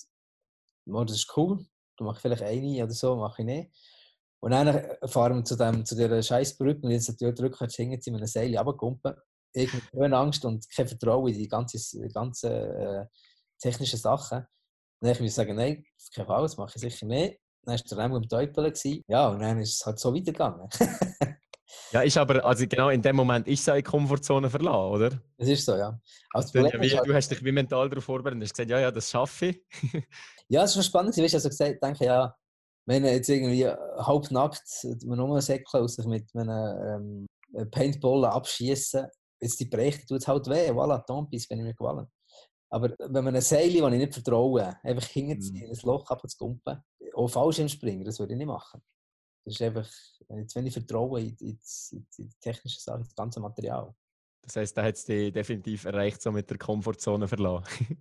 habe, 0.88 1.06
das 1.06 1.15
ist 1.15 1.34
cool 1.36 1.65
dann 2.01 2.07
mache 2.07 2.17
ich 2.17 2.21
vielleicht 2.21 2.43
eine 2.43 2.83
oder 2.83 2.93
so, 2.93 3.15
mache 3.15 3.41
ich 3.41 3.45
nicht. 3.45 3.71
Und 4.39 4.51
dann 4.51 4.83
fahren 5.05 5.37
wir 5.37 5.43
zu, 5.43 5.55
dem, 5.55 5.85
zu 5.85 5.95
dieser 5.95 6.21
Scheißbrücke 6.21 6.81
und 6.81 6.91
jetzt 6.91 7.09
natürlich 7.09 7.39
rückwärts 7.39 7.77
hängen 7.77 8.01
sie 8.01 8.11
mit 8.11 8.21
einem 8.21 8.27
Seil 8.27 8.57
runtergumpen. 8.57 9.13
Irgendwie 9.53 9.81
Angst 10.13 10.43
und 10.45 10.67
kein 10.69 10.87
Vertrauen 10.87 11.27
in 11.27 11.37
die 11.37 11.47
ganzen 11.47 12.09
ganze, 12.11 12.49
äh, 12.49 13.05
technischen 13.59 13.99
Sachen. 13.99 14.39
Und 14.39 15.07
dann 15.07 15.15
ich 15.25 15.33
sagen, 15.33 15.55
nein, 15.55 15.83
auf 15.99 16.09
keinen 16.13 16.25
Fall, 16.25 16.41
das 16.41 16.57
mache 16.57 16.71
ich 16.75 16.81
sicher 16.81 17.05
nicht. 17.05 17.39
Dann 17.63 17.77
war 17.77 17.83
der 17.83 17.97
Remo 17.97 18.17
im 18.17 18.27
Teufel. 18.27 19.03
Ja, 19.07 19.27
und 19.27 19.39
dann 19.39 19.59
ist 19.59 19.79
es 19.79 19.85
halt 19.85 19.99
so 19.99 20.13
weitergegangen. 20.15 20.67
ja, 21.91 22.01
ist 22.01 22.17
aber, 22.17 22.43
also 22.45 22.65
genau 22.67 22.89
in 22.89 23.01
dem 23.01 23.15
Moment 23.15 23.47
ist 23.47 23.65
seine 23.65 23.84
Komfortzone 23.84 24.49
verlassen, 24.49 24.91
oder? 24.91 25.21
Es 25.38 25.49
ist 25.49 25.65
so, 25.65 25.75
ja. 25.75 25.99
Also 26.31 26.60
ja 26.60 26.81
wie, 26.81 26.89
halt, 26.95 27.07
du 27.07 27.13
hast 27.13 27.29
dich 27.29 27.43
wie 27.43 27.51
mental 27.51 27.89
darauf 27.89 28.03
vorbereitet 28.03 28.38
und 28.38 28.43
hast 28.43 28.53
gesagt, 28.53 28.69
ja, 28.69 28.79
ja, 28.79 28.91
das 28.91 29.10
schaffe 29.10 29.47
ich. 29.47 29.62
ja, 30.47 30.63
es 30.63 30.75
war 30.75 30.84
spannend. 30.84 31.17
Ich 31.17 31.34
also 31.34 31.49
gesagt, 31.49 31.84
denke, 31.84 32.05
ja, 32.05 32.36
wenn 32.86 33.05
jetzt 33.05 33.29
irgendwie 33.29 33.67
halbnackt 33.67 34.67
Säckchen 34.67 35.79
aus 35.81 35.95
sich 35.95 36.05
mit 36.05 36.29
einem 36.36 37.27
ähm, 37.53 37.69
Paintball 37.69 38.25
abschießen, 38.25 39.07
jetzt 39.39 39.60
die 39.60 39.65
Brächte 39.65 40.05
tut 40.05 40.19
es 40.19 40.27
halt 40.27 40.47
weh. 40.47 40.71
Voilà, 40.71 41.05
Tampis, 41.05 41.49
wenn 41.49 41.60
ich 41.60 41.65
mir 41.65 41.73
gefallen. 41.73 42.07
Aber 42.69 42.95
wenn 42.99 43.23
man 43.23 43.36
ein 43.36 43.41
Seil, 43.41 43.73
das 43.73 43.91
ich 43.91 43.99
nicht 43.99 44.13
vertraue, 44.13 44.77
einfach 44.81 45.07
hinterziehen, 45.07 45.69
mm. 45.69 45.73
ein 45.73 45.79
Loch 45.84 46.10
abzugumpen, 46.10 46.81
auch 47.15 47.27
falsch 47.27 47.60
im 47.60 47.67
Springen, 47.67 48.05
das 48.05 48.17
würde 48.17 48.34
ich 48.34 48.38
nicht 48.38 48.47
machen. 48.47 48.81
Das 49.43 49.55
ist 49.55 49.62
einfach, 49.62 49.89
jetzt, 50.38 50.56
wenn 50.56 50.65
ich 50.65 50.74
vertraue 50.74 51.22
in, 51.22 51.36
in, 51.39 51.60
in 51.91 52.08
die 52.17 52.30
technische 52.39 52.80
Sache, 52.80 53.00
das 53.00 53.15
ganze 53.15 53.39
Material. 53.39 53.94
Das 54.41 54.56
heisst, 54.56 54.78
da 54.78 54.84
hat 54.84 54.96
es 54.96 55.06
dich 55.06 55.32
definitiv 55.32 55.86
erreicht, 55.86 56.22
so 56.22 56.32
mit 56.32 56.50
der 56.50 56.58
Komfortzone 56.58 57.28
verlassen. 57.28 57.98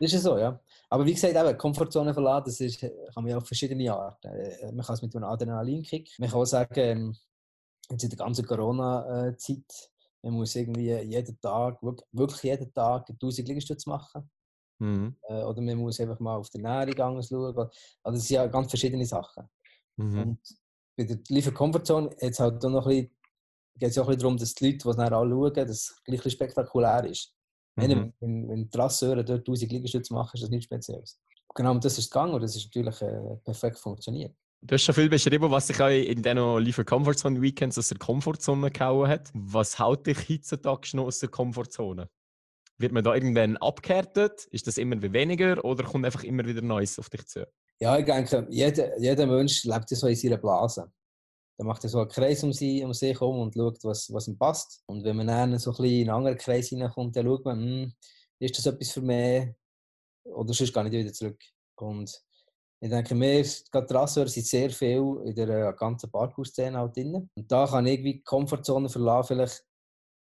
das 0.00 0.12
ist 0.12 0.22
so, 0.22 0.38
ja. 0.38 0.58
Aber 0.90 1.06
wie 1.06 1.14
gesagt, 1.14 1.34
eben, 1.34 1.56
Komfortzone 1.56 2.12
verlassen, 2.12 2.44
das 2.46 2.60
ist, 2.60 2.80
kann 2.80 2.90
man 3.22 3.28
ja 3.28 3.36
auf 3.36 3.46
verschiedene 3.46 3.92
Arten. 3.92 4.28
Äh, 4.28 4.72
man 4.72 4.84
kann 4.84 4.94
es 4.94 5.02
mit 5.02 5.14
einem 5.14 5.24
Adrenalinkick. 5.24 6.10
Man 6.18 6.30
kann 6.30 6.40
auch 6.40 6.44
sagen, 6.44 7.16
jetzt 7.90 8.02
in 8.02 8.10
der 8.10 8.18
ganzen 8.18 8.46
Corona-Zeit, 8.46 9.90
man 10.22 10.34
muss 10.34 10.56
irgendwie 10.56 10.92
jeden 10.92 11.40
Tag, 11.40 11.80
wirklich 11.82 12.42
jeden 12.42 12.72
Tag 12.74 13.08
1000 13.08 13.48
Liegestütze 13.48 13.88
machen. 13.88 14.28
Mhm. 14.80 15.16
Äh, 15.28 15.42
oder 15.42 15.60
man 15.60 15.78
muss 15.78 16.00
einfach 16.00 16.18
mal 16.20 16.36
auf 16.36 16.50
die 16.50 16.62
Ernährung 16.62 17.22
schauen. 17.22 17.56
Also 17.56 17.70
das 18.04 18.26
sind 18.26 18.36
ja 18.36 18.46
ganz 18.46 18.68
verschiedene 18.68 19.06
Sachen. 19.06 19.48
Mhm. 19.96 20.18
Und 20.20 20.40
bei 20.98 21.04
der 21.04 21.18
Liefer 21.28 21.52
Comfort 21.52 22.10
jetzt 22.20 22.40
halt 22.40 22.62
noch 22.64 22.86
ein 22.86 23.10
geht 23.78 23.90
es 23.90 23.98
auch 23.98 24.02
ein 24.02 24.08
bisschen 24.08 24.20
darum, 24.20 24.36
dass 24.36 24.54
die 24.54 24.66
Leute, 24.66 24.78
die 24.78 24.88
es 24.88 24.96
nachher 24.96 25.16
anschauen, 25.16 25.54
dass 25.54 25.70
es 25.70 26.02
gleich 26.04 26.24
ein 26.24 26.30
spektakulär 26.30 27.04
ist. 27.04 27.32
Mhm. 27.76 28.12
Wenn, 28.20 28.48
wenn 28.48 28.64
die 28.64 28.70
dort 28.70 29.30
1000 29.30 29.70
Liegestütze 29.70 30.12
machen, 30.12 30.32
ist 30.34 30.42
das 30.42 30.50
nichts 30.50 30.64
Spezielles. 30.64 31.20
Genau, 31.54 31.70
und 31.70 31.84
das 31.84 31.96
ist 31.96 32.10
gegangen 32.10 32.34
und 32.34 32.42
das 32.42 32.56
ist 32.56 32.66
natürlich 32.66 33.00
äh, 33.02 33.36
perfekt 33.44 33.78
funktioniert. 33.78 34.34
Du 34.60 34.74
hast 34.74 34.82
schon 34.82 34.94
viel 34.96 35.08
beschrieben, 35.08 35.48
was 35.50 35.68
sich 35.68 35.78
in 35.78 36.20
diesen 36.20 36.58
Liefer 36.58 36.84
Comfortzone 36.84 37.40
Weekends 37.40 37.78
aus 37.78 37.88
der 37.88 37.98
Komfortzone 37.98 38.72
gehauen 38.72 39.08
hat. 39.08 39.30
Was 39.32 39.78
haut 39.78 40.08
dich 40.08 40.28
heutzutage 40.28 40.96
noch 40.96 41.04
aus 41.04 41.20
der 41.20 41.28
Komfortzone? 41.28 42.10
Wird 42.76 42.92
man 42.92 43.04
da 43.04 43.14
irgendwann 43.14 43.56
abgehärtet? 43.58 44.46
Ist 44.50 44.66
das 44.66 44.78
immer 44.78 45.00
weniger 45.00 45.64
oder 45.64 45.84
kommt 45.84 46.04
einfach 46.04 46.24
immer 46.24 46.44
wieder 46.44 46.62
Neues 46.62 46.98
auf 46.98 47.08
dich 47.08 47.26
zu? 47.26 47.46
Ja, 47.80 47.96
ich 47.96 48.04
denke, 48.04 48.46
jeder, 48.50 48.98
jeder 48.98 49.26
Mensch 49.26 49.64
lebt 49.64 49.88
so 49.88 50.06
in 50.08 50.16
seiner 50.16 50.36
Blase. 50.36 50.90
Dann 51.56 51.66
macht 51.66 51.84
er 51.84 51.90
so 51.90 52.00
einen 52.00 52.08
Kreis 52.08 52.42
um, 52.42 52.52
sie, 52.52 52.84
um 52.84 52.92
sich 52.92 53.18
herum 53.20 53.40
und 53.40 53.54
schaut, 53.54 53.82
was, 53.84 54.12
was 54.12 54.28
ihm 54.28 54.38
passt. 54.38 54.82
Und 54.86 55.04
wenn 55.04 55.16
man 55.16 55.26
dann 55.26 55.58
so 55.58 55.72
ein 55.72 55.84
in 55.84 56.00
einen 56.02 56.10
anderen 56.10 56.38
Kreis 56.38 56.68
hineinkommt, 56.68 57.16
dann 57.16 57.26
schaut 57.26 57.44
man, 57.44 57.58
hm, 57.60 57.92
ist 58.40 58.58
das 58.58 58.66
etwas 58.66 58.90
für 58.90 59.00
mich 59.00 59.48
oder 60.24 60.52
sonst 60.52 60.72
gar 60.72 60.84
nicht 60.84 60.92
wieder 60.92 61.12
zurück. 61.12 61.40
Und 61.76 62.10
ich 62.80 62.90
denke, 62.90 63.18
wir, 63.18 63.44
gerade 63.72 63.86
Trasseur, 63.86 64.28
sind 64.28 64.46
sehr 64.46 64.70
viel 64.70 65.20
in 65.24 65.34
der 65.34 65.72
ganzen 65.72 66.10
Parkour-Szene 66.10 66.78
halt 66.78 66.96
drin. 66.96 67.28
Und 67.34 67.50
da 67.50 67.66
kann 67.66 67.86
ich 67.86 67.94
irgendwie 67.94 68.14
die 68.14 68.22
Komfortzone 68.22 68.88
verlassen, 68.88 69.28
vielleicht, 69.28 69.64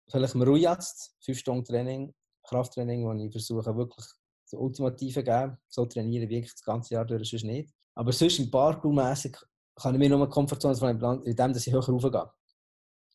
vielleicht 0.09 0.35
im 0.35 0.41
Ruhejatz, 0.41 1.15
fünf 1.19 1.37
Stunden 1.37 1.65
Training, 1.65 2.13
Krafttraining, 2.43 3.05
wo 3.05 3.13
ich 3.13 3.31
versuche 3.31 3.75
wirklich 3.75 4.05
das 4.51 4.59
Ultimative 4.59 5.23
geben. 5.23 5.57
So 5.67 5.85
trainiere 5.85 6.25
ich 6.25 6.51
das 6.51 6.63
ganze 6.63 6.95
Jahr 6.95 7.05
durch, 7.05 7.29
sonst 7.29 7.43
nicht. 7.43 7.73
Aber 7.95 8.11
sonst 8.11 8.39
im 8.39 8.49
Parkour-mässig 8.49 9.37
kann 9.75 9.95
ich 9.95 9.99
mir 9.99 10.09
nur 10.09 10.19
eine 10.19 10.29
Komfortzone 10.29 10.75
von 10.75 11.23
in 11.23 11.35
dem, 11.35 11.53
dass 11.53 11.67
ich 11.67 11.73
höher 11.73 11.85
raufgehe. 11.85 12.29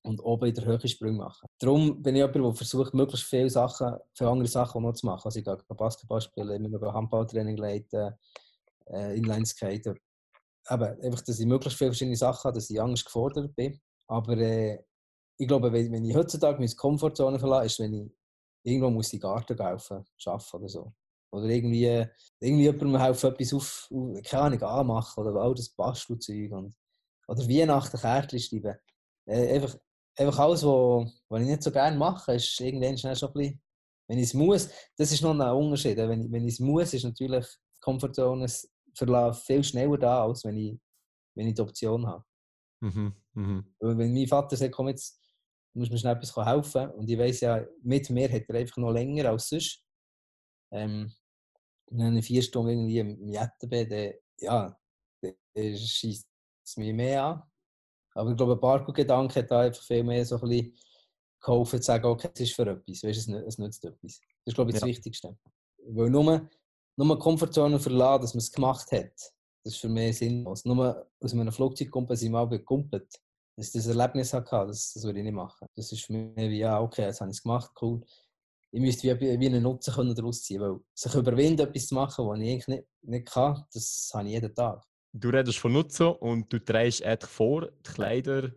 Und 0.02 0.20
oben 0.20 0.48
in 0.48 0.54
der 0.54 0.66
Höhe 0.66 0.86
Sprünge 0.86 1.16
machen. 1.16 1.46
Darum 1.58 2.02
bin 2.02 2.14
ich 2.14 2.20
jemand, 2.20 2.36
der 2.36 2.54
versucht, 2.54 2.92
möglichst 2.92 3.26
viele 3.26 3.48
Sachen, 3.48 3.96
viele 4.12 4.28
andere 4.28 4.48
Sachen 4.48 4.82
noch 4.82 4.92
zu 4.92 5.06
machen. 5.06 5.22
Also 5.24 5.38
ich 5.38 5.44
gehe 5.46 5.56
Basketball 5.74 6.20
spielen, 6.20 6.62
immer 6.62 6.78
noch 6.78 6.92
Handballtraining 6.92 7.56
leiten, 7.56 8.12
äh, 8.86 9.16
Inline-Skater. 9.16 9.94
eben, 10.70 10.84
einfach, 11.02 11.22
dass 11.22 11.38
ich 11.38 11.46
möglichst 11.46 11.78
viele 11.78 11.90
verschiedene 11.90 12.16
Sachen 12.16 12.44
habe, 12.44 12.54
dass 12.54 12.68
ich 12.68 12.78
anders 12.78 13.02
gefordert 13.02 13.56
bin. 13.56 13.80
Aber 14.06 14.36
äh, 14.36 14.78
ich 15.38 15.48
glaube, 15.48 15.72
wenn, 15.72 16.04
ich 16.04 16.14
heutzutage 16.14 16.58
meine 16.58 16.74
Komfortzone 16.74 17.38
verlasse, 17.38 17.66
ist, 17.66 17.78
wenn 17.80 17.94
ich 17.94 18.12
irgendwo 18.62 18.90
muss 18.90 19.12
in 19.12 19.20
den 19.20 19.22
Garten 19.22 19.58
helfen, 19.58 20.04
arbeiten 20.26 20.56
oder 20.56 20.68
so. 20.68 20.92
Oder 21.34 21.46
irgendwie, 21.46 22.06
irgendwie 22.40 22.64
jemandem 22.64 23.00
helfen, 23.00 23.32
etwas 23.32 23.54
auf, 23.54 23.88
keine 24.24 24.42
Ahnung, 24.42 24.62
anmachen 24.62 25.24
oder 25.24 25.40
all 25.40 25.54
das 25.54 25.68
Bastelzeug. 25.70 26.52
Und, 26.52 26.74
oder 27.26 27.48
Weihnachten 27.48 27.98
Kärtchen 27.98 28.38
schreiben. 28.38 28.76
Äh, 29.26 29.54
einfach, 29.54 29.76
einfach 30.16 30.38
alles, 30.38 30.62
was, 30.64 31.12
was 31.28 31.42
ich 31.42 31.48
nicht 31.48 31.62
so 31.62 31.72
gerne 31.72 31.96
mache, 31.96 32.34
ist 32.34 32.60
irgendwann 32.60 32.96
schnell 32.96 33.16
schon 33.16 33.30
ein 33.30 33.34
bisschen, 33.34 33.62
wenn 34.08 34.18
ich 34.18 34.24
es 34.24 34.34
muss, 34.34 34.68
das 34.96 35.12
ist 35.12 35.22
noch 35.22 35.32
ein 35.32 35.40
Unterschied. 35.40 35.96
Wenn, 35.96 36.30
wenn 36.30 36.46
ich 36.46 36.54
es 36.54 36.60
muss, 36.60 36.92
ist 36.92 37.04
natürlich 37.04 37.46
Komfortzone 37.80 38.46
viel 39.34 39.64
schneller 39.64 39.98
da, 39.98 40.24
als 40.24 40.44
wenn 40.44 40.56
ich, 40.56 40.78
wenn 41.34 41.48
ich 41.48 41.54
die 41.54 41.62
Option 41.62 42.06
habe. 42.06 42.24
Mhm, 42.80 43.14
mh. 43.32 43.64
Wenn 43.80 44.12
mein 44.12 44.28
Vater 44.28 44.56
sagt, 44.56 44.72
komm 44.72 44.88
jetzt, 44.88 45.20
musst 45.74 45.90
mir 45.90 45.98
schnell 45.98 46.16
etwas 46.16 46.36
helfen 46.36 46.90
und 46.90 47.08
ich 47.08 47.18
weiß 47.18 47.40
ja, 47.40 47.64
mit 47.82 48.08
mir 48.10 48.30
hat 48.30 48.44
er 48.48 48.54
einfach 48.54 48.76
noch 48.76 48.92
länger 48.92 49.30
als 49.30 49.48
sonst. 49.48 49.82
Ähm, 50.72 51.12
wenn 51.90 52.16
ich 52.16 52.26
vier 52.26 52.42
Stunden 52.42 52.70
irgendwie 52.70 52.98
im 52.98 53.28
Jetten 53.28 53.68
bin, 53.68 53.88
dann, 53.88 54.12
ja, 54.40 54.76
dann 55.22 55.76
schießt 55.76 56.26
es 56.64 56.76
mich 56.76 56.92
mehr 56.92 57.24
an. 57.24 57.42
Aber 58.14 58.30
ich 58.30 58.36
glaube, 58.36 58.52
ein 58.52 58.60
Parkour-Gedanke 58.60 59.40
hat 59.40 59.50
da 59.50 59.60
einfach 59.60 59.82
viel 59.82 60.04
mehr 60.04 60.24
so 60.24 60.36
ein 60.36 60.48
bisschen 60.48 60.76
geholfen, 61.40 61.80
zu 61.80 61.86
sagen, 61.86 62.06
okay, 62.06 62.30
es 62.34 62.40
ist 62.40 62.54
für 62.54 62.66
etwas, 62.66 63.02
weißt, 63.02 63.28
es, 63.28 63.58
nützt 63.58 63.84
etwas. 63.84 64.20
Das 64.20 64.52
ist, 64.52 64.54
glaube 64.54 64.70
ich, 64.70 64.74
das 64.74 64.82
ja. 64.82 64.88
Wichtigste. 64.88 65.36
Weil 65.86 66.10
nur, 66.10 66.48
nur 66.96 67.18
Komfortzone 67.18 67.78
verlassen, 67.78 68.22
dass 68.22 68.34
man 68.34 68.38
es 68.38 68.52
gemacht 68.52 68.90
hat, 68.92 69.12
das 69.64 69.74
ist 69.74 69.80
für 69.80 69.88
mich 69.88 70.18
sinnlos. 70.18 70.64
Nur 70.64 71.10
aus 71.20 71.32
einem 71.32 71.52
Flugzeug 71.52 71.90
kommt, 71.90 72.16
sind 72.16 72.32
wir 72.32 72.38
mal 72.38 72.48
gekumpelt. 72.48 73.20
Dass 73.56 73.68
ich 73.68 73.72
das 73.72 73.86
Erlebnis 73.86 74.32
hatte, 74.32 74.66
das, 74.66 74.92
das 74.92 75.04
würde 75.04 75.20
ich 75.20 75.24
nicht 75.24 75.34
machen. 75.34 75.66
Das 75.74 75.90
ist 75.90 76.04
für 76.04 76.12
mich 76.12 76.50
wie, 76.50 76.58
ja, 76.58 76.80
okay, 76.80 77.02
jetzt 77.02 77.20
habe 77.20 77.30
ich 77.30 77.36
es 77.36 77.42
gemacht, 77.42 77.70
cool. 77.80 78.04
Ich 78.74 78.80
müsste 78.80 79.20
wie, 79.20 79.38
wie 79.38 79.46
einen 79.46 79.62
Nutzen 79.62 79.94
können 79.94 80.14
daraus 80.14 80.42
ziehen 80.42 80.60
weil 80.60 80.80
sich 80.94 81.14
überwinden, 81.14 81.60
etwas 81.60 81.86
zu 81.86 81.94
machen, 81.94 82.26
was 82.26 82.40
ich 82.40 82.50
eigentlich 82.50 82.66
nicht, 82.66 82.84
nicht 83.02 83.26
kann, 83.26 83.64
das 83.72 84.10
habe 84.12 84.26
ich 84.26 84.32
jeden 84.32 84.54
Tag. 84.54 84.82
Du 85.12 85.28
redest 85.28 85.58
von 85.58 85.72
Nutzen 85.72 86.08
und 86.08 86.52
du 86.52 86.58
trägst 86.58 87.04
eigentlich 87.04 87.30
vor, 87.30 87.68
die 87.68 87.92
Kleider 87.92 88.50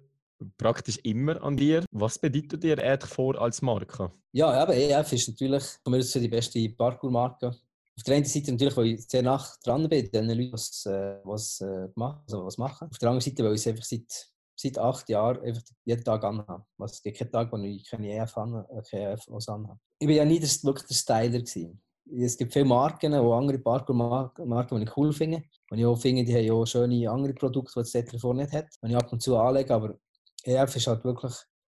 praktisch 0.58 0.98
immer 1.04 1.42
an 1.44 1.56
dir. 1.56 1.86
Was 1.92 2.18
bedeutet 2.18 2.64
dir 2.64 2.84
eigentlich 2.84 3.14
vor 3.14 3.40
als 3.40 3.62
Marke? 3.62 4.12
Ja, 4.32 4.64
eben, 4.64 4.72
EF 4.72 5.14
ist 5.14 5.30
natürlich 5.30 5.64
von 5.84 5.94
mir 5.94 6.02
die 6.04 6.28
beste 6.28 6.70
Parkour-Marke 6.70 7.56
auf 7.98 8.04
der 8.04 8.16
einen 8.16 8.26
Seite 8.26 8.52
natürlich, 8.52 8.78
weil 8.78 8.86
ich 8.88 9.08
sehr 9.08 9.24
nah 9.24 9.44
dran 9.64 9.90
bin, 9.90 10.12
den 10.12 10.30
Leuten, 10.30 10.54
was, 10.54 10.86
äh, 10.86 11.20
was, 11.24 11.62
äh, 11.62 11.88
machen, 11.96 12.22
also 12.26 12.46
was 12.46 12.58
machen. 12.58 12.90
Auf 12.92 12.98
der 13.00 13.10
anderen 13.10 13.22
Seite, 13.22 13.44
weil 13.44 13.56
ich 13.56 13.62
es 13.62 13.68
einfach 13.68 13.84
seit, 13.84 14.30
seit 14.60 14.78
acht 14.78 15.08
Jahren 15.10 15.41
einfach 15.41 15.62
jeden 15.86 16.04
Tag 16.04 16.24
anhabe. 16.24 16.65
Also, 16.78 16.93
es 16.93 17.02
gibt 17.02 17.17
keinen 17.17 17.32
Tag, 17.32 17.52
wo 17.52 17.58
ich 17.58 17.89
keine 17.89 18.12
EF, 18.12 18.38
an, 18.38 18.65
äh, 18.70 18.82
keine 18.89 19.13
EF 19.13 19.28
anhabe. 19.30 19.80
Ich 20.00 20.08
war 20.08 20.15
ja 20.15 20.26
nie 20.26 20.39
der, 20.39 20.50
wirklich 20.63 20.88
der 20.88 20.96
Styler. 20.96 21.39
Gewesen. 21.39 21.82
Es 22.10 22.38
gibt 22.38 22.54
viele 22.54 22.65
Marken, 22.65 23.13
wo 23.13 23.34
andere 23.34 23.60
Parkour-Marken, 23.60 24.78
die 24.78 24.84
ich 24.84 24.98
cool 24.98 25.12
finde. 25.12 25.43
Und 25.70 25.78
ich 25.78 25.86
auch 25.86 26.00
finde, 26.00 26.24
die 26.24 26.34
haben 26.34 26.60
ja 26.60 26.65
schöne 26.65 27.10
andere 27.10 27.34
Produkte, 27.34 27.74
die 27.76 27.80
das 27.82 27.91
Tetra 27.91 28.34
nicht 28.34 28.54
hat. 28.54 28.67
Und 28.82 28.91
ich 28.91 28.96
ab 28.96 29.12
und 29.12 29.22
zu 29.22 29.38
anlege, 29.38 29.74
aber 29.74 29.96
EF 30.43 30.76
ist 30.76 30.88
halt 30.88 31.04
wirklich 31.04 31.34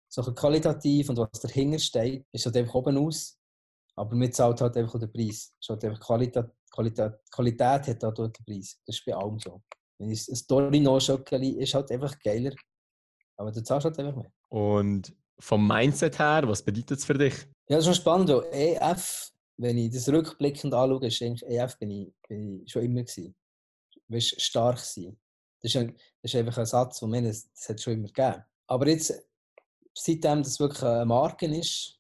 so 0.09 0.23
qualitativ 0.23 1.09
und 1.09 1.19
was 1.19 1.41
dahinter 1.41 1.79
steht, 1.79 2.25
ist 2.33 2.47
halt 2.47 2.57
einfach 2.57 2.75
oben 2.75 2.99
aus 2.99 3.41
aber 4.01 4.17
man 4.17 4.33
zahlt 4.33 4.61
halt 4.63 4.77
einfach 4.79 4.99
den 4.99 5.13
Preis. 5.13 5.53
Halt 5.69 5.85
einfach 5.85 6.01
Qualität, 6.01 6.47
Qualität, 6.71 7.13
Qualität 7.31 7.87
hat 7.87 8.05
auch 8.05 8.15
dort 8.15 8.39
den 8.39 8.45
Preis. 8.47 8.81
Das 8.87 8.97
ist 8.97 9.05
bei 9.05 9.15
allem 9.15 9.39
so. 9.39 9.63
Wenn 9.99 10.09
ein 10.09 10.41
Dorino-Schokoli 10.49 11.51
ist 11.63 11.75
halt 11.75 11.91
einfach 11.91 12.19
geiler. 12.21 12.53
Aber 13.41 13.53
du 13.53 13.63
zahlst 13.63 13.87
halt 13.87 13.99
einfach 13.99 14.17
mehr. 14.17 14.31
Und 14.51 15.17
vom 15.39 15.67
Mindset 15.67 16.19
her, 16.19 16.43
was 16.45 16.63
bedeutet 16.63 16.99
es 16.99 17.07
für 17.07 17.15
dich? 17.15 17.35
Ja, 17.69 17.77
das 17.77 17.79
ist 17.79 17.85
schon 17.87 17.95
spannend. 17.95 18.31
EF, 18.53 19.33
wenn 19.57 19.79
ich 19.79 19.91
das 19.91 20.11
rückblickend 20.11 20.75
anschaue, 20.75 21.07
ist 21.07 21.23
eigentlich 21.23 21.43
EF 21.49 21.79
bin 21.79 21.91
ich, 21.91 22.13
bin 22.29 22.63
ich 22.63 22.71
schon 22.71 22.83
immer 22.83 23.03
gewesen. 23.03 23.35
Weißt, 24.09 24.39
stark 24.43 24.79
sein. 24.79 25.19
Das 25.63 25.75
ist, 25.75 25.77
ein, 25.81 25.97
das 26.21 26.35
ist 26.35 26.37
einfach 26.37 26.59
ein 26.59 26.67
Satz, 26.67 27.01
den 27.01 27.09
mir 27.09 27.23
das, 27.23 27.51
das 27.51 27.71
hat 27.71 27.81
schon 27.81 27.95
immer 27.95 28.09
gegeben. 28.09 28.45
Aber 28.67 28.87
jetzt, 28.87 29.15
seitdem 29.95 30.43
das 30.43 30.61
wirklich 30.61 30.83
eine 30.83 31.07
Marke 31.07 31.47
ist, 31.47 31.99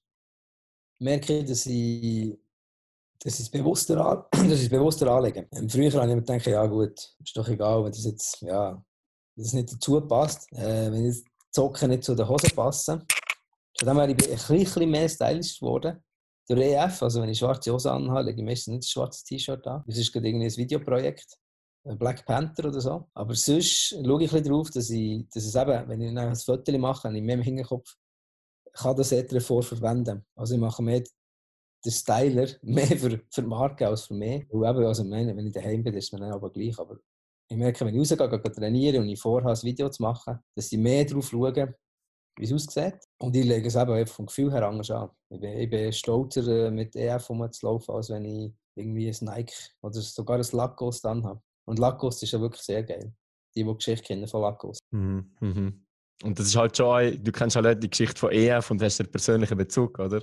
merke, 0.98 1.38
ich, 1.38 1.46
dass 1.46 1.64
ich 1.64 2.36
es 3.24 3.48
bewusster, 3.48 4.04
an, 4.04 4.24
dass 4.50 4.60
ich 4.60 4.68
bewusster 4.68 5.10
anlege. 5.10 5.48
Ähm, 5.52 5.70
früher 5.70 5.90
habe 5.92 6.06
ich 6.06 6.16
mir 6.16 6.22
gedacht, 6.22 6.46
ja 6.46 6.66
gut, 6.66 7.16
ist 7.24 7.34
doch 7.34 7.48
egal, 7.48 7.82
wenn 7.82 7.92
das 7.92 8.04
jetzt 8.04 8.42
ja, 8.42 8.84
das 9.36 9.54
nicht 9.54 9.72
dazu 9.72 10.00
passt, 10.02 10.52
äh, 10.52 10.92
wenn 10.92 11.04
die 11.04 11.29
Socken 11.52 11.90
nicht 11.90 12.04
zu 12.04 12.14
den 12.14 12.28
Hosen 12.28 12.50
passen. 12.54 13.04
Von 13.78 13.88
dem 13.88 13.96
wäre 13.96 14.12
ich 14.12 14.50
ein 14.50 14.58
bisschen 14.58 14.90
mehr 14.90 15.08
stylisch 15.08 15.58
geworden. 15.58 16.02
Der 16.48 16.56
EF, 16.58 17.02
also 17.02 17.22
wenn 17.22 17.28
ich 17.28 17.38
schwarze 17.38 17.72
Hose 17.72 17.92
anhabe, 17.92 18.22
lege 18.22 18.40
ich 18.40 18.46
meistens 18.46 18.68
nicht 18.68 18.80
ein 18.80 18.88
schwarzes 18.88 19.24
T-Shirt 19.24 19.66
an. 19.66 19.84
Das 19.86 19.96
ist 19.96 20.12
gerade 20.12 20.28
irgendwie 20.28 20.46
ein 20.46 20.56
Videoprojekt. 20.56 21.38
Black 21.84 22.26
Panther 22.26 22.68
oder 22.68 22.80
so. 22.80 23.08
Aber 23.14 23.34
sonst 23.34 23.90
schaue 23.90 24.02
ich 24.02 24.10
ein 24.10 24.18
bisschen 24.18 24.44
darauf, 24.44 24.70
dass, 24.70 24.90
ich, 24.90 25.28
dass 25.32 25.44
es 25.44 25.54
eben, 25.54 25.88
wenn 25.88 26.00
ich 26.00 26.16
ein 26.16 26.36
Foto 26.36 26.78
mache, 26.78 27.10
mehr 27.10 27.34
im 27.34 27.42
Hinterkopf, 27.42 27.96
kann 28.72 28.96
das 28.96 29.12
eher 29.12 29.40
vorverwenden. 29.40 30.24
Also 30.36 30.54
ich 30.54 30.60
mache 30.60 30.82
mehr 30.82 31.02
den 31.84 31.92
Styler 31.92 32.48
mehr 32.62 32.86
für, 32.86 33.20
für 33.30 33.42
Marke 33.42 33.86
als 33.86 34.06
für 34.06 34.14
mich. 34.14 34.48
Und 34.50 34.64
eben, 34.64 34.84
also 34.84 35.04
meine, 35.04 35.36
wenn 35.36 35.46
ich 35.46 35.54
daheim 35.54 35.82
bin, 35.82 35.94
ist 35.94 36.06
es 36.06 36.12
mir 36.12 36.20
dann 36.20 36.32
aber 36.32 36.50
gleich. 36.50 36.78
Aber 36.78 36.98
ich 37.50 37.56
merke, 37.56 37.84
wenn 37.84 37.94
ich 37.94 38.00
rausgehe, 38.00 38.28
gehe 38.28 38.52
trainieren 38.52 39.02
und 39.02 39.08
ich 39.08 39.20
vorhabe, 39.20 39.50
ein 39.50 39.62
Video 39.62 39.88
zu 39.88 40.02
machen, 40.02 40.38
dass 40.54 40.70
ich 40.70 40.78
mehr 40.78 41.04
darauf 41.04 41.28
schaue, 41.28 41.74
wie 42.38 42.44
es 42.44 42.52
aussieht. 42.52 43.00
Und 43.18 43.34
ich 43.34 43.44
lege 43.44 43.66
es 43.66 43.74
eben 43.74 44.06
vom 44.06 44.26
Gefühl 44.26 44.52
her 44.52 44.68
anders 44.68 44.90
an. 44.92 45.10
Ich 45.30 45.40
bin, 45.40 45.58
ich 45.58 45.68
bin 45.68 45.92
stolzer, 45.92 46.46
äh, 46.46 46.70
mit 46.70 46.94
EF 46.94 47.28
rumzulaufen, 47.28 47.94
als 47.94 48.10
wenn 48.10 48.24
ich 48.24 48.54
irgendwie 48.76 49.08
ein 49.08 49.16
Nike 49.20 49.54
oder 49.82 50.00
sogar 50.00 50.38
ein 50.38 50.46
Lacoste 50.52 51.08
habe. 51.08 51.42
Und 51.66 51.80
Lacoste 51.80 52.24
ist 52.24 52.32
ja 52.32 52.40
wirklich 52.40 52.62
sehr 52.62 52.84
geil. 52.84 53.12
Die, 53.56 53.64
die 53.64 53.74
Geschichte 53.74 54.06
kennen 54.06 54.28
von 54.28 54.42
Lacoste. 54.42 54.84
Mhm. 54.92 55.34
Mhm. 55.40 55.86
Und 56.22 56.38
das 56.38 56.46
ist 56.46 56.56
halt 56.56 56.76
schon, 56.76 57.22
du 57.22 57.32
kennst 57.32 57.56
halt 57.56 57.82
die 57.82 57.90
Geschichte 57.90 58.18
von 58.18 58.30
EF 58.30 58.70
und 58.70 58.80
hast 58.80 59.00
einen 59.00 59.10
persönlichen 59.10 59.56
Bezug, 59.56 59.98
oder? 59.98 60.20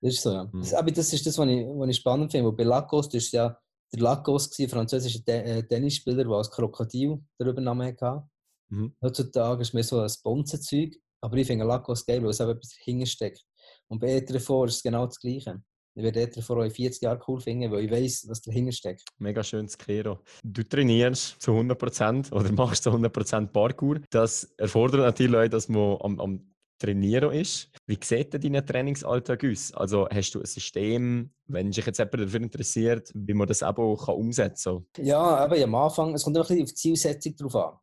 Das 0.00 0.14
ist 0.14 0.22
so, 0.22 0.32
ja. 0.32 0.44
Mhm. 0.44 0.60
Das, 0.60 0.74
aber 0.74 0.90
das 0.90 1.12
ist 1.12 1.24
das, 1.24 1.38
was 1.38 1.46
ich, 1.46 1.64
was 1.66 1.88
ich 1.88 1.96
spannend 1.96 2.32
finde. 2.32 2.48
Weil 2.48 2.56
bei 2.56 2.64
Lacoste 2.64 3.18
ist 3.18 3.30
ja 3.30 3.56
der 3.94 4.02
Lacoste, 4.02 4.64
ein 4.64 4.68
französischer 4.68 5.20
äh, 5.28 5.62
Tennisspieler, 5.62 6.24
der 6.24 6.32
als 6.32 6.50
Krokodil 6.50 7.18
den 7.40 7.48
Übernamen 7.48 7.86
hatte. 7.86 8.24
Mhm. 8.68 8.94
Heutzutage 9.02 9.62
ist 9.62 9.74
mir 9.74 9.84
so 9.84 10.00
ein 10.00 10.10
Bonzenzeug. 10.22 10.94
Aber 11.20 11.36
ich 11.36 11.46
finde 11.46 11.64
Lacoste 11.64 12.12
geil, 12.12 12.22
weil 12.22 12.30
es 12.30 12.40
eben 12.40 12.50
etwas 12.50 12.76
dahinter 12.78 13.06
steckt. 13.06 13.44
Und 13.88 14.00
bei 14.00 14.16
Etrefort 14.16 14.68
ist 14.68 14.76
es 14.76 14.82
genau 14.82 15.06
das 15.06 15.18
Gleiche. 15.18 15.62
Ich 15.96 16.02
werde 16.02 16.20
Etrefort 16.20 16.64
in 16.64 16.70
40 16.70 17.02
Jahren 17.02 17.22
cool 17.28 17.40
finden, 17.40 17.70
weil 17.70 17.84
ich 17.84 17.90
weiß, 17.90 18.26
was 18.28 18.42
dahinter 18.42 18.72
steckt. 18.72 19.04
Mega 19.18 19.42
schönes 19.44 19.78
Kero. 19.78 20.18
Du 20.42 20.64
trainierst 20.64 21.40
zu 21.40 21.52
100% 21.52 22.32
oder 22.32 22.52
machst 22.52 22.82
zu 22.82 22.90
100% 22.90 23.46
Parkour. 23.46 24.00
Das 24.10 24.44
erfordert 24.58 25.00
natürlich 25.00 25.36
auch, 25.36 25.48
dass 25.48 25.68
man 25.68 25.96
am, 26.00 26.20
am 26.20 26.53
Trainieren 26.78 27.32
ist. 27.32 27.70
Wie 27.86 27.98
sieht 28.02 28.34
denn 28.34 28.52
dein 28.52 28.66
Trainingsalltag 28.66 29.44
aus? 29.44 29.72
Also 29.74 30.08
hast 30.08 30.34
du 30.34 30.40
ein 30.40 30.46
System, 30.46 31.30
wenn 31.46 31.72
sich 31.72 31.86
jetzt 31.86 31.98
jemand 31.98 32.20
dafür 32.20 32.40
interessiert, 32.40 33.10
wie 33.14 33.34
man 33.34 33.46
das 33.46 33.62
auch 33.62 33.74
kann 33.74 34.14
umsetzen 34.16 34.84
kann? 34.92 35.04
Ja, 35.04 35.20
aber 35.20 35.62
am 35.62 35.74
Anfang, 35.76 36.14
es 36.14 36.24
kommt 36.24 36.36
ein 36.36 36.42
bisschen 36.42 36.62
auf 36.62 36.68
die 36.70 36.74
Zielsetzung 36.74 37.36
drauf 37.36 37.56
an. 37.56 37.78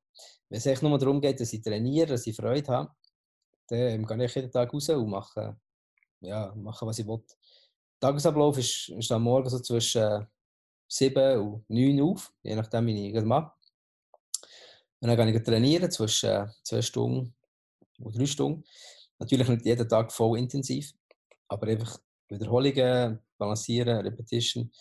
Wenn 0.49 0.57
es 0.57 0.65
echt 0.65 0.83
nur 0.83 0.97
darum 0.97 1.21
geht, 1.21 1.39
dass 1.39 1.53
ich 1.53 1.61
trainiere, 1.61 2.07
dass 2.07 2.27
ich 2.27 2.35
Freude 2.35 2.67
habe, 2.67 2.91
dann 3.67 4.05
gehe 4.05 4.25
ich 4.25 4.35
jeden 4.35 4.51
Tag 4.51 4.73
raus 4.73 4.89
und 4.89 5.09
mache, 5.09 5.57
ja, 6.19 6.53
mache 6.55 6.85
was 6.85 6.99
ich 6.99 7.07
will. 7.07 7.23
Der 8.01 8.09
Tagesablauf 8.09 8.57
ist, 8.57 8.89
ist 8.89 9.11
am 9.11 9.23
Morgen 9.23 9.49
so 9.49 9.59
zwischen 9.59 10.27
7 10.89 11.39
und 11.39 11.69
9 11.69 12.01
Uhr 12.01 12.11
auf, 12.11 12.33
je 12.43 12.55
nachdem, 12.55 12.87
wie 12.87 13.17
ich 13.17 13.23
mache. 13.23 13.53
Und 14.99 15.07
dann 15.07 15.15
gehe 15.15 15.37
ich 15.37 15.43
trainieren 15.43 15.89
zwischen 15.89 16.49
2 16.63 16.81
Stunden 16.81 17.33
und 18.03 18.17
3 18.17 18.25
Stunden. 18.25 18.63
Natürlich 19.19 19.47
nicht 19.47 19.65
jeden 19.65 19.87
Tag 19.87 20.11
voll 20.11 20.39
intensiv, 20.39 20.91
aber 21.47 21.67
einfach 21.67 21.99
Wiederholungen, 22.29 23.19
Balancieren, 23.37 24.05
Repetition. 24.05 24.71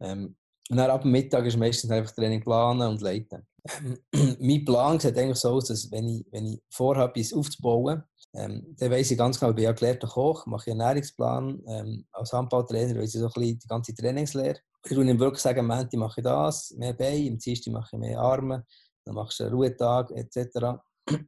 Ähm, 0.00 0.36
und 0.70 0.76
dann 0.78 0.90
ab 0.90 1.02
dem 1.02 1.10
Mittag 1.10 1.44
ist 1.44 1.58
meistens 1.58 1.90
einfach 1.90 2.12
Training 2.12 2.42
planen 2.42 2.88
und 2.88 3.02
leiten. 3.02 3.46
mein 4.40 4.64
Plan 4.64 4.98
sieht 4.98 5.16
eigentlich 5.18 5.38
so 5.38 5.50
aus, 5.50 5.66
dass 5.66 5.90
wenn 5.90 6.08
ich, 6.08 6.26
wenn 6.30 6.46
ich 6.46 6.62
vorhabe, 6.70 7.20
etwas 7.20 7.32
aufzubauen, 7.32 8.02
ähm, 8.34 8.74
dann 8.78 8.90
weiss 8.90 9.10
ich 9.10 9.18
ganz 9.18 9.38
genau, 9.38 9.50
ich 9.50 9.56
bin 9.56 9.64
ja 9.64 9.72
gelehrter 9.72 10.08
Koch, 10.08 10.46
mache 10.46 10.70
einen 10.70 10.80
Ernährungsplan. 10.80 11.62
Ähm, 11.66 12.06
als 12.12 12.32
Handballtrainer 12.32 12.98
weiss 12.98 13.14
ich 13.14 13.20
so 13.20 13.26
ein 13.26 13.32
bisschen 13.32 13.58
die 13.58 13.68
ganze 13.68 13.94
Trainingslehre. 13.94 14.58
Ich 14.84 14.90
würde 14.96 15.10
ihm 15.10 15.18
wirklich 15.18 15.40
sagen, 15.40 15.60
am 15.60 15.66
Montag 15.68 15.94
mache 15.94 16.20
ich 16.20 16.24
das, 16.24 16.74
mehr 16.76 16.92
Beine, 16.92 17.30
am 17.30 17.38
Dienstag 17.38 17.72
mache 17.72 17.90
ich 17.92 17.98
mehr 17.98 18.20
Arme, 18.20 18.66
dann 19.04 19.14
machst 19.14 19.38
du 19.38 19.44
einen 19.44 19.54
Ruhetag 19.54 20.10
etc. 20.10 20.80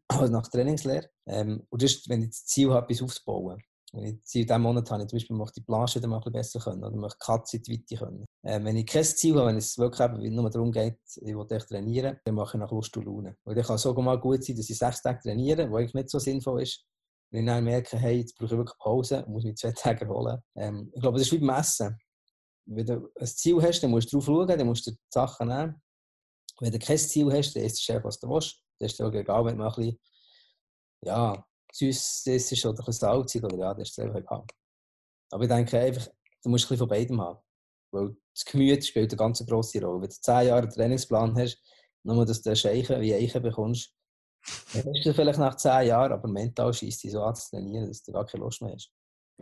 also 0.09 0.33
nach 0.33 0.49
Trainingslehre. 0.49 1.09
Ähm, 1.27 1.66
und 1.68 1.83
das 1.83 1.93
ist, 1.93 2.09
wenn 2.09 2.22
ich 2.22 2.31
das 2.31 2.47
Ziel 2.47 2.70
habe, 2.70 2.87
etwas 2.87 3.03
aufzubauen. 3.03 3.62
In 3.93 4.20
diesem 4.22 4.62
Monat 4.62 4.91
habe 4.91 5.03
ich 5.03 5.09
zum 5.09 5.16
Beispiel 5.16 5.55
die 5.57 5.61
Planche 5.62 6.01
mal 6.07 6.16
ein 6.16 6.20
bisschen 6.20 6.33
besser 6.33 6.61
können 6.61 6.85
oder 6.85 6.97
möchte 6.97 7.18
Katze 7.18 7.57
in 7.57 7.62
die 7.62 7.72
Weite 7.72 7.97
können. 7.97 8.24
Äh, 8.43 8.62
wenn 8.62 8.77
ich 8.77 8.87
kein 8.87 9.05
Ziel 9.05 9.37
habe, 9.37 9.47
wenn 9.47 9.57
es 9.57 9.79
wirklich 9.79 10.01
eben 10.01 10.35
nur 10.35 10.51
darum 10.51 10.72
geht, 10.72 10.99
ich 11.16 11.35
will 11.35 11.47
echt 11.51 11.68
trainieren, 11.68 12.18
dann 12.24 12.35
mache 12.35 12.57
ich 12.57 12.61
nach 12.61 12.70
Lust 12.70 12.97
und 12.97 13.07
Laune. 13.07 13.37
Und 13.45 13.57
dann 13.57 13.64
kann 13.64 13.77
es 13.77 13.83
sogar 13.83 14.05
mal 14.05 14.20
gut 14.20 14.45
sein, 14.45 14.57
dass 14.57 14.68
ich 14.68 14.77
sechs 14.77 15.03
Tage 15.03 15.20
trainiere, 15.20 15.70
was 15.70 15.79
eigentlich 15.79 15.95
nicht 15.95 16.11
so 16.11 16.18
sinnvoll 16.18 16.62
ist. 16.62 16.85
Wenn 17.31 17.45
ich 17.45 17.47
dann 17.47 17.64
merke, 17.64 17.97
hey, 17.97 18.18
jetzt 18.18 18.37
brauche 18.37 18.53
ich 18.53 18.59
wirklich 18.59 18.79
Pause 18.79 19.24
und 19.24 19.33
muss 19.33 19.45
mich 19.45 19.57
zwei 19.57 19.72
Tage 19.77 20.05
erholen. 20.05 20.43
Ähm, 20.57 20.91
ich 20.95 21.01
glaube, 21.01 21.18
das 21.18 21.29
ist 21.29 21.33
wie 21.33 21.39
beim 21.39 21.59
Essen. 21.59 21.97
Wenn 22.66 22.87
du 22.87 23.09
ein 23.18 23.27
Ziel 23.27 23.62
hast, 23.62 23.81
dann 23.81 23.93
musst 23.93 24.12
du 24.12 24.16
drauf 24.16 24.27
schauen, 24.27 24.49
dann 24.49 24.66
musst 24.66 24.87
du 24.87 24.91
die 24.91 24.99
Sachen 25.09 25.49
nehmen. 25.49 25.81
Wenn 26.61 26.72
du 26.72 26.79
kein 26.79 26.99
Ziel 26.99 27.33
hast, 27.33 27.55
dann 27.55 27.62
isst 27.62 27.89
du 27.89 27.93
einfach, 27.93 28.09
was 28.09 28.18
du 28.18 28.29
willst. 28.29 28.66
Das 28.79 28.93
ist 28.93 29.03
auch 29.03 29.12
egal, 29.12 29.45
wenn 29.45 29.57
mal 29.57 29.68
ein 29.68 29.74
bisschen, 29.74 30.01
ja, 31.03 31.47
süß 31.72 32.27
ist 32.27 32.66
oder 32.66 32.87
ein 32.87 32.93
salzig 32.93 33.43
oder 33.45 33.57
ja, 33.57 33.74
das 33.74 33.91
ist 33.91 33.99
einfach 33.99 34.16
egal. 34.16 34.45
Aber 35.31 35.43
ich 35.43 35.49
denke 35.49 35.79
einfach, 35.79 36.09
du 36.43 36.51
musst 36.51 36.64
ein 36.64 36.68
bisschen 36.68 36.79
von 36.79 36.89
beidem 36.89 37.20
haben. 37.20 37.39
Weil 37.93 38.16
das 38.35 38.45
Gemüt 38.45 38.85
spielt 38.85 39.12
eine 39.12 39.18
ganz 39.18 39.45
grosse 39.47 39.81
Rolle. 39.83 40.03
Wenn 40.03 40.09
du 40.09 40.14
10 40.14 40.47
Jahre 40.47 40.62
einen 40.62 40.70
Trainingsplan 40.70 41.37
hast, 41.39 41.62
nur 42.03 42.24
dass 42.27 42.43
du 42.43 42.55
Scheichen 42.55 43.01
wie 43.01 43.14
Eichen 43.14 43.43
bekommst, 43.43 43.93
dann 44.72 44.85
hast 44.87 45.05
du 45.05 45.14
vielleicht 45.14 45.39
nach 45.39 45.57
10 45.57 45.89
Jahren, 45.89 46.12
aber 46.12 46.29
mental 46.29 46.72
schießt 46.72 47.05
dich 47.05 47.12
so 47.12 47.22
an 47.22 47.35
zu 47.35 47.51
trainieren, 47.51 47.89
dass 47.89 48.03
du 48.03 48.12
gar 48.12 48.27
keine 48.27 48.45
Lust 48.45 48.62
mehr 48.62 48.74
hast. 48.74 48.93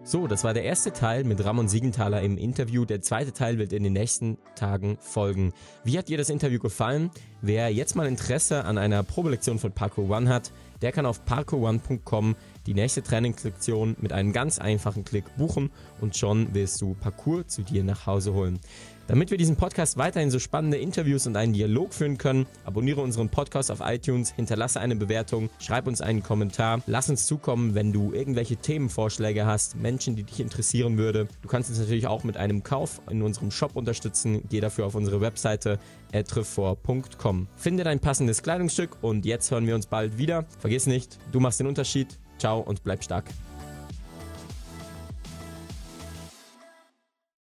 So, 0.02 0.26
das 0.26 0.42
war 0.42 0.52
der 0.52 0.64
erste 0.64 0.92
Teil 0.92 1.22
mit 1.22 1.44
Ramon 1.44 1.68
Siegenthaler 1.68 2.20
im 2.20 2.36
Interview. 2.36 2.84
Der 2.84 3.00
zweite 3.00 3.32
Teil 3.32 3.58
wird 3.58 3.72
in 3.72 3.84
den 3.84 3.92
nächsten 3.92 4.38
Tagen 4.56 4.98
folgen. 5.00 5.52
Wie 5.84 5.96
hat 5.96 6.08
dir 6.08 6.18
das 6.18 6.30
Interview 6.30 6.58
gefallen? 6.58 7.10
Wer 7.42 7.72
jetzt 7.72 7.94
mal 7.94 8.08
Interesse 8.08 8.64
an 8.64 8.76
einer 8.76 9.04
Probelektion 9.04 9.60
von 9.60 9.70
Parkour 9.70 10.10
One 10.10 10.28
hat, 10.28 10.50
der 10.82 10.90
kann 10.90 11.06
auf 11.06 11.24
parkourone.com 11.24 12.34
die 12.66 12.74
nächste 12.74 13.02
Trainingslektion 13.02 13.96
mit 14.00 14.12
einem 14.12 14.32
ganz 14.32 14.58
einfachen 14.58 15.04
Klick 15.04 15.24
buchen 15.36 15.70
und 16.00 16.16
schon 16.16 16.52
wirst 16.54 16.82
du 16.82 16.94
Parkour 16.94 17.46
zu 17.46 17.62
dir 17.62 17.84
nach 17.84 18.06
Hause 18.06 18.34
holen. 18.34 18.58
Damit 19.06 19.30
wir 19.30 19.36
diesen 19.36 19.56
Podcast 19.56 19.98
weiterhin 19.98 20.30
so 20.30 20.38
spannende 20.38 20.78
Interviews 20.78 21.26
und 21.26 21.36
einen 21.36 21.52
Dialog 21.52 21.92
führen 21.92 22.16
können, 22.16 22.46
abonniere 22.64 23.02
unseren 23.02 23.28
Podcast 23.28 23.70
auf 23.70 23.80
iTunes, 23.82 24.32
hinterlasse 24.32 24.80
eine 24.80 24.96
Bewertung, 24.96 25.50
schreib 25.58 25.86
uns 25.86 26.00
einen 26.00 26.22
Kommentar, 26.22 26.80
lass 26.86 27.10
uns 27.10 27.26
zukommen, 27.26 27.74
wenn 27.74 27.92
du 27.92 28.12
irgendwelche 28.12 28.56
Themenvorschläge 28.56 29.44
hast, 29.44 29.76
Menschen, 29.76 30.16
die 30.16 30.22
dich 30.22 30.40
interessieren 30.40 30.96
würde. 30.96 31.28
Du 31.42 31.48
kannst 31.48 31.68
uns 31.68 31.78
natürlich 31.78 32.06
auch 32.06 32.24
mit 32.24 32.38
einem 32.38 32.62
Kauf 32.62 33.02
in 33.10 33.22
unserem 33.22 33.50
Shop 33.50 33.76
unterstützen. 33.76 34.42
Geh 34.48 34.60
dafür 34.60 34.86
auf 34.86 34.94
unsere 34.94 35.20
Webseite 35.20 35.78
etrefort.com. 36.12 37.48
Finde 37.56 37.84
dein 37.84 38.00
passendes 38.00 38.42
Kleidungsstück 38.42 38.96
und 39.02 39.26
jetzt 39.26 39.50
hören 39.50 39.66
wir 39.66 39.74
uns 39.74 39.86
bald 39.86 40.16
wieder. 40.16 40.46
Vergiss 40.58 40.86
nicht, 40.86 41.18
du 41.30 41.40
machst 41.40 41.60
den 41.60 41.66
Unterschied. 41.66 42.18
Ciao 42.38 42.60
und 42.60 42.82
bleib 42.82 43.04
stark. 43.04 43.26